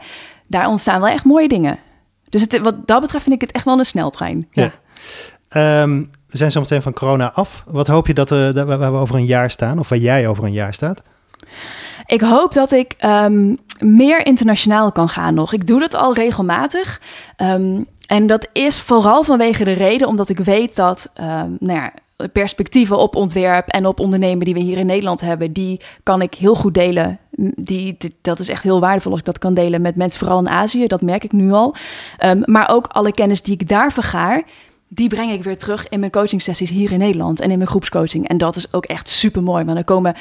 Daar 0.48 0.68
ontstaan 0.68 1.02
wel 1.02 1.10
echt 1.10 1.26
mooie 1.26 1.48
dingen. 1.48 1.80
Dus 2.30 2.42
het, 2.42 2.60
wat 2.60 2.88
dat 2.88 3.02
betreft 3.02 3.24
vind 3.24 3.36
ik 3.36 3.42
het 3.42 3.52
echt 3.52 3.66
wel 3.66 3.80
een 3.80 3.86
sneltrein. 3.86 4.48
Ja. 4.52 4.72
ja. 5.50 5.82
Um, 5.82 6.10
we 6.32 6.38
zijn 6.38 6.52
zo 6.52 6.60
meteen 6.60 6.82
van 6.82 6.94
corona 6.94 7.32
af. 7.32 7.64
Wat 7.70 7.88
hoop 7.88 8.08
je 8.08 8.14
dat, 8.14 8.32
uh, 8.32 8.52
waar 8.52 8.92
we 8.92 8.98
over 8.98 9.16
een 9.16 9.26
jaar 9.26 9.52
staan, 9.52 9.80
of 9.80 9.90
waar 9.90 9.98
jij 10.00 10.28
over 10.28 10.44
een 10.44 10.52
jaar 10.52 10.74
staat? 10.74 11.04
Ik 12.06 12.22
hoop 12.22 12.54
dat 12.54 12.72
ik 12.72 12.96
um, 13.06 13.58
meer 13.80 14.26
internationaal 14.26 14.92
kan 14.92 15.10
gaan 15.10 15.34
nog. 15.34 15.54
Ik 15.54 15.68
doe 15.68 15.80
dat 15.80 15.96
al 15.96 16.14
regelmatig. 16.14 17.02
Um, 17.38 17.86
en 18.06 18.28
dat 18.28 18.48
is 18.54 18.80
vooral 18.80 19.24
vanwege 19.24 19.64
de 19.64 19.72
reden 19.72 20.08
omdat 20.08 20.30
ik 20.30 20.40
weet 20.40 20.76
dat 20.76 21.12
um, 21.20 21.58
nou 21.60 21.80
ja, 21.80 21.94
perspectieven 22.34 22.98
op 22.98 23.16
ontwerp 23.16 23.68
en 23.68 23.86
op 23.86 24.00
ondernemen 24.00 24.46
die 24.46 24.54
we 24.54 24.60
hier 24.60 24.78
in 24.78 24.86
Nederland 24.86 25.22
hebben, 25.22 25.54
die 25.54 25.82
kan 26.04 26.22
ik 26.22 26.34
heel 26.34 26.56
goed 26.56 26.74
delen. 26.74 27.20
Die, 27.56 27.98
dat 28.22 28.40
is 28.40 28.50
echt 28.50 28.64
heel 28.64 28.80
waardevol 28.80 29.12
als 29.12 29.20
ik 29.20 29.26
dat 29.26 29.40
kan 29.40 29.54
delen 29.54 29.82
met 29.82 29.96
mensen, 29.96 30.20
vooral 30.20 30.40
in 30.40 30.50
Azië. 30.50 30.88
Dat 30.88 31.02
merk 31.02 31.24
ik 31.24 31.32
nu 31.32 31.52
al. 31.52 31.76
Maar 32.46 32.70
ook 32.70 32.88
alle 32.88 33.12
kennis 33.12 33.42
die 33.42 33.54
ik 33.54 33.68
daar 33.68 33.92
vergaar, 33.92 34.44
die 34.94 35.10
breng 35.10 35.32
ik 35.32 35.44
weer 35.44 35.58
terug 35.58 35.88
in 35.90 36.00
mijn 36.00 36.12
coaching 36.12 36.42
sessies 36.42 36.70
hier 36.70 36.92
in 36.92 37.00
Nederland 37.00 37.40
en 37.40 37.52
in 37.52 37.58
mijn 37.58 37.70
groepscoaching. 37.70 38.28
En 38.28 38.38
dat 38.38 38.56
is 38.56 38.74
ook 38.74 38.86
echt 38.86 39.10
super 39.10 39.44
mooi. 39.44 39.64
Want 39.64 39.76
dan 39.76 39.84
komen 39.84 40.16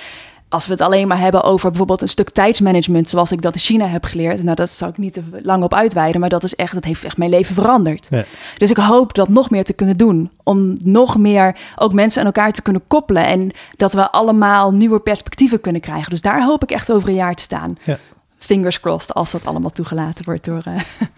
als 0.48 0.66
we 0.66 0.72
het 0.72 0.80
alleen 0.80 1.08
maar 1.08 1.18
hebben 1.18 1.42
over 1.42 1.68
bijvoorbeeld 1.68 2.02
een 2.02 2.08
stuk 2.08 2.30
tijdsmanagement, 2.30 3.08
zoals 3.08 3.32
ik 3.32 3.42
dat 3.42 3.54
in 3.54 3.60
China 3.60 3.86
heb 3.86 4.04
geleerd, 4.04 4.42
nou 4.42 4.56
dat 4.56 4.70
zou 4.70 4.90
ik 4.90 4.98
niet 4.98 5.12
te 5.12 5.22
lang 5.42 5.62
op 5.62 5.74
uitweiden, 5.74 6.20
maar 6.20 6.28
dat 6.28 6.44
is 6.44 6.54
echt, 6.54 6.74
dat 6.74 6.84
heeft 6.84 7.04
echt 7.04 7.16
mijn 7.16 7.30
leven 7.30 7.54
veranderd. 7.54 8.06
Ja. 8.10 8.24
Dus 8.56 8.70
ik 8.70 8.76
hoop 8.76 9.14
dat 9.14 9.28
nog 9.28 9.50
meer 9.50 9.64
te 9.64 9.72
kunnen 9.72 9.96
doen, 9.96 10.30
om 10.42 10.76
nog 10.82 11.18
meer 11.18 11.56
ook 11.76 11.92
mensen 11.92 12.20
aan 12.20 12.26
elkaar 12.26 12.52
te 12.52 12.62
kunnen 12.62 12.82
koppelen 12.86 13.26
en 13.26 13.50
dat 13.76 13.92
we 13.92 14.10
allemaal 14.10 14.72
nieuwe 14.72 15.00
perspectieven 15.00 15.60
kunnen 15.60 15.80
krijgen. 15.80 16.10
Dus 16.10 16.20
daar 16.20 16.44
hoop 16.44 16.62
ik 16.62 16.70
echt 16.70 16.92
over 16.92 17.08
een 17.08 17.14
jaar 17.14 17.34
te 17.34 17.42
staan. 17.42 17.78
Ja. 17.84 17.98
Fingers 18.36 18.80
crossed 18.80 19.14
als 19.14 19.30
dat 19.30 19.46
allemaal 19.46 19.72
toegelaten 19.72 20.24
wordt 20.24 20.44
door. 20.44 20.62
Uh, 20.68 20.80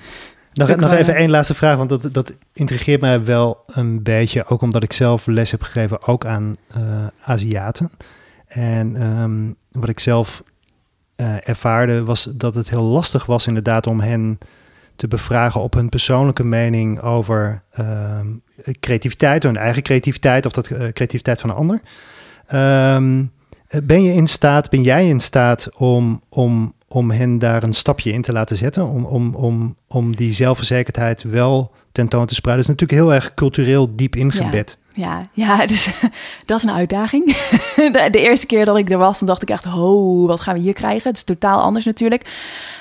nog, 0.53 0.77
nog 0.77 0.93
even 0.93 1.15
één 1.15 1.31
laatste 1.31 1.55
vraag, 1.55 1.77
want 1.77 1.89
dat, 1.89 2.09
dat 2.13 2.33
intrigeert 2.53 3.01
mij 3.01 3.25
wel 3.25 3.65
een 3.67 4.03
beetje, 4.03 4.47
ook 4.47 4.63
omdat 4.63 4.83
ik 4.83 4.93
zelf 4.93 5.27
les 5.27 5.51
heb 5.51 5.63
gegeven 5.63 6.07
ook 6.07 6.27
aan 6.27 6.57
uh, 6.77 7.07
Aziaten. 7.25 7.91
En 8.47 8.97
ehm, 8.97 9.81
wat 9.81 9.89
ik 9.89 10.01
zelf 10.01 10.43
uh, 11.17 11.49
ervaarde 11.49 12.05
was 12.05 12.29
dat 12.33 12.55
het 12.55 12.71
heel 12.71 12.83
lastig 12.83 13.27
was 13.27 13.47
inderdaad 13.47 13.87
om 13.87 14.01
hen 14.01 14.39
te 14.97 15.09
bevragen 15.09 15.61
op 15.61 15.75
hun 15.75 15.89
persoonlijke 15.89 16.45
mening 16.45 17.01
over 17.01 17.63
uh, 17.81 18.21
creativiteit, 18.81 19.43
hun 19.43 19.57
eigen 19.57 19.83
creativiteit 19.83 20.47
of 20.47 20.53
dat 20.53 20.71
uh, 20.71 20.79
creativiteit 20.79 21.41
van 21.41 21.51
een 21.51 21.57
ander. 21.57 21.81
Um, 22.95 23.33
ben 23.85 24.03
je 24.03 24.13
in 24.13 24.27
staat, 24.27 24.71
ben 24.71 24.83
jij 24.83 25.09
in 25.09 25.21
staat 25.21 25.69
om, 25.77 26.23
om, 26.29 26.75
om 26.93 27.11
hen 27.11 27.39
daar 27.39 27.63
een 27.63 27.73
stapje 27.73 28.13
in 28.13 28.23
te 28.23 28.33
laten 28.33 28.57
zetten? 28.57 28.89
Om, 28.89 29.05
om, 29.05 29.35
om, 29.35 29.77
om 29.89 30.17
die 30.17 30.33
zelfverzekerdheid 30.33 31.23
wel 31.23 31.71
tentoon 31.93 32.27
te 32.27 32.35
spreiden? 32.35 32.65
Dat 32.65 32.75
is 32.75 32.81
natuurlijk 32.81 33.09
heel 33.09 33.23
erg 33.23 33.35
cultureel 33.35 33.97
diep 33.97 34.17
ingebed. 34.17 34.79
Ja, 34.95 35.23
ja 35.33 35.67
dus, 35.67 35.89
dat 36.47 36.57
is 36.57 36.63
een 36.63 36.75
uitdaging. 36.75 37.37
De, 38.11 38.21
eerste 38.21 38.47
keer 38.47 38.65
dat 38.65 38.77
ik 38.77 38.91
er 38.91 38.99
was, 38.99 39.19
dan 39.19 39.29
dacht 39.29 39.43
ik 39.43 39.51
echt, 39.51 39.65
ho, 39.65 40.27
wat 40.27 40.41
gaan 40.41 40.55
we 40.55 40.61
hier 40.61 40.73
krijgen? 40.73 41.09
Het 41.09 41.17
is 41.17 41.23
totaal 41.23 41.61
anders 41.61 41.85
natuurlijk. 41.85 42.27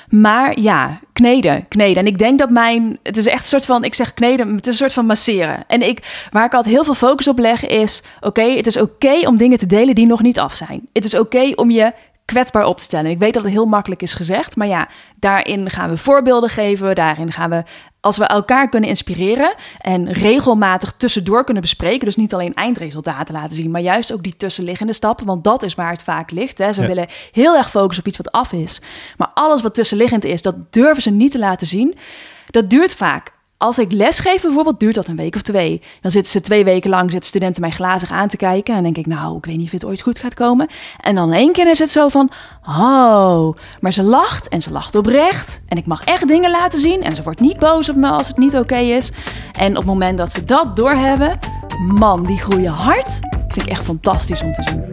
Maar 0.08 0.60
ja, 0.60 0.98
kneden, 1.12 1.68
kneden. 1.68 1.96
En 1.96 2.06
ik 2.06 2.18
denk 2.18 2.38
dat 2.38 2.50
mijn, 2.50 2.98
het 3.02 3.16
is 3.16 3.26
echt 3.26 3.40
een 3.40 3.48
soort 3.48 3.64
van, 3.64 3.84
ik 3.84 3.94
zeg 3.94 4.14
kneden, 4.14 4.54
het 4.54 4.66
is 4.66 4.72
een 4.72 4.78
soort 4.78 4.92
van 4.92 5.06
masseren. 5.06 5.64
En 5.66 5.82
ik, 5.82 6.26
waar 6.30 6.44
ik 6.44 6.54
altijd 6.54 6.74
heel 6.74 6.84
veel 6.84 6.94
focus 6.94 7.28
op 7.28 7.38
leg 7.38 7.66
is, 7.66 8.02
oké, 8.20 8.42
het 8.42 8.66
is 8.66 8.80
oké 8.80 9.26
om 9.26 9.36
dingen 9.36 9.58
te 9.58 9.66
delen 9.66 9.94
die 9.94 10.06
nog 10.06 10.22
niet 10.22 10.38
af 10.38 10.54
zijn. 10.54 10.88
Het 10.92 11.04
is 11.04 11.18
oké 11.18 11.52
om 11.54 11.70
je 11.70 11.92
kwetsbaar 12.24 12.64
op 12.64 12.76
te 12.76 12.82
stellen. 12.82 13.10
Ik 13.10 13.18
weet 13.18 13.34
dat 13.34 13.42
het 13.42 13.52
heel 13.52 13.66
makkelijk 13.66 14.02
is 14.02 14.14
gezegd, 14.14 14.56
maar 14.56 14.66
ja, 14.66 14.88
daarin 15.16 15.70
gaan 15.70 15.90
we 15.90 15.96
voorbeelden 15.96 16.50
geven, 16.50 16.94
daarin 16.94 17.32
gaan 17.32 17.50
we 17.50 17.62
als 18.00 18.16
we 18.16 18.24
elkaar 18.24 18.68
kunnen 18.68 18.88
inspireren 18.88 19.54
en 19.78 20.12
regelmatig 20.12 20.94
tussendoor 20.96 21.44
kunnen 21.44 21.62
bespreken, 21.62 22.04
dus 22.04 22.16
niet 22.16 22.34
alleen 22.34 22.54
eindresultaten 22.54 23.34
laten 23.34 23.56
zien, 23.56 23.70
maar 23.70 23.80
juist 23.80 24.12
ook 24.12 24.22
die 24.22 24.36
tussenliggende 24.36 24.92
stappen, 24.92 25.26
want 25.26 25.44
dat 25.44 25.62
is 25.62 25.74
waar 25.74 25.90
het 25.90 26.02
vaak 26.02 26.30
ligt. 26.30 26.58
Hè. 26.58 26.72
Ze 26.72 26.86
willen 26.86 27.06
heel 27.32 27.56
erg 27.56 27.70
focussen 27.70 28.04
op 28.04 28.08
iets 28.08 28.16
wat 28.16 28.32
af 28.32 28.52
is, 28.52 28.80
maar 29.16 29.30
alles 29.34 29.62
wat 29.62 29.74
tussenliggend 29.74 30.24
is, 30.24 30.42
dat 30.42 30.72
durven 30.72 31.02
ze 31.02 31.10
niet 31.10 31.32
te 31.32 31.38
laten 31.38 31.66
zien. 31.66 31.98
Dat 32.46 32.70
duurt 32.70 32.94
vaak 32.94 33.32
als 33.62 33.78
ik 33.78 33.92
lesgeef 33.92 34.42
bijvoorbeeld, 34.42 34.80
duurt 34.80 34.94
dat 34.94 35.08
een 35.08 35.16
week 35.16 35.34
of 35.34 35.42
twee. 35.42 35.82
Dan 36.00 36.10
zitten 36.10 36.32
ze 36.32 36.40
twee 36.40 36.64
weken 36.64 36.90
lang, 36.90 37.10
zitten 37.10 37.28
studenten 37.28 37.60
mij 37.60 37.70
glazig 37.70 38.10
aan 38.10 38.28
te 38.28 38.36
kijken. 38.36 38.74
En 38.74 38.82
dan 38.82 38.92
denk 38.92 39.06
ik, 39.06 39.12
nou, 39.12 39.36
ik 39.36 39.44
weet 39.44 39.56
niet 39.56 39.66
of 39.66 39.72
het 39.72 39.84
ooit 39.84 40.00
goed 40.00 40.18
gaat 40.18 40.34
komen. 40.34 40.68
En 41.00 41.14
dan 41.14 41.32
één 41.32 41.52
keer 41.52 41.70
is 41.70 41.78
het 41.78 41.90
zo 41.90 42.08
van, 42.08 42.30
oh. 42.66 43.56
Maar 43.80 43.92
ze 43.92 44.02
lacht 44.02 44.48
en 44.48 44.62
ze 44.62 44.70
lacht 44.70 44.94
oprecht. 44.94 45.62
En 45.68 45.76
ik 45.76 45.86
mag 45.86 46.04
echt 46.04 46.28
dingen 46.28 46.50
laten 46.50 46.80
zien. 46.80 47.02
En 47.02 47.14
ze 47.14 47.22
wordt 47.22 47.40
niet 47.40 47.58
boos 47.58 47.88
op 47.88 47.96
me 47.96 48.08
als 48.08 48.28
het 48.28 48.36
niet 48.36 48.56
oké 48.56 48.78
is. 48.78 49.12
En 49.52 49.70
op 49.70 49.76
het 49.76 49.86
moment 49.86 50.18
dat 50.18 50.32
ze 50.32 50.44
dat 50.44 50.76
doorhebben, 50.76 51.38
man, 51.86 52.26
die 52.26 52.38
groeien 52.38 52.72
hard. 52.72 53.20
Vind 53.48 53.62
ik 53.62 53.68
echt 53.68 53.84
fantastisch 53.84 54.42
om 54.42 54.52
te 54.52 54.62
zien. 54.62 54.84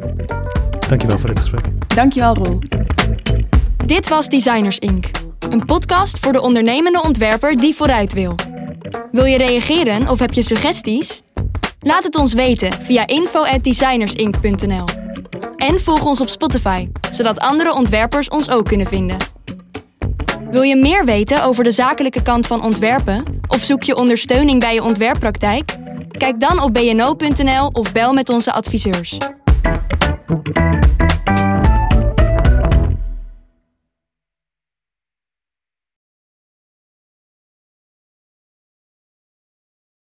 Dankjewel 0.90 1.20
voor 1.20 1.30
dit 1.30 1.40
gesprek. 1.40 1.66
Dankjewel, 1.88 2.36
Roel. 2.36 2.60
Dit 3.86 4.10
was 4.10 4.28
Designers 4.28 4.80
Inc. 4.80 5.29
Een 5.40 5.66
podcast 5.66 6.20
voor 6.20 6.32
de 6.32 6.42
ondernemende 6.42 7.02
ontwerper 7.02 7.58
die 7.58 7.76
vooruit 7.76 8.14
wil. 8.14 8.36
Wil 9.12 9.26
je 9.26 9.38
reageren 9.38 10.10
of 10.10 10.20
heb 10.20 10.34
je 10.34 10.42
suggesties? 10.42 11.22
Laat 11.80 12.04
het 12.04 12.16
ons 12.16 12.34
weten 12.34 12.74
via 12.74 13.08
info@designersinc.nl. 13.08 14.86
En 15.56 15.82
volg 15.82 16.06
ons 16.06 16.22
op 16.22 16.30
Spotify, 16.30 16.90
zodat 17.12 17.40
andere 17.40 17.74
ontwerpers 17.74 18.30
ons 18.30 18.50
ook 18.50 18.66
kunnen 18.66 18.88
vinden. 18.88 19.18
Wil 20.52 20.62
je 20.62 20.76
meer 20.76 21.06
weten 21.06 21.44
over 21.44 21.64
de 21.64 21.72
zakelijke 21.72 22.22
kant 22.22 22.48
van 22.48 22.64
ontwerpen 22.64 23.24
of 23.48 23.64
zoek 23.64 23.84
je 23.84 23.96
ondersteuning 23.96 24.60
bij 24.60 24.74
je 24.74 24.84
ontwerppraktijk? 24.84 25.78
Kijk 26.18 26.40
dan 26.40 26.62
op 26.62 26.74
bno.nl 26.74 27.70
of 27.74 27.92
bel 27.92 28.14
met 28.14 28.30
onze 28.30 28.52
adviseurs. 28.52 29.18